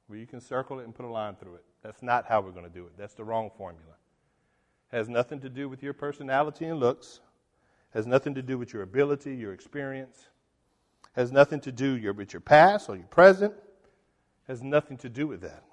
Well, 0.09 0.19
you 0.19 0.27
can 0.27 0.41
circle 0.41 0.79
it 0.79 0.83
and 0.83 0.93
put 0.93 1.05
a 1.05 1.09
line 1.09 1.35
through 1.35 1.55
it. 1.55 1.63
That's 1.81 2.03
not 2.03 2.25
how 2.25 2.41
we're 2.41 2.51
going 2.51 2.65
to 2.65 2.69
do 2.69 2.85
it. 2.85 2.93
That's 2.97 3.13
the 3.13 3.23
wrong 3.23 3.49
formula. 3.57 3.93
Has 4.91 5.07
nothing 5.07 5.39
to 5.39 5.49
do 5.49 5.69
with 5.69 5.81
your 5.81 5.93
personality 5.93 6.65
and 6.65 6.79
looks. 6.79 7.21
Has 7.93 8.05
nothing 8.05 8.35
to 8.35 8.41
do 8.41 8.57
with 8.57 8.73
your 8.73 8.83
ability, 8.83 9.35
your 9.35 9.53
experience. 9.53 10.27
Has 11.13 11.31
nothing 11.31 11.59
to 11.61 11.71
do 11.71 11.97
your, 11.97 12.13
with 12.13 12.33
your 12.33 12.39
past 12.39 12.89
or 12.89 12.95
your 12.95 13.07
present. 13.07 13.53
Has 14.47 14.61
nothing 14.61 14.97
to 14.97 15.09
do 15.09 15.27
with 15.27 15.41
that. 15.41 15.63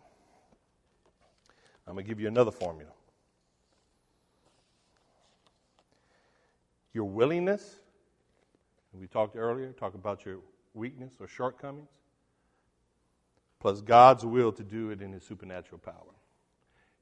I'm 1.87 1.94
going 1.94 2.05
to 2.05 2.09
give 2.09 2.20
you 2.20 2.29
another 2.29 2.51
formula. 2.51 2.92
Your 6.92 7.05
willingness, 7.05 7.77
we 8.92 9.07
talked 9.07 9.37
earlier, 9.37 9.72
talk 9.72 9.94
about 9.94 10.24
your 10.27 10.38
weakness 10.74 11.14
or 11.20 11.29
shortcomings, 11.29 11.88
plus 13.61 13.81
God's 13.81 14.24
will 14.24 14.53
to 14.53 14.62
do 14.62 14.90
it 14.90 15.01
in 15.01 15.12
His 15.12 15.22
supernatural 15.22 15.79
power. 15.79 16.14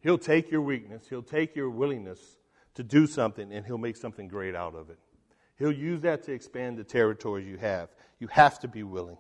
He'll 0.01 0.19
take 0.19 0.51
your 0.51 0.63
weakness, 0.63 1.07
He'll 1.09 1.23
take 1.23 1.57
your 1.57 1.71
willingness 1.71 2.21
to 2.75 2.83
do 2.83 3.07
something, 3.07 3.53
and 3.53 3.65
He'll 3.65 3.79
make 3.79 3.97
something 3.97 4.29
great 4.29 4.55
out 4.55 4.75
of 4.75 4.91
it. 4.91 4.99
He'll 5.59 5.73
use 5.73 6.03
that 6.03 6.25
to 6.25 6.33
expand 6.33 6.79
the 6.79 6.85
territories 6.85 7.47
you 7.47 7.57
have. 7.59 7.89
You 8.19 8.29
have 8.29 8.59
to 8.61 8.69
be 8.69 8.83
willing. 8.83 9.19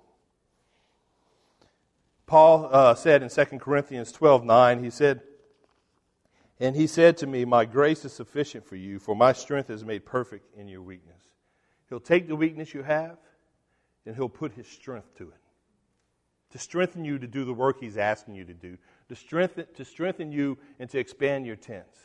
Paul 2.26 2.68
uh, 2.72 2.94
said 2.94 3.22
in 3.22 3.28
2 3.28 3.44
Corinthians 3.58 4.12
12 4.12 4.44
9, 4.44 4.82
he 4.82 4.90
said, 4.90 5.22
And 6.58 6.74
he 6.74 6.86
said 6.86 7.16
to 7.18 7.26
me, 7.26 7.44
My 7.44 7.64
grace 7.64 8.04
is 8.04 8.12
sufficient 8.12 8.66
for 8.66 8.76
you, 8.76 8.98
for 8.98 9.14
my 9.14 9.32
strength 9.32 9.70
is 9.70 9.84
made 9.84 10.04
perfect 10.04 10.54
in 10.56 10.68
your 10.68 10.82
weakness. 10.82 11.22
He'll 11.88 12.00
take 12.00 12.26
the 12.26 12.36
weakness 12.36 12.74
you 12.74 12.82
have, 12.82 13.16
and 14.04 14.16
he'll 14.16 14.28
put 14.28 14.52
his 14.52 14.66
strength 14.66 15.16
to 15.18 15.28
it. 15.28 15.40
To 16.50 16.58
strengthen 16.58 17.04
you 17.04 17.18
to 17.18 17.26
do 17.26 17.44
the 17.44 17.54
work 17.54 17.80
he's 17.80 17.96
asking 17.96 18.34
you 18.34 18.44
to 18.44 18.54
do, 18.54 18.76
to 19.08 19.16
strengthen, 19.16 19.66
to 19.74 19.84
strengthen 19.84 20.32
you 20.32 20.58
and 20.78 20.90
to 20.90 20.98
expand 20.98 21.46
your 21.46 21.56
tents 21.56 21.98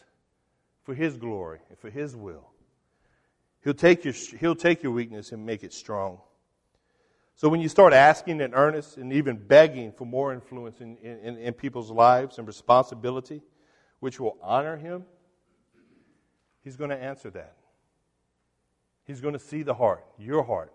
for 0.84 0.94
his 0.94 1.17
glory 1.17 1.60
and 1.70 1.78
for 1.80 1.89
his 1.89 2.15
will. 2.15 2.52
He'll 3.63 3.74
take 3.74 4.04
your, 4.04 4.13
he'll 4.39 4.56
take 4.56 4.82
your 4.82 4.91
weakness 4.91 5.32
and 5.32 5.45
make 5.45 5.63
it 5.63 5.74
strong. 5.74 6.19
So 7.36 7.50
when 7.50 7.62
you 7.62 7.69
start 7.69 7.93
asking 7.93 8.41
in 8.41 8.54
earnest 8.54 8.97
and 8.97 9.12
even 9.13 9.38
begging 9.38 9.91
for 9.91 10.06
more 10.06 10.34
influence 10.34 10.82
in, 10.82 10.97
in, 10.97 11.38
in 11.38 11.54
people's 11.54 11.89
lives 11.89 12.38
and 12.38 12.47
responsibility, 12.47 13.41
which 14.00 14.19
will 14.19 14.38
honor 14.41 14.78
him, 14.78 15.06
he's 16.63 16.76
going 16.76 16.89
to 16.89 16.97
answer 16.97 17.30
that. 17.32 17.56
He's 19.06 19.21
going 19.21 19.34
to 19.34 19.39
see 19.39 19.63
the 19.63 19.74
heart, 19.74 20.06
your 20.17 20.43
heart, 20.43 20.74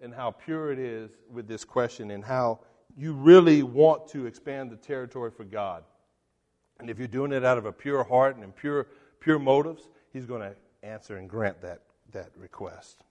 and 0.00 0.14
how 0.14 0.30
pure 0.30 0.72
it 0.72 0.78
is 0.78 1.10
with 1.30 1.48
this 1.48 1.64
question 1.64 2.10
and 2.10 2.24
how 2.24 2.60
you 2.96 3.12
really 3.12 3.62
want 3.62 4.08
to 4.08 4.26
expand 4.26 4.70
the 4.70 4.76
territory 4.76 5.30
for 5.30 5.44
God. 5.44 5.84
And 6.78 6.90
if 6.90 6.98
you're 6.98 7.08
doing 7.08 7.32
it 7.32 7.44
out 7.44 7.58
of 7.58 7.66
a 7.66 7.72
pure 7.72 8.04
heart 8.04 8.36
and 8.36 8.54
pure, 8.54 8.86
pure 9.20 9.38
motives, 9.38 9.88
he's 10.12 10.26
going 10.26 10.42
to 10.42 10.54
answer 10.86 11.16
and 11.16 11.28
grant 11.28 11.60
that, 11.62 11.82
that 12.12 12.30
request. 12.36 13.04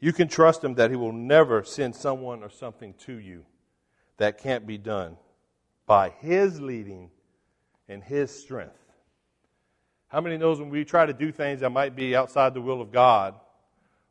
You 0.00 0.12
can 0.12 0.28
trust 0.28 0.62
him 0.62 0.74
that 0.74 0.90
he 0.90 0.96
will 0.96 1.12
never 1.12 1.64
send 1.64 1.94
someone 1.94 2.42
or 2.42 2.50
something 2.50 2.94
to 3.06 3.14
you 3.14 3.44
that 4.18 4.38
can't 4.38 4.66
be 4.66 4.78
done 4.78 5.16
by 5.86 6.10
his 6.10 6.60
leading 6.60 7.10
and 7.88 8.02
his 8.02 8.30
strength. 8.30 8.78
How 10.08 10.20
many 10.20 10.38
knows 10.38 10.58
when 10.58 10.70
we 10.70 10.84
try 10.84 11.06
to 11.06 11.12
do 11.12 11.32
things 11.32 11.60
that 11.60 11.70
might 11.70 11.94
be 11.94 12.16
outside 12.16 12.54
the 12.54 12.60
will 12.60 12.80
of 12.80 12.92
God, 12.92 13.34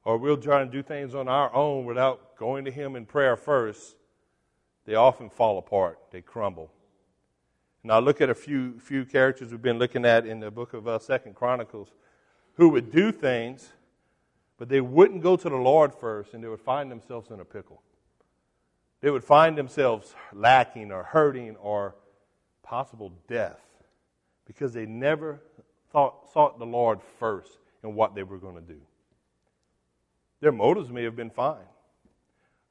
or 0.04 0.18
we'll 0.18 0.38
try 0.38 0.64
to 0.64 0.70
do 0.70 0.84
things 0.84 1.16
on 1.16 1.28
our 1.28 1.54
own 1.54 1.86
without 1.86 2.38
going 2.38 2.66
to 2.66 2.72
Him 2.72 2.96
in 2.96 3.06
prayer 3.06 3.36
first, 3.36 3.96
they 4.86 4.96
often 4.96 5.30
fall 5.30 5.58
apart. 5.58 6.00
They 6.12 6.22
crumble. 6.22 6.72
Now 7.84 8.00
look 8.00 8.22
at 8.22 8.30
a 8.30 8.36
few 8.36 8.80
few 8.80 9.06
characters 9.06 9.52
we've 9.52 9.62
been 9.62 9.80
looking 9.80 10.06
at 10.06 10.26
in 10.26 10.40
the 10.40 10.52
book 10.52 10.74
of 10.74 10.88
uh, 10.88 11.00
Second 11.00 11.36
Chronicles, 11.36 11.90
who 12.58 12.70
would 12.70 12.92
do 12.92 13.12
things, 13.12 13.72
but 14.58 14.68
they 14.68 14.82
wouldn't 14.82 15.22
go 15.22 15.36
to 15.36 15.50
the 15.50 15.56
Lord 15.56 15.94
first, 15.94 16.34
and 16.34 16.44
they 16.44 16.48
would 16.48 16.62
find 16.62 16.92
themselves 16.92 17.32
in 17.32 17.40
a 17.40 17.46
pickle. 17.46 17.82
They 19.02 19.12
would 19.12 19.24
find 19.24 19.58
themselves 19.58 20.16
lacking 20.34 20.92
or 20.92 21.04
hurting 21.04 21.56
or 21.58 21.96
possible 22.64 23.14
death 23.28 23.62
because 24.46 24.74
they 24.74 24.86
never 24.86 25.40
thought, 25.92 26.32
sought 26.34 26.58
the 26.58 26.66
Lord 26.66 27.00
first 27.20 27.60
in 27.84 27.94
what 27.94 28.16
they 28.16 28.24
were 28.24 28.40
going 28.40 28.56
to 28.56 28.62
do. 28.62 28.82
Their 30.42 30.52
motives 30.52 30.90
may 30.90 31.04
have 31.04 31.16
been 31.16 31.30
fine. 31.30 31.66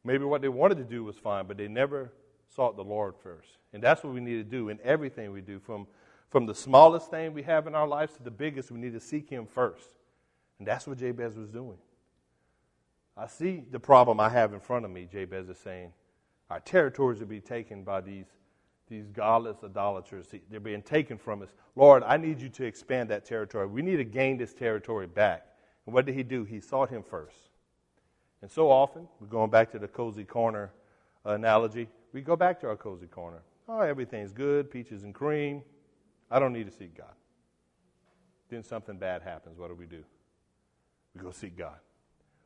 Maybe 0.05 0.25
what 0.25 0.43
they 0.43 0.49
wanted 0.49 0.79
to 0.79 0.85
do 0.85 1.05
was 1.05 1.17
fine, 1.17 1.47
but 1.47 1.57
they 1.57 1.69
never 1.69 2.13
sought 2.55 2.77
the 2.77 2.85
Lord 2.85 3.15
first. 3.23 3.49
And 3.73 3.83
that's 3.83 4.03
what 4.03 4.13
we 4.13 4.21
need 4.21 4.37
to 4.37 4.45
do 4.45 4.69
in 4.69 4.79
everything 4.83 5.33
we 5.33 5.41
do, 5.41 5.59
from, 5.59 5.87
from 6.37 6.45
the 6.45 6.55
smallest 6.55 7.11
thing 7.11 7.33
we 7.33 7.43
have 7.43 7.67
in 7.67 7.75
our 7.75 7.89
lives 7.89 8.13
to 8.13 8.23
the 8.23 8.31
biggest, 8.31 8.71
we 8.71 8.79
need 8.79 8.93
to 8.93 9.01
seek 9.01 9.31
Him 9.31 9.47
first. 9.47 9.89
And 10.59 10.69
that's 10.69 10.87
what 10.87 10.99
Jabez 10.99 11.35
was 11.35 11.49
doing. 11.49 11.79
I 13.17 13.27
see 13.27 13.63
the 13.71 13.81
problem 13.81 14.21
I 14.21 14.29
have 14.29 14.53
in 14.53 14.61
front 14.61 14.85
of 14.85 14.91
me, 14.91 15.09
Jabez 15.11 15.49
is 15.49 15.57
saying. 15.57 15.95
Our 16.51 16.61
territories 16.61 17.21
will 17.21 17.27
be 17.27 17.41
taken 17.41 17.85
by 17.85 18.03
these, 18.03 18.27
these 18.87 19.07
godless 19.07 19.65
idolaters. 19.65 20.27
They're 20.51 20.61
being 20.61 20.83
taken 20.83 21.17
from 21.17 21.41
us. 21.41 21.55
Lord, 21.75 22.03
I 22.03 22.19
need 22.19 22.39
you 22.43 22.51
to 22.51 22.67
expand 22.67 23.09
that 23.09 23.25
territory. 23.25 23.67
We 23.67 23.81
need 23.81 23.97
to 23.97 24.05
gain 24.05 24.37
this 24.37 24.53
territory 24.53 25.07
back. 25.07 25.47
And 25.87 25.95
what 25.95 26.05
did 26.05 26.17
he 26.17 26.23
do? 26.23 26.45
He 26.45 26.61
sought 26.61 26.91
him 26.91 27.03
first. 27.03 27.49
And 28.43 28.51
so 28.51 28.71
often, 28.71 29.09
we're 29.21 29.29
going 29.29 29.49
back 29.49 29.73
to 29.73 29.79
the 29.79 29.89
cozy 29.89 30.25
corner 30.25 30.71
analogy, 31.25 31.89
we 32.13 32.21
go 32.21 32.37
back 32.37 32.61
to 32.61 32.69
our 32.69 32.77
cozy 32.77 33.07
corner. 33.07 33.41
Oh, 33.71 33.81
everything's 33.81 34.35
good, 34.35 34.71
peaches 34.71 35.03
and 35.03 35.15
cream. 35.15 35.63
I 36.31 36.39
don't 36.39 36.53
need 36.53 36.67
to 36.67 36.77
seek 36.77 36.97
God. 36.97 37.13
Then 38.49 38.63
something 38.63 38.97
bad 38.97 39.23
happens. 39.23 39.59
What 39.59 39.69
do 39.69 39.75
we 39.75 39.87
do? 39.87 40.05
We 41.15 41.23
go 41.23 41.31
seek 41.31 41.57
God. 41.57 41.79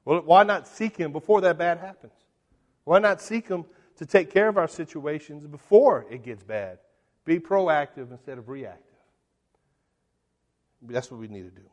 Well, 0.04 0.22
why 0.22 0.44
not 0.44 0.66
seek 0.66 0.96
Him 0.96 1.12
before 1.12 1.40
that 1.42 1.58
bad 1.58 1.78
happens? 1.78 2.12
Why 2.84 2.98
not 2.98 3.20
seek 3.20 3.48
Him 3.48 3.64
to 3.96 4.06
take 4.06 4.30
care 4.30 4.48
of 4.48 4.56
our 4.56 4.68
situations 4.68 5.46
before 5.46 6.06
it 6.10 6.22
gets 6.22 6.42
bad? 6.42 6.78
Be 7.24 7.38
proactive 7.38 8.10
instead 8.10 8.38
of 8.38 8.48
reactive. 8.48 8.84
That's 10.82 11.10
what 11.10 11.20
we 11.20 11.28
need 11.28 11.42
to 11.42 11.50
do. 11.50 11.66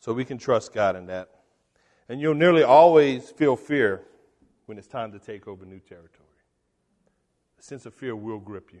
So 0.00 0.12
we 0.12 0.24
can 0.24 0.38
trust 0.38 0.72
God 0.72 0.96
in 0.96 1.06
that. 1.06 1.28
And 2.08 2.20
you'll 2.20 2.34
nearly 2.34 2.62
always 2.62 3.28
feel 3.30 3.56
fear 3.56 4.04
when 4.68 4.76
it's 4.76 4.86
time 4.86 5.10
to 5.12 5.18
take 5.18 5.48
over 5.48 5.64
new 5.64 5.78
territory. 5.78 6.28
A 7.58 7.62
sense 7.62 7.86
of 7.86 7.94
fear 7.94 8.14
will 8.14 8.38
grip 8.38 8.70
you 8.70 8.80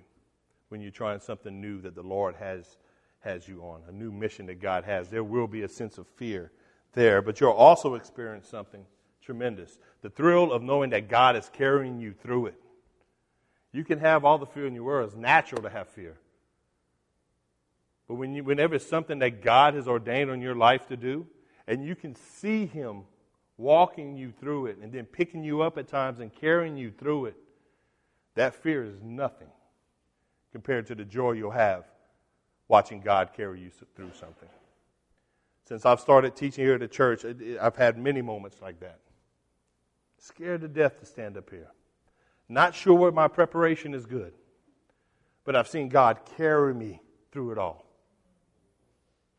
when 0.68 0.82
you're 0.82 0.90
trying 0.90 1.18
something 1.18 1.62
new 1.62 1.80
that 1.80 1.94
the 1.94 2.02
Lord 2.02 2.36
has, 2.36 2.76
has 3.20 3.48
you 3.48 3.62
on, 3.62 3.80
a 3.88 3.92
new 3.92 4.12
mission 4.12 4.44
that 4.46 4.60
God 4.60 4.84
has. 4.84 5.08
There 5.08 5.24
will 5.24 5.46
be 5.46 5.62
a 5.62 5.68
sense 5.68 5.96
of 5.96 6.06
fear 6.06 6.52
there, 6.92 7.22
but 7.22 7.40
you'll 7.40 7.52
also 7.52 7.94
experience 7.94 8.46
something 8.46 8.84
tremendous 9.22 9.78
the 10.02 10.10
thrill 10.10 10.52
of 10.52 10.62
knowing 10.62 10.90
that 10.90 11.08
God 11.08 11.36
is 11.36 11.50
carrying 11.54 11.98
you 11.98 12.12
through 12.12 12.46
it. 12.46 12.60
You 13.72 13.82
can 13.82 13.98
have 13.98 14.26
all 14.26 14.36
the 14.36 14.46
fear 14.46 14.66
in 14.66 14.74
your 14.74 14.84
world. 14.84 15.08
It's 15.08 15.16
natural 15.16 15.62
to 15.62 15.70
have 15.70 15.88
fear. 15.88 16.18
But 18.06 18.16
when 18.16 18.34
you, 18.34 18.44
whenever 18.44 18.74
it's 18.74 18.86
something 18.86 19.20
that 19.20 19.42
God 19.42 19.72
has 19.72 19.88
ordained 19.88 20.30
on 20.30 20.42
your 20.42 20.54
life 20.54 20.86
to 20.88 20.98
do, 20.98 21.26
and 21.66 21.82
you 21.82 21.94
can 21.94 22.14
see 22.14 22.66
Him 22.66 23.04
walking 23.58 24.16
you 24.16 24.32
through 24.40 24.66
it 24.66 24.78
and 24.80 24.92
then 24.92 25.04
picking 25.04 25.42
you 25.42 25.60
up 25.60 25.76
at 25.76 25.88
times 25.88 26.20
and 26.20 26.32
carrying 26.32 26.76
you 26.76 26.90
through 26.90 27.26
it, 27.26 27.36
that 28.36 28.54
fear 28.54 28.84
is 28.84 29.02
nothing 29.02 29.48
compared 30.52 30.86
to 30.86 30.94
the 30.94 31.04
joy 31.04 31.32
you'll 31.32 31.50
have 31.50 31.84
watching 32.68 33.00
God 33.00 33.30
carry 33.34 33.60
you 33.60 33.70
through 33.96 34.12
something. 34.18 34.48
Since 35.64 35.84
I've 35.84 36.00
started 36.00 36.36
teaching 36.36 36.64
here 36.64 36.74
at 36.74 36.80
the 36.80 36.88
church, 36.88 37.24
I've 37.60 37.76
had 37.76 37.98
many 37.98 38.22
moments 38.22 38.62
like 38.62 38.80
that. 38.80 39.00
Scared 40.18 40.62
to 40.62 40.68
death 40.68 41.00
to 41.00 41.06
stand 41.06 41.36
up 41.36 41.50
here. 41.50 41.68
Not 42.48 42.74
sure 42.74 42.94
where 42.94 43.12
my 43.12 43.28
preparation 43.28 43.92
is 43.92 44.06
good, 44.06 44.32
but 45.44 45.54
I've 45.54 45.68
seen 45.68 45.88
God 45.88 46.20
carry 46.36 46.74
me 46.74 47.00
through 47.32 47.52
it 47.52 47.58
all. 47.58 47.84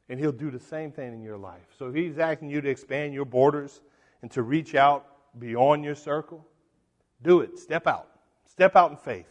And 0.08 0.20
He'll 0.20 0.32
do 0.32 0.52
the 0.52 0.60
same 0.60 0.92
thing 0.92 1.14
in 1.14 1.22
your 1.22 1.38
life. 1.38 1.66
So 1.78 1.88
if 1.88 1.96
He's 1.96 2.20
asking 2.20 2.50
you 2.50 2.62
to 2.62 2.70
expand 2.70 3.14
your 3.14 3.26
borders 3.26 3.82
and 4.22 4.32
to 4.32 4.42
reach 4.42 4.76
out 4.76 5.06
beyond 5.40 5.84
your 5.84 5.96
circle, 5.96 6.46
do 7.22 7.42
it. 7.42 7.58
Step 7.60 7.88
out. 7.88 8.08
Step 8.46 8.76
out 8.76 8.92
in 8.92 8.98
faith. 8.98 9.28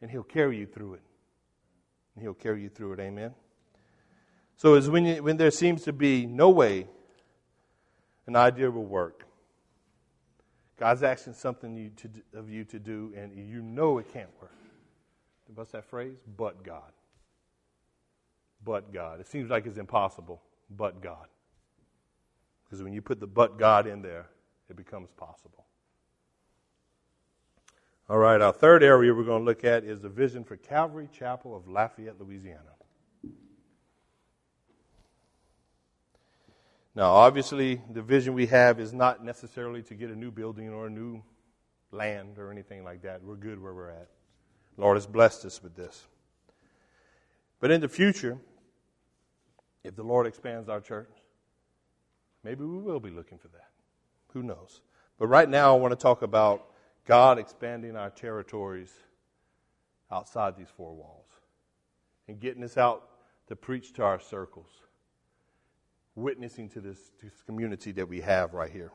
And 0.00 0.10
He'll 0.10 0.22
carry 0.22 0.58
you 0.58 0.66
through 0.66 0.94
it. 0.94 1.02
And 2.14 2.22
He'll 2.22 2.34
carry 2.34 2.62
you 2.62 2.68
through 2.68 2.94
it. 2.94 3.00
Amen. 3.00 3.34
So 4.56 4.74
it's 4.74 4.88
when, 4.88 5.04
you, 5.04 5.22
when 5.22 5.36
there 5.36 5.50
seems 5.50 5.82
to 5.84 5.92
be 5.92 6.26
no 6.26 6.50
way 6.50 6.86
an 8.26 8.36
idea 8.36 8.70
will 8.70 8.84
work. 8.84 9.24
God's 10.78 11.02
asking 11.02 11.34
something 11.34 11.76
you 11.76 11.90
to, 11.96 12.38
of 12.38 12.50
you 12.50 12.64
to 12.64 12.78
do, 12.78 13.12
and 13.16 13.34
you 13.34 13.62
know 13.62 13.98
it 13.98 14.12
can't 14.12 14.28
work. 14.40 14.52
What's 15.54 15.72
that 15.72 15.84
phrase? 15.84 16.14
But 16.36 16.62
God 16.62 16.92
but 18.64 18.92
God. 18.92 19.20
It 19.20 19.26
seems 19.26 19.50
like 19.50 19.66
it's 19.66 19.78
impossible, 19.78 20.42
but 20.70 21.00
God. 21.00 21.26
Because 22.68 22.82
when 22.82 22.92
you 22.92 23.00
put 23.00 23.20
the 23.20 23.26
but 23.26 23.58
God 23.58 23.86
in 23.86 24.02
there, 24.02 24.26
it 24.68 24.76
becomes 24.76 25.10
possible. 25.12 25.64
All 28.10 28.18
right, 28.18 28.40
our 28.40 28.52
third 28.52 28.82
area 28.82 29.14
we're 29.14 29.24
going 29.24 29.42
to 29.42 29.44
look 29.44 29.64
at 29.64 29.84
is 29.84 30.00
the 30.00 30.08
vision 30.08 30.44
for 30.44 30.56
Calvary 30.56 31.08
Chapel 31.12 31.56
of 31.56 31.68
Lafayette, 31.68 32.20
Louisiana. 32.20 32.62
Now, 36.94 37.12
obviously, 37.12 37.80
the 37.90 38.02
vision 38.02 38.34
we 38.34 38.46
have 38.46 38.80
is 38.80 38.92
not 38.92 39.24
necessarily 39.24 39.82
to 39.82 39.94
get 39.94 40.10
a 40.10 40.16
new 40.16 40.30
building 40.30 40.68
or 40.70 40.86
a 40.86 40.90
new 40.90 41.22
land 41.92 42.38
or 42.38 42.50
anything 42.50 42.82
like 42.82 43.02
that. 43.02 43.22
We're 43.22 43.36
good 43.36 43.62
where 43.62 43.72
we're 43.72 43.90
at. 43.90 44.08
Lord 44.76 44.96
has 44.96 45.06
blessed 45.06 45.44
us 45.44 45.62
with 45.62 45.76
this. 45.76 46.06
But 47.60 47.70
in 47.70 47.80
the 47.80 47.88
future, 47.88 48.38
if 49.84 49.96
the 49.96 50.02
Lord 50.02 50.26
expands 50.26 50.68
our 50.68 50.80
church, 50.80 51.10
maybe 52.44 52.64
we 52.64 52.78
will 52.78 53.00
be 53.00 53.10
looking 53.10 53.38
for 53.38 53.48
that. 53.48 53.70
Who 54.32 54.42
knows? 54.42 54.80
But 55.18 55.26
right 55.26 55.48
now, 55.48 55.74
I 55.74 55.78
want 55.78 55.92
to 55.92 55.96
talk 55.96 56.22
about 56.22 56.66
God 57.06 57.38
expanding 57.38 57.96
our 57.96 58.10
territories 58.10 58.92
outside 60.10 60.56
these 60.56 60.68
four 60.76 60.94
walls 60.94 61.26
and 62.28 62.38
getting 62.38 62.62
us 62.62 62.76
out 62.76 63.08
to 63.48 63.56
preach 63.56 63.94
to 63.94 64.04
our 64.04 64.20
circles, 64.20 64.68
witnessing 66.14 66.68
to 66.70 66.80
this, 66.80 66.98
this 67.22 67.32
community 67.46 67.92
that 67.92 68.08
we 68.08 68.20
have 68.20 68.52
right 68.52 68.70
here. 68.70 68.92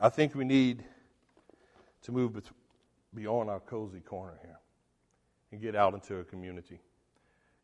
I 0.00 0.08
think 0.08 0.34
we 0.34 0.44
need 0.44 0.84
to 2.02 2.12
move 2.12 2.40
beyond 3.14 3.50
our 3.50 3.60
cozy 3.60 4.00
corner 4.00 4.38
here 4.42 4.58
and 5.50 5.60
get 5.60 5.74
out 5.74 5.94
into 5.94 6.18
a 6.18 6.24
community. 6.24 6.80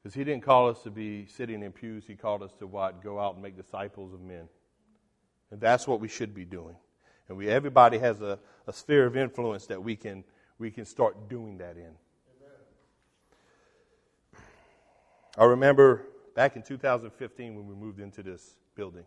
Because 0.03 0.15
he 0.15 0.25
didn't 0.25 0.43
call 0.43 0.69
us 0.69 0.83
to 0.83 0.91
be 0.91 1.27
sitting 1.27 1.63
in 1.63 1.71
pews, 1.71 2.05
he 2.07 2.17
called 2.17 2.43
us 2.43 2.53
to 2.59 2.67
what? 2.67 3.03
Go 3.03 3.21
out 3.21 3.35
and 3.35 3.43
make 3.43 3.57
disciples 3.57 4.13
of 4.13 4.21
men. 4.21 4.49
And 5.51 5.61
that's 5.61 5.87
what 5.87 6.01
we 6.01 6.09
should 6.09 6.35
be 6.35 6.45
doing. 6.45 6.75
And 7.29 7.39
we 7.39 7.49
everybody 7.49 7.99
has 7.99 8.21
a, 8.21 8.39
a 8.67 8.73
sphere 8.73 9.07
of 9.07 9.17
influence 9.17 9.67
that 9.67 9.83
we 9.83 9.95
can 9.95 10.25
we 10.59 10.71
can 10.71 10.85
start 10.85 11.29
doing 11.29 11.59
that 11.59 11.77
in. 11.77 11.83
Amen. 11.85 12.57
I 15.39 15.45
remember 15.45 16.07
back 16.35 16.57
in 16.57 16.63
2015 16.63 17.55
when 17.55 17.67
we 17.67 17.75
moved 17.75 18.01
into 18.01 18.23
this 18.23 18.57
building. 18.75 19.05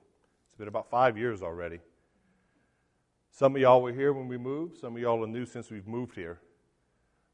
It's 0.49 0.57
been 0.57 0.67
about 0.67 0.89
five 0.89 1.17
years 1.17 1.43
already. 1.43 1.79
Some 3.31 3.55
of 3.55 3.61
y'all 3.61 3.81
were 3.81 3.91
here 3.91 4.13
when 4.13 4.29
we 4.29 4.37
moved. 4.37 4.77
Some 4.77 4.95
of 4.95 5.01
y'all 5.01 5.21
are 5.21 5.27
new 5.27 5.45
since 5.45 5.69
we've 5.69 5.87
moved 5.87 6.15
here. 6.15 6.39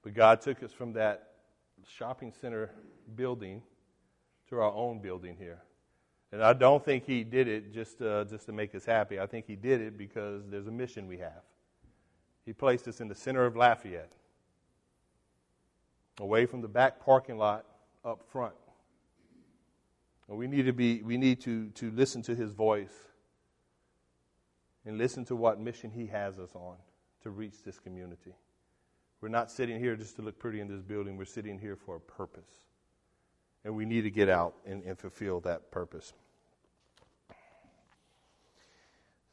But 0.01 0.15
God 0.15 0.41
took 0.41 0.63
us 0.63 0.71
from 0.71 0.93
that 0.93 1.30
shopping 1.87 2.33
center 2.39 2.71
building 3.15 3.61
to 4.49 4.59
our 4.59 4.71
own 4.71 4.99
building 4.99 5.35
here. 5.37 5.61
And 6.31 6.43
I 6.43 6.53
don't 6.53 6.83
think 6.83 7.05
He 7.05 7.23
did 7.23 7.47
it 7.47 7.73
just, 7.73 8.01
uh, 8.01 8.23
just 8.25 8.45
to 8.45 8.51
make 8.51 8.73
us 8.75 8.85
happy. 8.85 9.19
I 9.19 9.25
think 9.25 9.45
He 9.45 9.55
did 9.55 9.81
it 9.81 9.97
because 9.97 10.43
there's 10.49 10.67
a 10.67 10.71
mission 10.71 11.07
we 11.07 11.17
have. 11.17 11.43
He 12.45 12.53
placed 12.53 12.87
us 12.87 13.01
in 13.01 13.07
the 13.07 13.15
center 13.15 13.45
of 13.45 13.55
Lafayette, 13.55 14.11
away 16.19 16.45
from 16.45 16.61
the 16.61 16.67
back 16.67 17.03
parking 17.03 17.37
lot 17.37 17.65
up 18.03 18.23
front. 18.31 18.55
And 20.27 20.37
we 20.37 20.47
need 20.47 20.65
to 20.65 20.73
be 20.73 21.01
we 21.01 21.17
need 21.17 21.41
to, 21.41 21.69
to 21.71 21.91
listen 21.91 22.21
to 22.23 22.35
his 22.35 22.51
voice 22.51 22.93
and 24.85 24.97
listen 24.97 25.25
to 25.25 25.35
what 25.35 25.59
mission 25.59 25.91
He 25.91 26.07
has 26.07 26.39
us 26.39 26.49
on 26.55 26.75
to 27.23 27.29
reach 27.29 27.63
this 27.63 27.79
community. 27.79 28.33
We're 29.21 29.29
not 29.29 29.51
sitting 29.51 29.79
here 29.79 29.95
just 29.95 30.15
to 30.15 30.23
look 30.23 30.39
pretty 30.39 30.59
in 30.59 30.67
this 30.67 30.81
building, 30.81 31.15
we're 31.15 31.25
sitting 31.25 31.59
here 31.59 31.75
for 31.75 31.95
a 31.95 31.99
purpose. 31.99 32.49
And 33.63 33.75
we 33.75 33.85
need 33.85 34.01
to 34.01 34.09
get 34.09 34.27
out 34.27 34.55
and, 34.65 34.83
and 34.83 34.97
fulfill 34.97 35.39
that 35.41 35.69
purpose. 35.69 36.13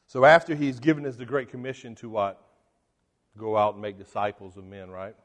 So 0.05 0.25
after 0.25 0.53
he's 0.53 0.79
given 0.79 1.05
us 1.07 1.15
the 1.15 1.25
Great 1.25 1.49
Commission 1.49 1.95
to 1.95 2.09
what? 2.09 2.39
Go 3.37 3.57
out 3.57 3.73
and 3.73 3.81
make 3.81 3.97
disciples 3.97 4.57
of 4.57 4.63
men, 4.63 4.91
right? 4.91 5.15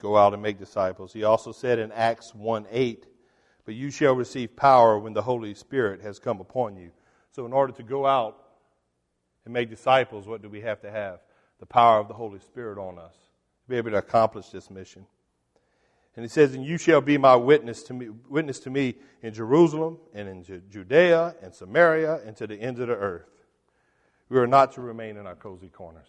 Go 0.00 0.16
out 0.16 0.32
and 0.32 0.42
make 0.42 0.58
disciples. 0.58 1.12
He 1.12 1.24
also 1.24 1.50
said 1.50 1.80
in 1.80 1.90
Acts 1.90 2.32
1 2.34 2.66
8, 2.70 3.06
But 3.64 3.74
you 3.74 3.90
shall 3.90 4.14
receive 4.14 4.54
power 4.54 4.98
when 4.98 5.14
the 5.14 5.22
Holy 5.22 5.54
Spirit 5.54 6.00
has 6.02 6.20
come 6.20 6.40
upon 6.40 6.76
you. 6.76 6.90
So, 7.32 7.46
in 7.46 7.52
order 7.52 7.72
to 7.74 7.82
go 7.82 8.06
out 8.06 8.36
and 9.44 9.54
make 9.54 9.70
disciples, 9.70 10.26
what 10.28 10.42
do 10.42 10.48
we 10.48 10.60
have 10.60 10.80
to 10.82 10.90
have? 10.90 11.20
The 11.58 11.66
power 11.66 11.98
of 11.98 12.06
the 12.06 12.14
Holy 12.14 12.38
Spirit 12.38 12.78
on 12.78 12.98
us 12.98 13.27
be 13.68 13.76
able 13.76 13.90
to 13.90 13.98
accomplish 13.98 14.48
this 14.48 14.70
mission. 14.70 15.06
And 16.16 16.24
he 16.24 16.28
says, 16.28 16.54
And 16.54 16.64
you 16.64 16.78
shall 16.78 17.00
be 17.00 17.16
my 17.18 17.36
witness 17.36 17.82
to 17.84 17.94
me, 17.94 18.08
witness 18.28 18.58
to 18.60 18.70
me 18.70 18.96
in 19.22 19.32
Jerusalem 19.32 19.98
and 20.14 20.28
in 20.28 20.62
Judea 20.70 21.36
and 21.42 21.54
Samaria 21.54 22.20
and 22.26 22.36
to 22.36 22.46
the 22.46 22.56
ends 22.56 22.80
of 22.80 22.88
the 22.88 22.96
earth. 22.96 23.28
We 24.28 24.38
are 24.38 24.46
not 24.46 24.72
to 24.72 24.80
remain 24.80 25.16
in 25.16 25.26
our 25.26 25.36
cozy 25.36 25.68
corners. 25.68 26.08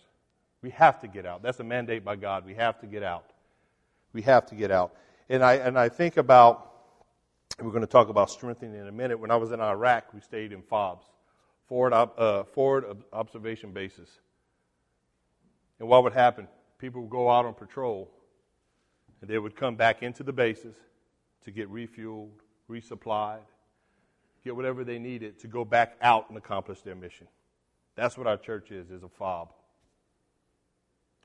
We 0.61 0.71
have 0.71 0.99
to 1.01 1.07
get 1.07 1.25
out. 1.25 1.41
That's 1.41 1.59
a 1.59 1.63
mandate 1.63 2.03
by 2.03 2.15
God. 2.15 2.45
We 2.45 2.55
have 2.55 2.79
to 2.79 2.87
get 2.87 3.03
out. 3.03 3.31
We 4.11 4.23
have 4.23 4.45
to 4.47 4.55
get 4.55 4.71
out. 4.71 4.95
And 5.29 5.43
I, 5.43 5.53
and 5.55 5.77
I 5.77 5.89
think 5.89 6.17
about, 6.17 6.71
we're 7.61 7.69
going 7.69 7.81
to 7.81 7.87
talk 7.87 8.09
about 8.09 8.29
strengthening 8.29 8.79
in 8.79 8.87
a 8.87 8.91
minute. 8.91 9.19
When 9.19 9.31
I 9.31 9.35
was 9.35 9.51
in 9.51 9.61
Iraq, 9.61 10.13
we 10.13 10.21
stayed 10.21 10.51
in 10.51 10.63
FOBs, 10.63 11.03
forward, 11.67 11.93
uh, 11.93 12.43
forward 12.43 12.85
observation 13.13 13.71
bases. 13.71 14.09
And 15.79 15.87
what 15.87 16.03
would 16.03 16.13
happen? 16.13 16.47
People 16.79 17.01
would 17.01 17.11
go 17.11 17.29
out 17.29 17.45
on 17.45 17.53
patrol, 17.53 18.09
and 19.21 19.29
they 19.29 19.37
would 19.37 19.55
come 19.55 19.75
back 19.75 20.01
into 20.01 20.23
the 20.23 20.33
bases 20.33 20.75
to 21.43 21.51
get 21.51 21.71
refueled, 21.71 22.29
resupplied, 22.69 23.41
get 24.43 24.55
whatever 24.55 24.83
they 24.83 24.97
needed 24.97 25.39
to 25.39 25.47
go 25.47 25.65
back 25.65 25.97
out 26.01 26.29
and 26.29 26.37
accomplish 26.37 26.81
their 26.81 26.95
mission. 26.95 27.27
That's 27.95 28.17
what 28.17 28.27
our 28.27 28.37
church 28.37 28.71
is, 28.71 28.89
is 28.91 29.03
a 29.03 29.09
fob. 29.09 29.51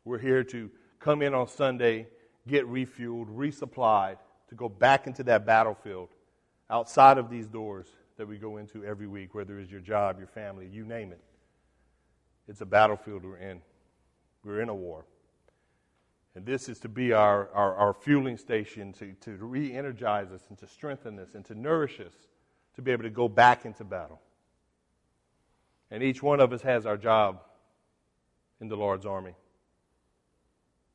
We're 0.05 0.19
here 0.19 0.43
to 0.45 0.71
come 0.99 1.23
in 1.23 1.35
on 1.35 1.47
Sunday, 1.47 2.09
get 2.49 2.67
refueled, 2.67 3.29
resupplied, 3.29 4.19
to 4.49 4.55
go 4.55 4.69
back 4.69 5.07
into 5.07 5.23
that 5.25 5.47
battlefield 5.47 6.09
outside 6.69 7.17
of 7.17 7.31
these 7.31 7.47
doors 7.47 7.87
that 8.17 8.27
we 8.27 8.37
go 8.37 8.57
into 8.57 8.85
every 8.85 9.07
week, 9.07 9.35
whether 9.35 9.59
it's 9.59 9.71
your 9.71 9.81
job, 9.81 10.19
your 10.19 10.29
family, 10.29 10.69
you 10.71 10.85
name 10.85 11.13
it. 11.13 11.21
It's 12.49 12.61
a 12.61 12.67
battlefield 12.67 13.25
we're 13.25 13.39
in. 13.39 13.61
We're 14.45 14.61
in 14.61 14.69
a 14.69 14.75
war. 14.75 15.05
And 16.35 16.45
this 16.45 16.69
is 16.69 16.81
to 16.81 16.89
be 16.89 17.13
our, 17.13 17.49
our, 17.51 17.75
our 17.77 17.95
fueling 17.95 18.37
station 18.37 18.93
to, 18.95 19.13
to 19.21 19.37
re 19.37 19.73
energize 19.73 20.33
us 20.33 20.43
and 20.49 20.59
to 20.59 20.67
strengthen 20.67 21.19
us 21.19 21.35
and 21.35 21.45
to 21.45 21.55
nourish 21.55 22.01
us 22.01 22.13
to 22.75 22.83
be 22.83 22.91
able 22.91 23.05
to 23.05 23.11
go 23.11 23.29
back 23.29 23.65
into 23.65 23.85
battle. 23.85 24.21
And 25.91 26.03
each 26.03 26.23
one 26.23 26.41
of 26.41 26.53
us 26.53 26.63
has 26.63 26.87
our 26.87 26.97
job 26.97 27.41
in 28.61 28.69
the 28.69 28.77
Lord's 28.77 29.07
army. 29.07 29.35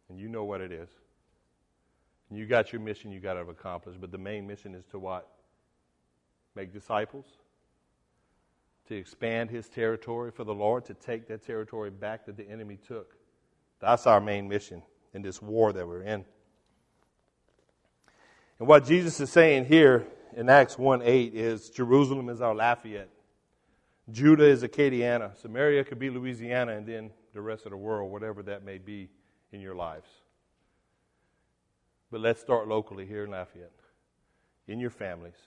And 0.09 0.19
you 0.19 0.27
know 0.27 0.43
what 0.43 0.59
it 0.59 0.73
is. 0.73 0.89
And 2.29 2.37
you 2.37 2.45
got 2.45 2.73
your 2.73 2.81
mission 2.81 3.11
you 3.11 3.21
got 3.21 3.35
to 3.35 3.41
accomplish. 3.41 3.95
But 3.99 4.11
the 4.11 4.17
main 4.17 4.45
mission 4.45 4.75
is 4.75 4.85
to 4.87 4.99
what? 4.99 5.29
Make 6.55 6.73
disciples, 6.73 7.25
to 8.87 8.95
expand 8.95 9.51
his 9.51 9.69
territory 9.69 10.31
for 10.31 10.43
the 10.43 10.53
Lord, 10.53 10.83
to 10.85 10.93
take 10.95 11.27
that 11.29 11.45
territory 11.45 11.91
back 11.91 12.25
that 12.25 12.35
the 12.35 12.49
enemy 12.49 12.77
took. 12.85 13.15
That's 13.79 14.05
our 14.05 14.19
main 14.19 14.49
mission 14.49 14.81
in 15.13 15.21
this 15.21 15.41
war 15.41 15.73
that 15.73 15.87
we're 15.87 16.03
in. 16.03 16.25
And 18.59 18.67
what 18.67 18.85
Jesus 18.85 19.19
is 19.19 19.31
saying 19.31 19.65
here 19.65 20.07
in 20.35 20.49
Acts 20.49 20.77
1 20.77 21.01
8 21.01 21.33
is 21.33 21.69
Jerusalem 21.69 22.29
is 22.29 22.41
our 22.41 22.53
Lafayette. 22.53 23.09
Judah 24.11 24.45
is 24.45 24.63
Acadiana. 24.63 25.39
Samaria 25.39 25.83
could 25.83 25.99
be 25.99 26.09
Louisiana, 26.09 26.73
and 26.73 26.85
then 26.85 27.11
the 27.33 27.41
rest 27.41 27.65
of 27.65 27.71
the 27.71 27.77
world, 27.77 28.11
whatever 28.11 28.43
that 28.43 28.63
may 28.63 28.77
be 28.77 29.09
in 29.51 29.61
your 29.61 29.75
lives. 29.75 30.09
But 32.11 32.21
let's 32.21 32.41
start 32.41 32.67
locally 32.67 33.05
here 33.05 33.23
in 33.23 33.31
Lafayette, 33.31 33.71
in 34.67 34.79
your 34.79 34.89
families, 34.89 35.37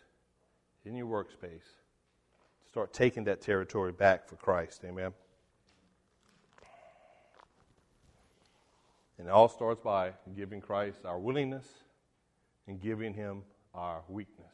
in 0.85 0.94
your 0.94 1.07
workspace. 1.07 1.66
Start 2.68 2.92
taking 2.92 3.25
that 3.25 3.40
territory 3.40 3.92
back 3.92 4.27
for 4.27 4.37
Christ. 4.37 4.83
Amen. 4.85 5.12
And 9.23 9.29
it 9.29 9.33
all 9.33 9.49
starts 9.49 9.81
by 9.81 10.11
giving 10.35 10.61
Christ 10.61 11.07
our 11.07 11.19
willingness 11.19 11.65
and 12.67 12.81
giving 12.81 13.15
him 13.15 13.45
our 13.73 14.03
weakness. 14.09 14.53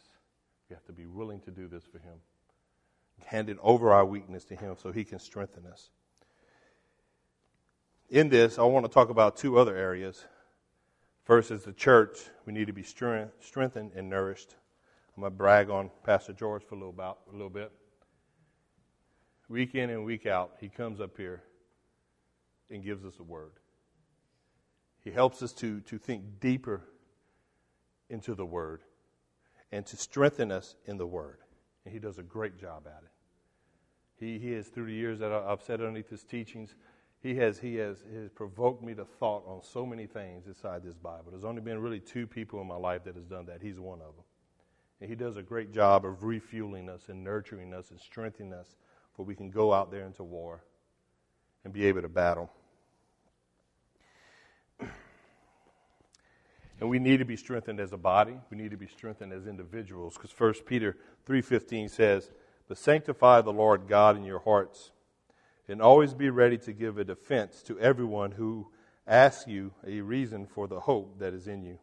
We 0.68 0.74
have 0.74 0.84
to 0.84 0.92
be 0.92 1.06
willing 1.06 1.40
to 1.40 1.50
do 1.50 1.68
this 1.68 1.84
for 1.90 1.98
him 1.98 2.20
handed 3.26 3.58
over 3.62 3.92
our 3.92 4.04
weakness 4.04 4.44
to 4.46 4.56
Him 4.56 4.76
so 4.80 4.92
He 4.92 5.04
can 5.04 5.18
strengthen 5.18 5.66
us. 5.66 5.90
In 8.10 8.28
this, 8.28 8.58
I 8.58 8.62
want 8.62 8.86
to 8.86 8.92
talk 8.92 9.10
about 9.10 9.36
two 9.36 9.58
other 9.58 9.76
areas. 9.76 10.24
First, 11.24 11.50
as 11.50 11.64
the 11.64 11.72
church, 11.72 12.18
we 12.46 12.54
need 12.54 12.68
to 12.68 12.72
be 12.72 12.82
strengthened 12.82 13.92
and 13.94 14.08
nourished. 14.08 14.54
I'm 15.14 15.20
going 15.20 15.32
to 15.32 15.36
brag 15.36 15.68
on 15.68 15.90
Pastor 16.04 16.32
George 16.32 16.62
for 16.62 16.74
a 16.74 16.78
little, 16.78 16.92
about, 16.94 17.18
a 17.30 17.32
little 17.32 17.50
bit. 17.50 17.70
Week 19.48 19.74
in 19.74 19.90
and 19.90 20.04
week 20.04 20.26
out, 20.26 20.52
he 20.60 20.68
comes 20.68 21.00
up 21.00 21.16
here 21.16 21.42
and 22.70 22.82
gives 22.82 23.04
us 23.04 23.14
a 23.18 23.22
word. 23.22 23.52
He 25.02 25.10
helps 25.10 25.42
us 25.42 25.52
to, 25.54 25.80
to 25.82 25.98
think 25.98 26.40
deeper 26.40 26.82
into 28.10 28.34
the 28.34 28.46
word 28.46 28.82
and 29.70 29.84
to 29.86 29.96
strengthen 29.96 30.50
us 30.50 30.76
in 30.86 30.96
the 30.96 31.06
word 31.06 31.38
and 31.88 31.94
he 31.94 31.98
does 31.98 32.18
a 32.18 32.22
great 32.22 32.58
job 32.60 32.86
at 32.86 33.02
it. 33.02 33.10
He, 34.22 34.38
he 34.38 34.52
has, 34.52 34.66
through 34.66 34.86
the 34.86 34.92
years 34.92 35.20
that 35.20 35.32
I've 35.32 35.62
sat 35.62 35.80
underneath 35.80 36.10
his 36.10 36.22
teachings, 36.22 36.74
he 37.22 37.34
has, 37.36 37.58
he, 37.58 37.76
has, 37.76 38.04
he 38.10 38.16
has 38.18 38.28
provoked 38.28 38.84
me 38.84 38.92
to 38.94 39.06
thought 39.06 39.42
on 39.46 39.62
so 39.62 39.86
many 39.86 40.06
things 40.06 40.46
inside 40.46 40.82
this 40.82 40.98
Bible. 40.98 41.30
There's 41.30 41.46
only 41.46 41.62
been 41.62 41.80
really 41.80 41.98
two 41.98 42.26
people 42.26 42.60
in 42.60 42.66
my 42.66 42.76
life 42.76 43.04
that 43.04 43.14
has 43.14 43.24
done 43.24 43.46
that. 43.46 43.62
He's 43.62 43.80
one 43.80 44.00
of 44.00 44.16
them. 44.16 44.24
And 45.00 45.08
he 45.08 45.16
does 45.16 45.38
a 45.38 45.42
great 45.42 45.72
job 45.72 46.04
of 46.04 46.24
refueling 46.24 46.90
us 46.90 47.08
and 47.08 47.24
nurturing 47.24 47.72
us 47.72 47.90
and 47.90 47.98
strengthening 47.98 48.52
us 48.52 48.76
for 49.14 49.24
we 49.24 49.34
can 49.34 49.48
go 49.48 49.72
out 49.72 49.90
there 49.90 50.04
into 50.04 50.24
war 50.24 50.62
and 51.64 51.72
be 51.72 51.86
able 51.86 52.02
to 52.02 52.08
battle. 52.10 52.50
And 56.80 56.88
we 56.88 56.98
need 56.98 57.16
to 57.18 57.24
be 57.24 57.36
strengthened 57.36 57.80
as 57.80 57.92
a 57.92 57.96
body. 57.96 58.38
We 58.50 58.56
need 58.56 58.70
to 58.70 58.76
be 58.76 58.86
strengthened 58.86 59.32
as 59.32 59.46
individuals 59.46 60.14
because 60.14 60.30
1 60.30 60.64
Peter 60.64 60.96
3:15 61.24 61.88
says, 61.88 62.30
"But 62.68 62.78
sanctify 62.78 63.40
the 63.40 63.52
Lord 63.52 63.88
God 63.88 64.16
in 64.16 64.22
your 64.22 64.38
hearts, 64.40 64.92
and 65.66 65.82
always 65.82 66.14
be 66.14 66.30
ready 66.30 66.56
to 66.58 66.72
give 66.72 66.96
a 66.96 67.04
defense 67.04 67.62
to 67.64 67.78
everyone 67.80 68.32
who 68.32 68.70
asks 69.06 69.48
you 69.48 69.74
a 69.84 70.00
reason 70.00 70.46
for 70.46 70.68
the 70.68 70.80
hope 70.80 71.18
that 71.18 71.34
is 71.34 71.48
in 71.48 71.62
you, 71.62 71.80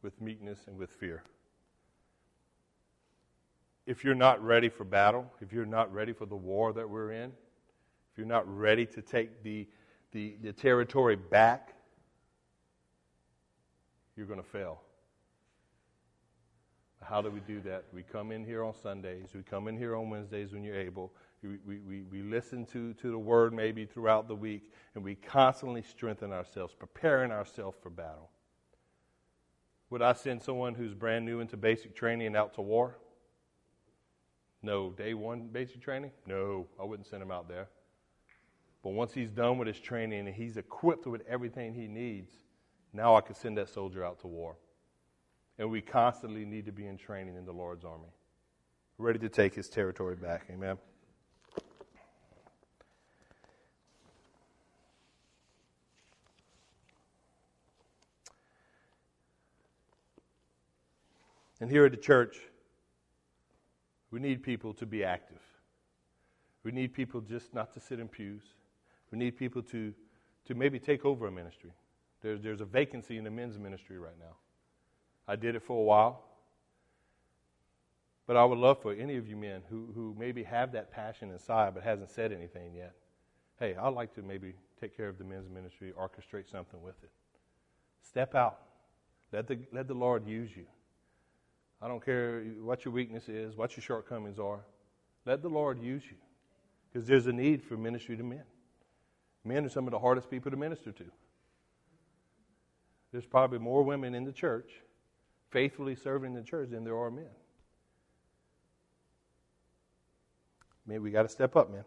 with 0.00 0.20
meekness 0.20 0.66
and 0.66 0.78
with 0.78 0.90
fear." 0.90 1.22
If 3.84 4.02
you're 4.02 4.14
not 4.14 4.42
ready 4.42 4.68
for 4.68 4.84
battle, 4.84 5.30
if 5.40 5.52
you're 5.52 5.66
not 5.66 5.92
ready 5.92 6.12
for 6.12 6.26
the 6.26 6.36
war 6.36 6.72
that 6.72 6.88
we're 6.88 7.12
in, 7.12 7.30
if 8.10 8.18
you're 8.18 8.26
not 8.26 8.48
ready 8.48 8.86
to 8.86 9.02
take 9.02 9.42
the, 9.42 9.68
the, 10.10 10.36
the 10.40 10.52
territory 10.52 11.14
back 11.16 11.75
you're 14.16 14.26
going 14.26 14.42
to 14.42 14.48
fail. 14.48 14.80
How 17.02 17.22
do 17.22 17.30
we 17.30 17.40
do 17.40 17.60
that? 17.60 17.84
We 17.92 18.02
come 18.02 18.32
in 18.32 18.44
here 18.44 18.64
on 18.64 18.74
Sundays. 18.74 19.28
We 19.34 19.42
come 19.42 19.68
in 19.68 19.76
here 19.76 19.94
on 19.94 20.10
Wednesdays 20.10 20.52
when 20.52 20.64
you're 20.64 20.80
able. 20.80 21.12
We, 21.42 21.58
we, 21.66 21.78
we, 21.78 22.02
we 22.02 22.22
listen 22.22 22.64
to, 22.66 22.94
to 22.94 23.10
the 23.10 23.18
word 23.18 23.52
maybe 23.52 23.84
throughout 23.84 24.26
the 24.26 24.34
week, 24.34 24.72
and 24.94 25.04
we 25.04 25.14
constantly 25.14 25.82
strengthen 25.82 26.32
ourselves, 26.32 26.74
preparing 26.76 27.30
ourselves 27.30 27.76
for 27.80 27.90
battle. 27.90 28.30
Would 29.90 30.02
I 30.02 30.14
send 30.14 30.42
someone 30.42 30.74
who's 30.74 30.94
brand 30.94 31.24
new 31.24 31.38
into 31.40 31.56
basic 31.56 31.94
training 31.94 32.34
out 32.34 32.54
to 32.54 32.62
war? 32.62 32.96
No. 34.62 34.90
Day 34.90 35.14
one 35.14 35.48
basic 35.52 35.80
training? 35.80 36.10
No, 36.26 36.66
I 36.80 36.84
wouldn't 36.84 37.06
send 37.06 37.22
him 37.22 37.30
out 37.30 37.48
there. 37.48 37.68
But 38.82 38.90
once 38.94 39.12
he's 39.12 39.30
done 39.30 39.58
with 39.58 39.68
his 39.68 39.78
training 39.78 40.26
and 40.26 40.34
he's 40.34 40.56
equipped 40.56 41.06
with 41.06 41.22
everything 41.28 41.74
he 41.74 41.86
needs, 41.86 42.32
now 42.96 43.14
I 43.14 43.20
can 43.20 43.34
send 43.34 43.58
that 43.58 43.68
soldier 43.68 44.04
out 44.04 44.20
to 44.20 44.26
war. 44.26 44.56
And 45.58 45.70
we 45.70 45.80
constantly 45.80 46.44
need 46.44 46.66
to 46.66 46.72
be 46.72 46.86
in 46.86 46.96
training 46.96 47.36
in 47.36 47.44
the 47.44 47.52
Lord's 47.52 47.84
army, 47.84 48.08
ready 48.98 49.18
to 49.20 49.28
take 49.28 49.54
his 49.54 49.68
territory 49.68 50.16
back. 50.16 50.46
Amen. 50.50 50.78
And 61.60 61.70
here 61.70 61.86
at 61.86 61.92
the 61.92 61.96
church, 61.96 62.36
we 64.10 64.20
need 64.20 64.42
people 64.42 64.74
to 64.74 64.84
be 64.84 65.04
active. 65.04 65.40
We 66.64 66.72
need 66.72 66.92
people 66.92 67.20
just 67.20 67.54
not 67.54 67.72
to 67.74 67.80
sit 67.80 67.98
in 67.98 68.08
pews. 68.08 68.42
We 69.10 69.18
need 69.18 69.36
people 69.36 69.62
to, 69.62 69.94
to 70.46 70.54
maybe 70.54 70.78
take 70.78 71.04
over 71.04 71.28
a 71.28 71.32
ministry. 71.32 71.70
There's, 72.22 72.40
there's 72.40 72.60
a 72.60 72.64
vacancy 72.64 73.18
in 73.18 73.24
the 73.24 73.30
men's 73.30 73.58
ministry 73.58 73.98
right 73.98 74.18
now. 74.18 74.36
I 75.28 75.36
did 75.36 75.54
it 75.54 75.62
for 75.62 75.78
a 75.78 75.82
while. 75.82 76.22
But 78.26 78.36
I 78.36 78.44
would 78.44 78.58
love 78.58 78.82
for 78.82 78.92
any 78.92 79.16
of 79.16 79.28
you 79.28 79.36
men 79.36 79.62
who, 79.70 79.88
who 79.94 80.14
maybe 80.18 80.42
have 80.42 80.72
that 80.72 80.90
passion 80.90 81.30
inside 81.30 81.74
but 81.74 81.84
hasn't 81.84 82.10
said 82.10 82.32
anything 82.32 82.74
yet. 82.74 82.94
Hey, 83.58 83.76
I'd 83.76 83.94
like 83.94 84.14
to 84.16 84.22
maybe 84.22 84.54
take 84.80 84.96
care 84.96 85.08
of 85.08 85.18
the 85.18 85.24
men's 85.24 85.48
ministry, 85.48 85.92
orchestrate 85.98 86.50
something 86.50 86.82
with 86.82 86.96
it. 87.02 87.10
Step 88.02 88.34
out. 88.34 88.58
Let 89.32 89.46
the, 89.46 89.58
let 89.72 89.86
the 89.88 89.94
Lord 89.94 90.26
use 90.26 90.50
you. 90.56 90.66
I 91.80 91.88
don't 91.88 92.04
care 92.04 92.42
what 92.60 92.84
your 92.84 92.92
weakness 92.92 93.28
is, 93.28 93.56
what 93.56 93.76
your 93.76 93.82
shortcomings 93.82 94.38
are. 94.38 94.60
Let 95.24 95.42
the 95.42 95.48
Lord 95.48 95.80
use 95.80 96.02
you. 96.10 96.16
Because 96.92 97.06
there's 97.06 97.26
a 97.26 97.32
need 97.32 97.62
for 97.62 97.76
ministry 97.76 98.16
to 98.16 98.22
men. 98.22 98.44
Men 99.44 99.64
are 99.64 99.68
some 99.68 99.86
of 99.86 99.90
the 99.92 99.98
hardest 99.98 100.30
people 100.30 100.50
to 100.50 100.56
minister 100.56 100.92
to. 100.92 101.04
There's 103.16 103.24
probably 103.24 103.58
more 103.58 103.82
women 103.82 104.14
in 104.14 104.24
the 104.24 104.32
church 104.32 104.82
faithfully 105.48 105.94
serving 105.94 106.34
the 106.34 106.42
church 106.42 106.68
than 106.68 106.84
there 106.84 106.98
are 106.98 107.10
men. 107.10 107.30
Maybe 110.86 110.98
we 110.98 111.10
got 111.10 111.22
to 111.22 111.28
step 111.30 111.56
up, 111.56 111.72
man. 111.72 111.86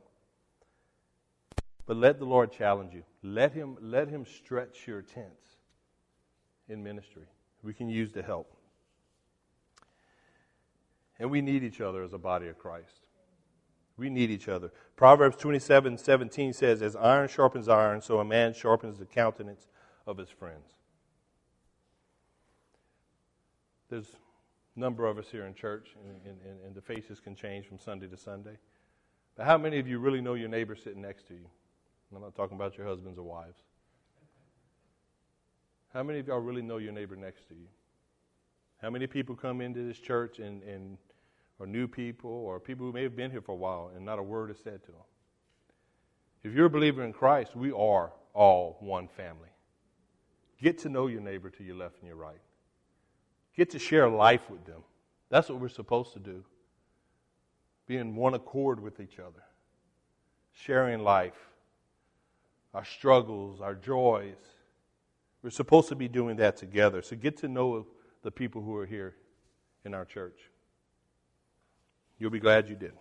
But 1.86 1.98
let 1.98 2.18
the 2.18 2.26
Lord 2.26 2.52
challenge 2.52 2.96
you. 2.96 3.04
Let 3.22 3.54
him, 3.54 3.78
let 3.80 4.08
him 4.08 4.26
stretch 4.26 4.88
your 4.88 5.04
tents 5.04 5.58
in 6.68 6.82
ministry. 6.82 7.28
We 7.62 7.76
can 7.76 7.90
use 7.90 8.12
the 8.12 8.24
help. 8.24 8.52
And 11.20 11.30
we 11.30 11.44
need 11.44 11.64
each 11.64 11.80
other 11.80 12.02
as 12.02 12.14
a 12.14 12.18
body 12.18 12.48
of 12.48 12.58
Christ. 12.58 13.06
We 13.98 14.10
need 14.10 14.32
each 14.32 14.48
other. 14.48 14.72
Proverbs 14.96 15.38
27 15.38 16.00
17 16.00 16.54
says, 16.54 16.82
As 16.82 16.96
iron 16.96 17.28
sharpens 17.28 17.70
iron, 17.70 18.02
so 18.02 18.18
a 18.18 18.26
man 18.26 18.52
sharpens 18.52 18.98
the 18.98 19.06
countenance 19.06 19.68
of 20.08 20.18
his 20.18 20.32
friends. 20.32 20.79
There's 23.90 24.08
a 24.76 24.80
number 24.80 25.06
of 25.06 25.18
us 25.18 25.26
here 25.32 25.46
in 25.46 25.54
church, 25.54 25.90
and, 26.04 26.22
and, 26.26 26.60
and 26.66 26.76
the 26.76 26.82
faces 26.82 27.20
can 27.20 27.36
change 27.36 27.66
from 27.66 27.80
Sunday 27.80 28.08
to 28.08 28.18
Sunday. 28.18 28.58
But 29.36 29.46
how 29.46 29.58
many 29.58 29.80
of 29.80 29.88
you 29.88 30.00
really 30.00 30.22
know 30.22 30.36
your 30.36 30.50
neighbor 30.50 30.76
sitting 30.76 31.02
next 31.02 31.28
to 31.28 31.34
you? 31.34 31.46
I'm 32.14 32.22
not 32.22 32.36
talking 32.36 32.56
about 32.56 32.78
your 32.78 32.88
husbands 32.88 33.18
or 33.18 33.24
wives. 33.24 33.58
How 35.94 36.04
many 36.04 36.20
of 36.20 36.28
y'all 36.28 36.40
really 36.40 36.62
know 36.62 36.78
your 36.78 36.92
neighbor 36.92 37.16
next 37.16 37.48
to 37.48 37.56
you? 37.56 37.68
How 38.82 38.90
many 38.90 39.08
people 39.08 39.36
come 39.36 39.62
into 39.62 39.86
this 39.86 39.98
church 39.98 40.40
and, 40.40 40.64
and 40.64 40.98
new 41.66 41.88
people 41.88 42.30
or 42.30 42.60
people 42.60 42.86
who 42.86 42.94
may 42.94 43.04
have 43.04 43.16
been 43.16 43.32
here 43.32 43.42
for 43.42 43.52
a 43.54 43.56
while 43.56 43.92
and 43.96 44.06
not 44.06 44.20
a 44.20 44.24
word 44.24 44.52
is 44.52 44.58
said 44.64 44.84
to 44.84 44.92
them? 44.92 45.02
If 46.44 46.54
you're 46.54 46.68
a 46.68 46.70
believer 46.70 47.04
in 47.04 47.12
Christ, 47.12 47.56
we 47.56 47.72
are 47.72 48.14
all 48.34 48.78
one 48.80 49.08
family. 49.08 49.50
Get 50.62 50.78
to 50.80 50.90
know 50.90 51.08
your 51.08 51.22
neighbor 51.22 51.50
to 51.50 51.64
your 51.64 51.76
left 51.76 52.00
and 52.00 52.08
your 52.08 52.16
right. 52.16 52.40
Get 53.60 53.72
to 53.72 53.80
share 53.80 54.08
life 54.08 54.50
with 54.50 54.64
them. 54.64 54.82
That's 55.28 55.50
what 55.50 55.60
we're 55.60 55.68
supposed 55.68 56.14
to 56.14 56.20
do. 56.20 56.46
Be 57.88 57.98
in 57.98 58.16
one 58.16 58.34
accord 58.34 58.80
with 58.80 59.02
each 59.02 59.20
other, 59.20 59.44
sharing 60.54 61.04
life, 61.04 61.36
our 62.74 62.86
struggles, 62.86 63.60
our 63.60 63.76
joys. 63.76 64.38
We're 65.44 65.50
supposed 65.50 65.90
to 65.90 65.96
be 65.98 66.08
doing 66.08 66.38
that 66.38 66.56
together. 66.56 67.02
So 67.02 67.18
get 67.18 67.36
to 67.40 67.50
know 67.50 67.86
the 68.24 68.32
people 68.32 68.62
who 68.62 68.78
are 68.78 68.86
here 68.86 69.16
in 69.84 69.94
our 69.94 70.06
church. 70.06 70.40
You'll 72.18 72.32
be 72.32 72.40
glad 72.40 72.70
you 72.70 72.78
did. 72.78 72.94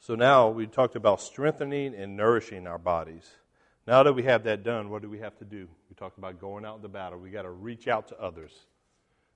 So 0.00 0.16
now 0.16 0.48
we 0.48 0.66
talked 0.66 0.96
about 0.96 1.20
strengthening 1.20 1.94
and 1.94 2.16
nourishing 2.16 2.66
our 2.66 2.78
bodies. 2.78 3.30
Now 3.86 4.02
that 4.02 4.12
we 4.12 4.22
have 4.24 4.44
that 4.44 4.62
done, 4.62 4.90
what 4.90 5.02
do 5.02 5.08
we 5.08 5.18
have 5.18 5.36
to 5.38 5.44
do? 5.44 5.68
We 5.88 5.96
talked 5.96 6.18
about 6.18 6.40
going 6.40 6.64
out 6.64 6.76
in 6.76 6.82
the 6.82 6.88
battle. 6.88 7.18
We 7.18 7.30
got 7.30 7.42
to 7.42 7.50
reach 7.50 7.88
out 7.88 8.08
to 8.08 8.20
others. 8.20 8.52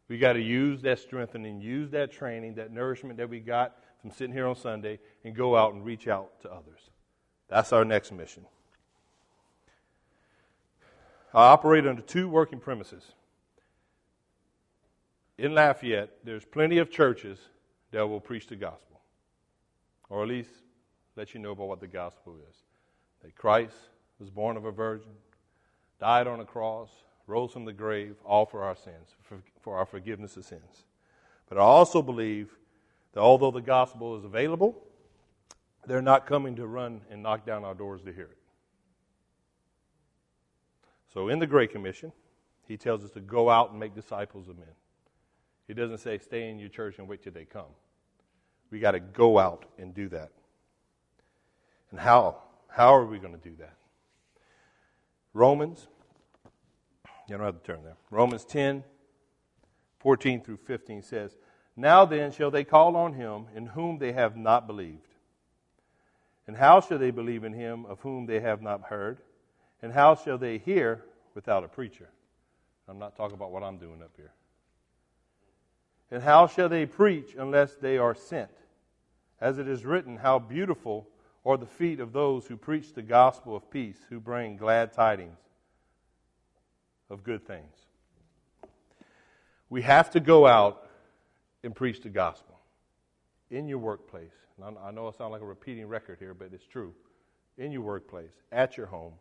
We 0.09 0.19
got 0.19 0.35
to 0.35 0.41
use 0.41 0.83
that 0.83 0.99
strengthening, 0.99 1.61
use 1.61 1.91
that 1.91 2.13
training, 2.13 2.55
that 2.55 2.71
nourishment 2.71 3.17
that 3.17 3.29
we 3.29 3.41
got 3.41 3.77
from 4.01 4.11
sitting 4.11 4.35
here 4.35 4.47
on 4.47 4.55
Sunday, 4.55 4.99
and 5.25 5.35
go 5.35 5.57
out 5.57 5.73
and 5.73 5.85
reach 5.85 6.09
out 6.09 6.41
to 6.43 6.51
others. 6.53 6.91
That's 7.49 7.73
our 7.73 7.85
next 7.85 8.13
mission. 8.13 8.45
I 11.33 11.47
operate 11.47 11.87
under 11.87 12.03
two 12.03 12.29
working 12.29 12.61
premises. 12.61 13.03
In 15.39 15.55
Lafayette, 15.55 16.11
there's 16.23 16.45
plenty 16.45 16.79
of 16.79 16.91
churches 16.91 17.39
that 17.91 18.07
will 18.07 18.21
preach 18.21 18.47
the 18.47 18.57
gospel, 18.57 19.01
or 20.09 20.23
at 20.23 20.29
least 20.29 20.51
let 21.17 21.35
you 21.35 21.41
know 21.41 21.53
about 21.53 21.67
what 21.67 21.81
the 21.81 21.89
gospel 21.89 22.37
is. 22.49 22.57
That 23.23 23.35
Christ 23.35 23.75
was 24.19 24.31
born 24.31 24.57
of 24.57 24.65
a 24.65 24.73
virgin, 24.73 25.13
died 26.01 26.27
on 26.27 26.41
a 26.41 26.45
cross, 26.45 26.91
rose 27.27 27.53
from 27.53 27.65
the 27.65 27.73
grave, 27.73 28.17
all 28.25 28.47
for 28.47 28.63
our 28.63 28.77
sins, 28.77 29.15
for, 29.23 29.39
for 29.61 29.77
our 29.77 29.87
forgiveness 29.87 30.37
of 30.37 30.45
sins. 30.45 30.85
But 31.49 31.59
I 31.59 31.63
also 31.63 32.03
believe 32.03 32.51
that 33.13 33.21
although 33.21 33.51
the 33.51 33.61
gospel 33.61 34.17
is 34.17 34.25
available, 34.25 34.83
they're 35.87 36.03
not 36.03 36.27
coming 36.27 36.57
to 36.57 36.67
run 36.67 37.01
and 37.11 37.23
knock 37.23 37.47
down 37.47 37.65
our 37.65 37.75
doors 37.75 38.03
to 38.03 38.13
hear 38.13 38.25
it. 38.25 38.39
So 41.13 41.29
in 41.29 41.39
the 41.39 41.47
Great 41.47 41.71
Commission, 41.71 42.13
he 42.67 42.77
tells 42.77 43.05
us 43.05 43.11
to 43.13 43.21
go 43.21 43.51
out 43.51 43.71
and 43.71 43.79
make 43.79 43.95
disciples 43.95 44.49
of 44.49 44.59
men. 44.59 44.69
He 45.67 45.75
doesn't 45.75 45.99
say 45.99 46.19
stay 46.19 46.49
in 46.51 46.59
your 46.59 46.69
church 46.69 46.99
and 46.99 47.09
wait 47.09 47.23
till 47.23 47.33
they 47.33 47.45
come. 47.45 47.73
We 48.71 48.81
got 48.81 48.93
to 48.93 49.01
go 49.01 49.39
out 49.39 49.65
and 49.79 49.95
do 49.95 50.09
that. 50.09 50.31
And 51.91 52.01
how? 52.01 52.43
How 52.69 52.95
are 52.95 53.07
we 53.07 53.19
going 53.19 53.39
to 53.39 53.49
do 53.49 53.55
that? 53.61 53.75
Romans, 55.35 55.89
you 57.29 57.37
don't 57.37 57.45
have 57.45 57.61
to 57.61 57.67
turn 57.67 57.83
there. 57.83 57.97
Romans 58.11 58.45
10, 58.45 58.85
14 59.99 60.41
through 60.41 60.59
15 60.59 61.03
says, 61.03 61.37
Now 61.77 62.05
then 62.05 62.31
shall 62.31 62.53
they 62.53 62.63
call 62.63 62.97
on 62.97 63.15
him 63.15 63.47
in 63.55 63.67
whom 63.67 63.99
they 63.99 64.13
have 64.13 64.37
not 64.37 64.67
believed. 64.69 65.09
And 66.47 66.57
how 66.57 66.81
shall 66.81 66.99
they 66.99 67.11
believe 67.11 67.43
in 67.43 67.53
him 67.53 67.85
of 67.87 68.01
whom 68.01 68.27
they 68.27 68.41
have 68.41 68.63
not 68.63 68.83
heard? 68.83 69.19
And 69.83 69.93
how 69.93 70.15
shall 70.15 70.39
they 70.39 70.59
hear 70.59 71.03
without 71.35 71.65
a 71.65 71.69
preacher? 71.69 72.09
I'm 72.87 72.99
not 72.99 73.17
talking 73.17 73.35
about 73.35 73.51
what 73.51 73.63
I'm 73.63 73.79
doing 73.79 74.03
up 74.03 74.13
here. 74.17 74.33
And 76.11 76.23
how 76.23 76.47
shall 76.47 76.69
they 76.69 76.87
preach 76.87 77.35
unless 77.37 77.75
they 77.75 77.99
are 77.99 78.15
sent? 78.15 78.53
As 79.41 79.59
it 79.59 79.67
is 79.67 79.85
written, 79.85 80.17
How 80.17 80.39
beautiful 80.39 81.09
or 81.45 81.59
the 81.59 81.67
feet 81.67 82.01
of 82.01 82.13
those 82.13 82.47
who 82.47 82.57
preach 82.57 82.95
the 82.95 83.03
gospel 83.03 83.55
of 83.55 83.71
peace, 83.71 83.99
who 84.09 84.19
bring 84.19 84.57
glad 84.57 84.93
tidings 84.93 85.39
of 87.11 87.23
good 87.23 87.47
things. 87.47 87.77
We 89.69 89.83
have 89.83 90.11
to 90.13 90.21
go 90.21 90.47
out 90.47 90.89
and 91.63 91.75
preach 91.75 92.01
the 92.01 92.09
gospel 92.09 92.59
in 93.51 93.69
your 93.69 93.79
workplace. 93.79 94.33
I 94.63 94.91
know 94.91 95.07
I 95.07 95.11
sound 95.13 95.33
like 95.33 95.43
a 95.43 95.47
repeating 95.47 95.87
record 95.87 96.19
here, 96.19 96.33
but 96.33 96.51
it's 96.53 96.67
true. 96.67 96.95
In 97.59 97.73
your 97.73 97.83
workplace, 97.83 98.33
at 98.51 98.77
your 98.77 98.87
home, 98.87 99.13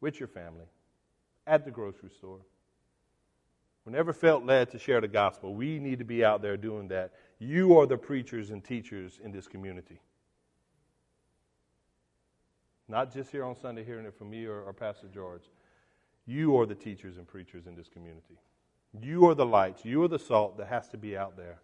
with 0.00 0.20
your 0.20 0.28
family, 0.28 0.66
at 1.46 1.64
the 1.64 1.70
grocery 1.70 2.10
store. 2.16 2.40
Whenever 3.84 4.12
felt 4.12 4.44
led 4.44 4.70
to 4.70 4.78
share 4.78 5.00
the 5.00 5.08
gospel, 5.08 5.54
we 5.54 5.78
need 5.78 5.98
to 5.98 6.04
be 6.04 6.24
out 6.24 6.42
there 6.42 6.56
doing 6.56 6.88
that. 6.88 7.12
You 7.38 7.78
are 7.78 7.86
the 7.86 7.96
preachers 7.96 8.50
and 8.50 8.62
teachers 8.62 9.18
in 9.22 9.32
this 9.32 9.48
community. 9.48 10.00
Not 12.90 13.14
just 13.14 13.30
here 13.30 13.44
on 13.44 13.56
Sunday 13.56 13.84
hearing 13.84 14.04
it 14.04 14.18
from 14.18 14.30
me 14.30 14.46
or, 14.46 14.62
or 14.62 14.72
Pastor 14.72 15.06
George. 15.06 15.44
You 16.26 16.58
are 16.58 16.66
the 16.66 16.74
teachers 16.74 17.18
and 17.18 17.26
preachers 17.26 17.66
in 17.68 17.76
this 17.76 17.88
community. 17.88 18.36
You 19.00 19.28
are 19.28 19.34
the 19.36 19.46
lights. 19.46 19.84
You 19.84 20.02
are 20.02 20.08
the 20.08 20.18
salt 20.18 20.58
that 20.58 20.66
has 20.66 20.88
to 20.88 20.98
be 20.98 21.16
out 21.16 21.36
there, 21.36 21.60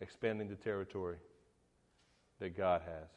expanding 0.00 0.48
the 0.48 0.54
territory 0.54 1.16
that 2.38 2.56
God 2.56 2.82
has. 2.82 3.10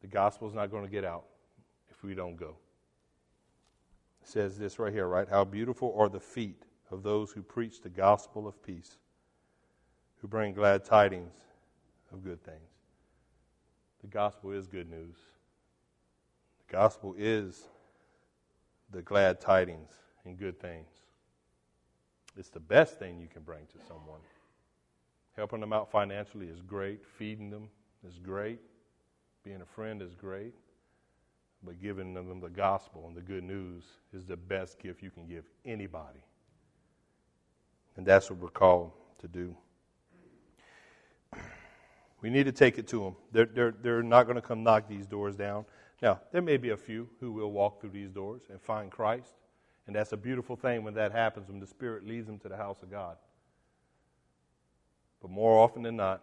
The 0.00 0.08
gospel 0.08 0.48
is 0.48 0.54
not 0.54 0.72
going 0.72 0.84
to 0.84 0.90
get 0.90 1.04
out 1.04 1.26
if 1.90 2.02
we 2.02 2.16
don't 2.16 2.36
go. 2.36 2.56
It 4.22 4.28
says 4.28 4.58
this 4.58 4.80
right 4.80 4.92
here, 4.92 5.06
right? 5.06 5.28
How 5.28 5.44
beautiful 5.44 5.94
are 5.96 6.08
the 6.08 6.18
feet 6.18 6.64
of 6.90 7.04
those 7.04 7.30
who 7.30 7.42
preach 7.42 7.80
the 7.80 7.88
gospel 7.88 8.48
of 8.48 8.60
peace, 8.64 8.98
who 10.20 10.26
bring 10.26 10.54
glad 10.54 10.84
tidings 10.84 11.34
of 12.12 12.24
good 12.24 12.42
things. 12.42 12.58
The 14.00 14.08
gospel 14.08 14.50
is 14.50 14.66
good 14.66 14.90
news. 14.90 15.16
Gospel 16.70 17.14
is 17.16 17.68
the 18.90 19.02
glad 19.02 19.40
tidings 19.40 19.90
and 20.24 20.38
good 20.38 20.60
things. 20.60 20.88
It's 22.36 22.50
the 22.50 22.60
best 22.60 22.98
thing 22.98 23.18
you 23.20 23.28
can 23.28 23.42
bring 23.42 23.66
to 23.66 23.78
someone. 23.86 24.20
Helping 25.36 25.60
them 25.60 25.72
out 25.72 25.90
financially 25.90 26.46
is 26.46 26.60
great. 26.62 27.04
Feeding 27.18 27.50
them 27.50 27.68
is 28.06 28.18
great. 28.18 28.58
Being 29.44 29.60
a 29.60 29.66
friend 29.66 30.02
is 30.02 30.14
great. 30.14 30.54
But 31.62 31.80
giving 31.80 32.14
them 32.14 32.40
the 32.40 32.48
gospel 32.48 33.04
and 33.06 33.16
the 33.16 33.22
good 33.22 33.44
news 33.44 33.84
is 34.12 34.24
the 34.24 34.36
best 34.36 34.78
gift 34.78 35.02
you 35.02 35.10
can 35.10 35.26
give 35.26 35.44
anybody. 35.64 36.20
And 37.96 38.04
that's 38.04 38.28
what 38.28 38.38
we're 38.38 38.48
called 38.48 38.92
to 39.20 39.28
do. 39.28 39.56
We 42.22 42.30
need 42.30 42.44
to 42.44 42.52
take 42.52 42.78
it 42.78 42.88
to 42.88 42.98
them. 42.98 43.16
They're, 43.30 43.44
they're, 43.44 43.74
they're 43.82 44.02
not 44.02 44.24
going 44.24 44.36
to 44.36 44.42
come 44.42 44.62
knock 44.62 44.88
these 44.88 45.06
doors 45.06 45.36
down. 45.36 45.66
Now, 46.02 46.20
there 46.32 46.42
may 46.42 46.56
be 46.56 46.70
a 46.70 46.76
few 46.76 47.08
who 47.20 47.32
will 47.32 47.50
walk 47.50 47.80
through 47.80 47.90
these 47.90 48.10
doors 48.10 48.42
and 48.50 48.60
find 48.60 48.90
Christ. 48.90 49.34
And 49.86 49.94
that's 49.94 50.12
a 50.12 50.16
beautiful 50.16 50.56
thing 50.56 50.82
when 50.82 50.94
that 50.94 51.12
happens, 51.12 51.48
when 51.48 51.60
the 51.60 51.66
Spirit 51.66 52.06
leads 52.06 52.26
them 52.26 52.38
to 52.40 52.48
the 52.48 52.56
house 52.56 52.82
of 52.82 52.90
God. 52.90 53.16
But 55.22 55.30
more 55.30 55.58
often 55.58 55.82
than 55.82 55.96
not, 55.96 56.22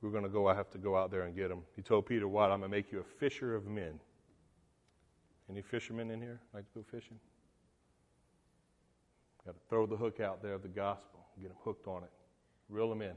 we're 0.00 0.10
going 0.10 0.22
to 0.22 0.30
go, 0.30 0.46
I 0.46 0.54
have 0.54 0.70
to 0.70 0.78
go 0.78 0.96
out 0.96 1.10
there 1.10 1.22
and 1.22 1.34
get 1.34 1.48
them. 1.48 1.62
He 1.76 1.82
told 1.82 2.06
Peter, 2.06 2.28
What? 2.28 2.50
I'm 2.50 2.60
going 2.60 2.70
to 2.70 2.76
make 2.76 2.92
you 2.92 3.00
a 3.00 3.04
fisher 3.04 3.54
of 3.54 3.66
men. 3.66 3.98
Any 5.50 5.62
fishermen 5.62 6.10
in 6.10 6.20
here 6.20 6.40
like 6.54 6.64
to 6.72 6.78
go 6.78 6.84
fishing? 6.90 7.18
Got 9.44 9.52
to 9.52 9.60
throw 9.68 9.86
the 9.86 9.96
hook 9.96 10.20
out 10.20 10.42
there 10.42 10.54
of 10.54 10.62
the 10.62 10.68
gospel, 10.68 11.26
get 11.40 11.48
them 11.48 11.56
hooked 11.64 11.86
on 11.86 12.04
it, 12.04 12.10
reel 12.68 12.88
them 12.88 13.02
in. 13.02 13.14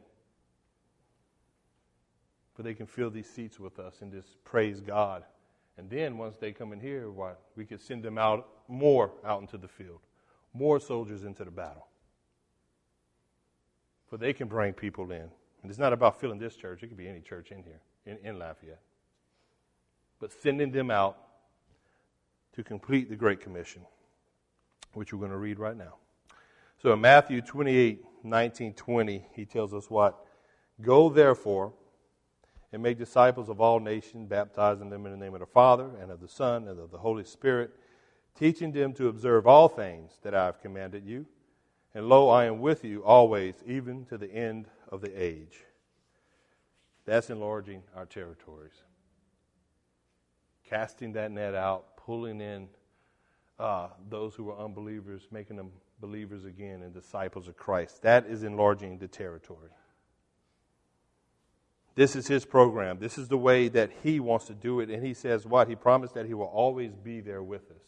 For 2.54 2.64
they 2.64 2.74
can 2.74 2.86
fill 2.86 3.10
these 3.10 3.30
seats 3.30 3.60
with 3.60 3.80
us 3.80 4.01
and 4.01 4.12
just 4.12 4.43
praise 4.43 4.80
God. 4.80 5.24
And 5.78 5.89
then 5.89 6.18
once 6.18 6.38
they 6.38 6.51
come 6.51 6.72
in 6.72 6.80
here, 6.80 7.10
why, 7.10 7.34
we 7.56 7.66
could 7.66 7.82
send 7.82 8.04
them 8.04 8.18
out 8.18 8.47
more 8.68 9.12
out 9.26 9.41
into 9.41 9.58
the 9.58 9.68
field, 9.68 9.99
more 10.54 10.80
soldiers 10.80 11.24
into 11.24 11.43
the 11.43 11.51
battle. 11.51 11.88
For 14.10 14.18
they 14.18 14.34
can 14.34 14.47
bring 14.47 14.74
people 14.74 15.12
in. 15.12 15.30
And 15.62 15.72
it's 15.72 15.80
not 15.80 15.93
about 15.93 16.20
filling 16.20 16.39
this 16.39 16.56
church, 16.56 16.84
it 16.84 16.88
could 16.88 16.97
be 16.97 17.08
any 17.08 17.22
church 17.22 17.51
in 17.51 17.64
here, 17.64 17.80
in, 18.06 18.18
in 18.24 18.38
Lafayette. 18.38 18.82
But 20.20 20.32
sending 20.32 20.72
them 20.72 20.91
out 20.91 21.18
to 22.56 22.64
complete 22.64 23.10
the 23.10 23.16
Great 23.16 23.39
Commission, 23.39 23.82
which 24.93 25.14
we're 25.14 25.20
going 25.20 25.32
to 25.32 25.38
read 25.38 25.58
right 25.58 25.76
now. 25.76 25.95
So 26.82 26.93
in 26.93 27.01
Matthew 27.01 27.41
28 27.41 28.06
19, 28.26 28.74
20, 28.74 29.26
he 29.34 29.45
tells 29.45 29.74
us 29.74 29.89
what? 29.89 30.18
Go 30.82 31.10
therefore 31.10 31.74
and 32.74 32.82
make 32.82 32.97
disciples 32.97 33.49
of 33.49 33.61
all 33.61 33.80
nations, 33.80 34.28
baptizing 34.28 34.89
them 34.89 35.05
in 35.05 35.11
the 35.11 35.17
name 35.17 35.36
of 35.36 35.39
the 35.39 35.45
Father 35.45 35.91
and 36.01 36.11
of 36.11 36.19
the 36.19 36.28
Son 36.28 36.67
and 36.67 36.80
of 36.80 36.89
the 36.89 36.97
Holy 36.97 37.24
Spirit, 37.24 37.69
teaching 38.38 38.71
them 38.71 38.93
to 38.93 39.07
observe 39.09 39.45
all 39.45 39.69
things 39.69 40.17
that 40.24 40.34
I 40.34 40.45
have 40.45 40.59
commanded 40.59 41.05
you. 41.05 41.28
And 41.93 42.09
lo, 42.09 42.30
I 42.30 42.45
am 42.45 42.59
with 42.59 42.84
you 42.84 43.03
always, 43.03 43.53
even 43.67 44.05
to 44.05 44.17
the 44.17 44.34
end 44.34 44.67
of 44.89 45.01
the 45.01 45.11
age. 45.13 45.59
That's 47.05 47.30
enlarging 47.30 47.84
our 47.95 48.07
territories. 48.07 48.74
Casting 50.67 51.13
that 51.13 51.32
net 51.32 51.53
out, 51.53 51.95
pulling 51.95 52.41
in 52.41 52.69
uh, 53.59 53.89
those 54.09 54.34
who 54.34 54.49
are 54.49 54.57
unbelievers, 54.57 55.28
making 55.32 55.57
them 55.57 55.69
believers 55.99 56.45
again 56.45 56.82
and 56.82 56.91
disciples 56.91 57.47
of 57.47 57.55
Christ. 57.55 58.01
That 58.01 58.26
is 58.26 58.41
enlarging 58.41 58.97
the 58.97 59.07
territory. 59.07 59.69
This 61.95 62.15
is 62.15 62.27
his 62.27 62.45
program. 62.45 62.97
This 62.99 63.17
is 63.17 63.27
the 63.27 63.37
way 63.37 63.67
that 63.69 63.91
he 64.01 64.19
wants 64.19 64.45
to 64.45 64.53
do 64.53 64.79
it. 64.79 64.89
And 64.89 65.05
he 65.05 65.13
says 65.13 65.45
what? 65.45 65.67
He 65.67 65.75
promised 65.75 66.15
that 66.15 66.25
he 66.25 66.33
will 66.33 66.45
always 66.45 66.95
be 66.95 67.21
there 67.21 67.43
with 67.43 67.69
us. 67.69 67.83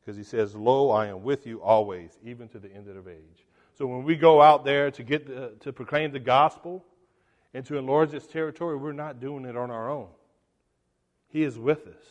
Because 0.00 0.16
he 0.16 0.22
says, 0.22 0.54
Lo, 0.54 0.90
I 0.90 1.08
am 1.08 1.24
with 1.24 1.46
you 1.46 1.60
always, 1.60 2.18
even 2.24 2.48
to 2.50 2.60
the 2.60 2.72
end 2.72 2.88
of 2.88 3.04
the 3.04 3.10
age. 3.10 3.46
So 3.74 3.86
when 3.86 4.04
we 4.04 4.14
go 4.14 4.40
out 4.40 4.64
there 4.64 4.90
to, 4.92 5.02
get 5.02 5.26
the, 5.26 5.54
to 5.60 5.72
proclaim 5.72 6.12
the 6.12 6.20
gospel 6.20 6.84
and 7.52 7.66
to 7.66 7.76
enlarge 7.76 8.12
this 8.12 8.26
territory, 8.26 8.76
we're 8.76 8.92
not 8.92 9.20
doing 9.20 9.44
it 9.44 9.56
on 9.56 9.70
our 9.70 9.90
own. 9.90 10.08
He 11.28 11.42
is 11.42 11.58
with 11.58 11.88
us. 11.88 12.04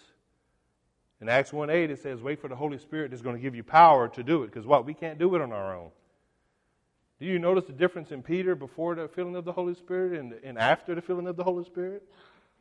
In 1.21 1.29
Acts 1.29 1.53
1 1.53 1.69
8, 1.69 1.89
it 1.89 1.99
says, 2.01 2.21
Wait 2.21 2.41
for 2.41 2.49
the 2.49 2.55
Holy 2.55 2.77
Spirit 2.77 3.11
that's 3.11 3.23
going 3.23 3.37
to 3.37 3.41
give 3.41 3.55
you 3.55 3.63
power 3.63 4.09
to 4.09 4.23
do 4.23 4.43
it. 4.43 4.47
Because 4.47 4.65
what? 4.65 4.85
We 4.85 4.93
can't 4.93 5.17
do 5.17 5.33
it 5.35 5.41
on 5.41 5.53
our 5.53 5.75
own. 5.75 5.89
Do 7.19 7.25
you 7.25 7.39
notice 7.39 7.65
the 7.65 7.73
difference 7.73 8.11
in 8.11 8.21
Peter 8.21 8.55
before 8.55 8.95
the 8.95 9.07
filling 9.07 9.35
of 9.35 9.45
the 9.45 9.53
Holy 9.53 9.73
Spirit 9.73 10.19
and, 10.19 10.33
and 10.43 10.57
after 10.57 10.93
the 10.95 11.01
filling 11.01 11.27
of 11.27 11.35
the 11.37 11.43
Holy 11.43 11.63
Spirit? 11.63 12.03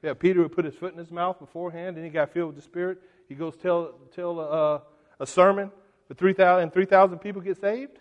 Yeah, 0.02 0.14
Peter 0.14 0.42
would 0.42 0.52
put 0.52 0.64
his 0.64 0.74
foot 0.74 0.92
in 0.92 0.98
his 0.98 1.11
mouth 1.11 1.38
beforehand, 1.38 1.96
and 1.96 2.05
he 2.05 2.11
got 2.11 2.32
filled 2.32 2.48
with 2.48 2.57
the 2.57 2.62
Spirit. 2.62 2.98
He 3.28 3.34
goes 3.34 3.57
tell 3.57 3.94
tell 4.14 4.38
uh, 4.38 4.80
a 5.18 5.26
sermon 5.26 5.70
for 6.07 6.14
three 6.14 6.34
thousand, 6.34 7.18
people 7.18 7.40
get 7.40 7.61
saved. 7.61 7.98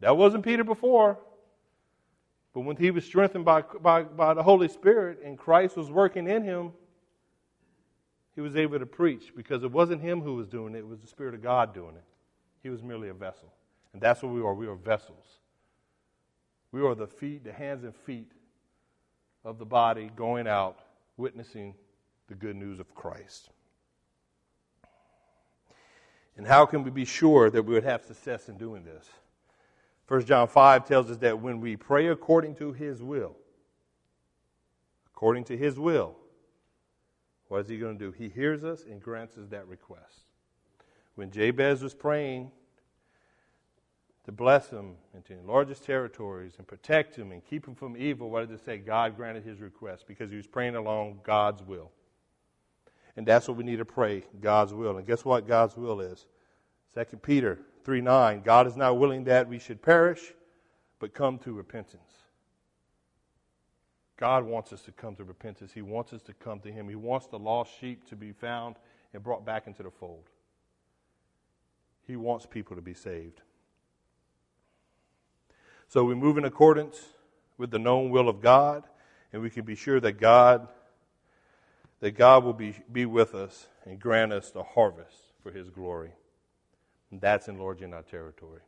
That 0.00 0.16
wasn't 0.16 0.44
Peter 0.44 0.64
before. 0.64 1.18
But 2.52 2.60
when 2.60 2.76
he 2.76 2.90
was 2.90 3.04
strengthened 3.04 3.44
by, 3.44 3.62
by, 3.82 4.02
by 4.02 4.34
the 4.34 4.42
Holy 4.42 4.68
Spirit 4.68 5.20
and 5.22 5.36
Christ 5.36 5.76
was 5.76 5.90
working 5.90 6.26
in 6.26 6.42
him, 6.42 6.72
he 8.34 8.40
was 8.40 8.56
able 8.56 8.78
to 8.78 8.86
preach 8.86 9.34
because 9.36 9.62
it 9.62 9.70
wasn't 9.70 10.00
him 10.00 10.22
who 10.22 10.34
was 10.36 10.48
doing 10.48 10.74
it, 10.74 10.78
it 10.78 10.86
was 10.86 11.00
the 11.00 11.06
Spirit 11.06 11.34
of 11.34 11.42
God 11.42 11.74
doing 11.74 11.96
it. 11.96 12.04
He 12.62 12.70
was 12.70 12.82
merely 12.82 13.08
a 13.08 13.14
vessel. 13.14 13.52
And 13.92 14.00
that's 14.00 14.22
what 14.22 14.32
we 14.32 14.40
are. 14.40 14.54
We 14.54 14.66
are 14.66 14.74
vessels. 14.74 15.24
We 16.72 16.82
are 16.82 16.94
the 16.94 17.06
feet, 17.06 17.44
the 17.44 17.52
hands 17.52 17.84
and 17.84 17.94
feet 17.94 18.32
of 19.44 19.58
the 19.58 19.64
body 19.64 20.10
going 20.16 20.46
out, 20.46 20.80
witnessing 21.16 21.74
the 22.28 22.34
good 22.34 22.56
news 22.56 22.80
of 22.80 22.94
Christ. 22.94 23.50
And 26.36 26.46
how 26.46 26.66
can 26.66 26.82
we 26.82 26.90
be 26.90 27.04
sure 27.04 27.48
that 27.50 27.62
we 27.62 27.74
would 27.74 27.84
have 27.84 28.04
success 28.04 28.48
in 28.48 28.58
doing 28.58 28.84
this? 28.84 29.08
1 30.08 30.24
John 30.26 30.48
5 30.48 30.86
tells 30.86 31.10
us 31.10 31.16
that 31.18 31.40
when 31.40 31.60
we 31.60 31.76
pray 31.76 32.08
according 32.08 32.54
to 32.56 32.72
his 32.72 33.02
will, 33.02 33.36
according 35.14 35.44
to 35.44 35.56
his 35.56 35.78
will, 35.78 36.16
what 37.48 37.60
is 37.60 37.68
he 37.68 37.78
going 37.78 37.98
to 37.98 38.04
do? 38.04 38.10
He 38.12 38.28
hears 38.28 38.64
us 38.64 38.84
and 38.84 39.00
grants 39.00 39.38
us 39.38 39.48
that 39.48 39.66
request. 39.66 40.24
When 41.14 41.30
Jabez 41.30 41.82
was 41.82 41.94
praying 41.94 42.50
to 44.26 44.32
bless 44.32 44.70
him 44.70 44.96
and 45.14 45.24
to 45.24 45.32
enlarge 45.32 45.68
his 45.68 45.78
territories 45.78 46.54
and 46.58 46.66
protect 46.66 47.16
him 47.16 47.30
and 47.30 47.44
keep 47.44 47.66
him 47.66 47.76
from 47.76 47.96
evil, 47.96 48.28
what 48.28 48.48
did 48.48 48.58
it 48.58 48.64
say? 48.64 48.76
God 48.76 49.16
granted 49.16 49.44
his 49.44 49.60
request 49.60 50.04
because 50.08 50.30
he 50.30 50.36
was 50.36 50.48
praying 50.48 50.74
along 50.74 51.20
God's 51.22 51.62
will. 51.62 51.92
And 53.16 53.24
that's 53.24 53.46
what 53.46 53.56
we 53.56 53.62
need 53.62 53.76
to 53.76 53.84
pray, 53.84 54.24
God's 54.40 54.74
will. 54.74 54.98
And 54.98 55.06
guess 55.06 55.24
what 55.24 55.46
God's 55.46 55.76
will 55.76 56.00
is? 56.00 56.26
2 56.94 57.16
Peter 57.18 57.60
3 57.84 58.00
9. 58.00 58.42
God 58.44 58.66
is 58.66 58.76
not 58.76 58.98
willing 58.98 59.24
that 59.24 59.48
we 59.48 59.60
should 59.60 59.80
perish, 59.80 60.34
but 60.98 61.14
come 61.14 61.38
to 61.38 61.52
repentance. 61.52 62.12
God 64.16 64.44
wants 64.44 64.72
us 64.72 64.82
to 64.82 64.92
come 64.92 65.14
to 65.16 65.24
repentance. 65.24 65.72
He 65.72 65.82
wants 65.82 66.12
us 66.12 66.22
to 66.22 66.32
come 66.32 66.58
to 66.60 66.72
Him. 66.72 66.88
He 66.88 66.94
wants 66.94 67.26
the 67.26 67.38
lost 67.38 67.70
sheep 67.78 68.08
to 68.08 68.16
be 68.16 68.32
found 68.32 68.76
and 69.14 69.22
brought 69.22 69.44
back 69.44 69.66
into 69.66 69.82
the 69.82 69.90
fold. 69.90 70.30
He 72.06 72.16
wants 72.16 72.44
people 72.44 72.76
to 72.76 72.82
be 72.82 72.94
saved. 72.94 73.42
So 75.88 76.04
we 76.04 76.14
move 76.14 76.38
in 76.38 76.44
accordance 76.44 77.00
with 77.58 77.70
the 77.70 77.78
known 77.78 78.10
will 78.10 78.28
of 78.28 78.40
God, 78.40 78.84
and 79.32 79.42
we 79.42 79.50
can 79.50 79.64
be 79.64 79.74
sure 79.74 80.00
that 80.00 80.14
God 80.14 80.68
that 82.00 82.12
God 82.12 82.44
will 82.44 82.52
be, 82.52 82.74
be 82.92 83.06
with 83.06 83.34
us 83.34 83.66
and 83.84 83.98
grant 83.98 84.32
us 84.32 84.50
the 84.50 84.62
harvest 84.62 85.16
for 85.42 85.50
his 85.50 85.70
glory. 85.70 86.12
And 87.10 87.20
that's 87.20 87.48
enlarging 87.48 87.94
our 87.94 88.02
territory. 88.02 88.60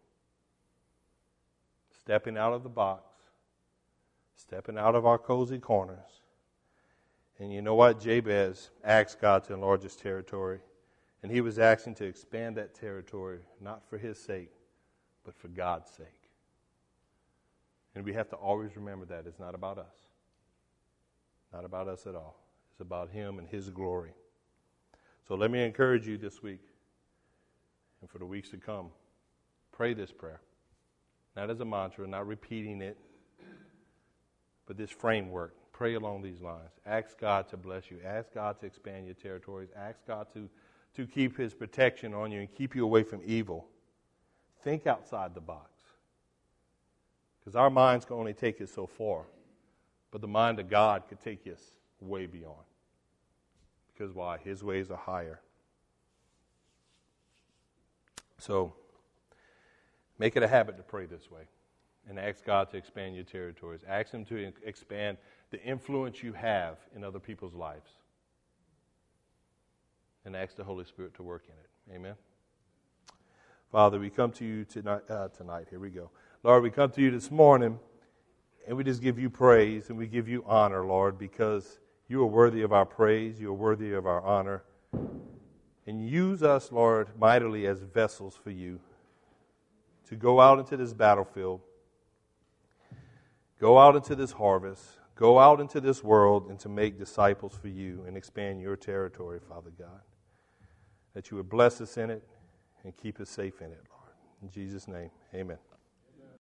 Stepping 2.01 2.39
out 2.39 2.55
of 2.55 2.63
the 2.63 2.69
box, 2.69 3.03
stepping 4.35 4.79
out 4.79 4.95
of 4.95 5.05
our 5.05 5.19
cozy 5.19 5.59
corners. 5.59 6.23
And 7.39 7.53
you 7.53 7.61
know 7.61 7.75
what? 7.75 8.01
Jabez 8.01 8.71
asked 8.83 9.21
God 9.21 9.45
to 9.45 9.55
enlarge 9.55 9.83
his 9.83 9.95
territory. 9.95 10.61
And 11.23 11.31
he 11.31 11.41
was 11.41 11.59
asking 11.59 11.97
to 11.97 12.07
expand 12.07 12.57
that 12.57 12.75
territory, 12.75 13.41
not 13.61 13.83
for 13.89 13.99
his 13.99 14.19
sake, 14.19 14.53
but 15.25 15.37
for 15.37 15.49
God's 15.49 15.91
sake. 15.91 16.18
And 17.99 18.07
we 18.07 18.13
have 18.13 18.29
to 18.29 18.37
always 18.37 18.77
remember 18.77 19.07
that 19.07 19.27
it's 19.27 19.41
not 19.41 19.57
about 19.57 19.77
us. 19.77 19.97
Not 21.53 21.65
about 21.65 21.89
us 21.89 22.07
at 22.07 22.15
all. 22.15 22.39
It's 22.71 22.81
about 22.81 23.11
Him 23.11 23.41
and 23.41 23.49
His 23.49 23.71
glory. 23.71 24.13
So 25.27 25.35
let 25.35 25.51
me 25.51 25.65
encourage 25.65 26.07
you 26.07 26.17
this 26.17 26.41
week 26.41 26.61
and 28.01 28.09
for 28.09 28.19
the 28.19 28.25
weeks 28.25 28.51
to 28.51 28.57
come. 28.57 28.91
Pray 29.73 29.95
this 29.95 30.13
prayer. 30.13 30.41
Not 31.35 31.51
as 31.51 31.59
a 31.59 31.65
mantra, 31.65 32.07
not 32.07 32.29
repeating 32.29 32.83
it, 32.83 32.97
but 34.67 34.77
this 34.77 34.91
framework. 34.91 35.57
Pray 35.73 35.95
along 35.95 36.23
these 36.23 36.41
lines. 36.41 36.71
Ask 36.87 37.19
God 37.19 37.49
to 37.49 37.57
bless 37.57 37.91
you. 37.91 37.99
Ask 38.07 38.33
God 38.33 38.61
to 38.61 38.67
expand 38.67 39.07
your 39.07 39.17
territories. 39.17 39.71
Ask 39.77 40.07
God 40.07 40.29
to, 40.35 40.49
to 40.95 41.05
keep 41.05 41.37
His 41.37 41.53
protection 41.53 42.15
on 42.15 42.31
you 42.31 42.39
and 42.39 42.55
keep 42.55 42.77
you 42.77 42.85
away 42.85 43.03
from 43.03 43.23
evil. 43.27 43.67
Think 44.63 44.87
outside 44.87 45.35
the 45.35 45.41
box. 45.41 45.78
Because 47.49 47.57
our 47.57 47.71
minds 47.71 48.05
can 48.05 48.17
only 48.17 48.35
take 48.35 48.61
us 48.61 48.71
so 48.71 48.87
far, 48.87 49.25
but 50.11 50.21
the 50.21 50.29
mind 50.29 50.61
of 50.61 50.69
God 50.69 51.05
could 51.09 51.19
take 51.19 51.47
us 51.47 51.63
way 51.99 52.27
beyond. 52.27 52.67
Because 53.91 54.15
why? 54.15 54.37
His 54.37 54.63
ways 54.63 54.91
are 54.91 54.99
higher. 54.99 55.41
So, 58.37 58.75
make 60.19 60.37
it 60.37 60.43
a 60.43 60.47
habit 60.47 60.77
to 60.77 60.83
pray 60.83 61.07
this 61.07 61.31
way 61.31 61.45
and 62.07 62.19
ask 62.19 62.45
God 62.45 62.71
to 62.73 62.77
expand 62.77 63.15
your 63.15 63.25
territories. 63.25 63.81
Ask 63.89 64.11
Him 64.11 64.27
to 64.27 64.53
expand 64.63 65.17
the 65.51 65.63
influence 65.63 66.23
you 66.23 66.35
have 66.35 66.77
in 66.95 67.03
other 67.03 67.19
people's 67.19 67.55
lives. 67.55 67.89
And 70.27 70.37
ask 70.37 70.55
the 70.55 70.65
Holy 70.65 70.85
Spirit 70.85 71.15
to 71.15 71.23
work 71.23 71.45
in 71.47 71.95
it. 71.95 71.97
Amen. 71.97 72.15
Father, 73.73 73.99
we 73.99 74.11
come 74.11 74.33
to 74.33 74.45
you 74.45 74.67
tonight. 74.67 75.01
Uh, 75.09 75.29
tonight. 75.29 75.69
Here 75.71 75.81
we 75.81 75.89
go. 75.89 76.11
Lord, 76.45 76.63
we 76.63 76.71
come 76.71 76.91
to 76.93 77.03
you 77.03 77.11
this 77.11 77.31
morning 77.31 77.79
And 78.67 78.77
we 78.77 78.85
just 78.85 79.03
give 79.03 79.19
you 79.19 79.31
praise 79.31 79.91
and 79.91 79.99
we 79.99 80.07
give 80.07 80.29
you 80.29 80.45
honor, 80.47 80.85
Lord, 80.87 81.19
because 81.19 81.81
you 82.09 82.23
are 82.23 82.27
worthy 82.27 82.63
of 82.63 82.73
our 82.73 82.87
praise, 82.87 83.41
you 83.41 83.51
are 83.51 83.55
worthy 83.55 83.93
of 83.95 84.07
our 84.07 84.23
honor. 84.23 84.65
And 85.87 86.09
use 86.09 86.43
us, 86.43 86.73
Lord, 86.73 87.11
mightily 87.19 87.67
as 87.67 87.81
vessels 87.81 88.37
for 88.43 88.51
you 88.51 88.81
to 90.09 90.17
go 90.17 90.41
out 90.41 90.59
into 90.59 90.77
this 90.77 90.95
battlefield, 90.95 91.61
go 93.61 93.79
out 93.79 93.97
into 93.97 94.17
this 94.17 94.33
harvest, 94.33 94.85
go 95.17 95.39
out 95.39 95.61
into 95.61 95.81
this 95.81 96.05
world, 96.05 96.51
and 96.51 96.59
to 96.61 96.69
make 96.69 96.99
disciples 96.99 97.55
for 97.61 97.69
you 97.69 98.05
and 98.07 98.17
expand 98.17 98.61
your 98.61 98.77
territory, 98.77 99.41
Father 99.49 99.73
God. 99.79 100.03
That 101.15 101.31
you 101.31 101.39
would 101.39 101.51
bless 101.51 101.81
us 101.81 101.99
in 101.99 102.11
it 102.11 102.27
and 102.85 102.97
keep 102.97 103.21
us 103.21 103.31
safe 103.31 103.61
in 103.61 103.73
it, 103.73 103.85
Lord. 103.91 104.15
In 104.43 104.51
Jesus' 104.51 104.89
name, 104.89 105.11
amen. 105.35 105.59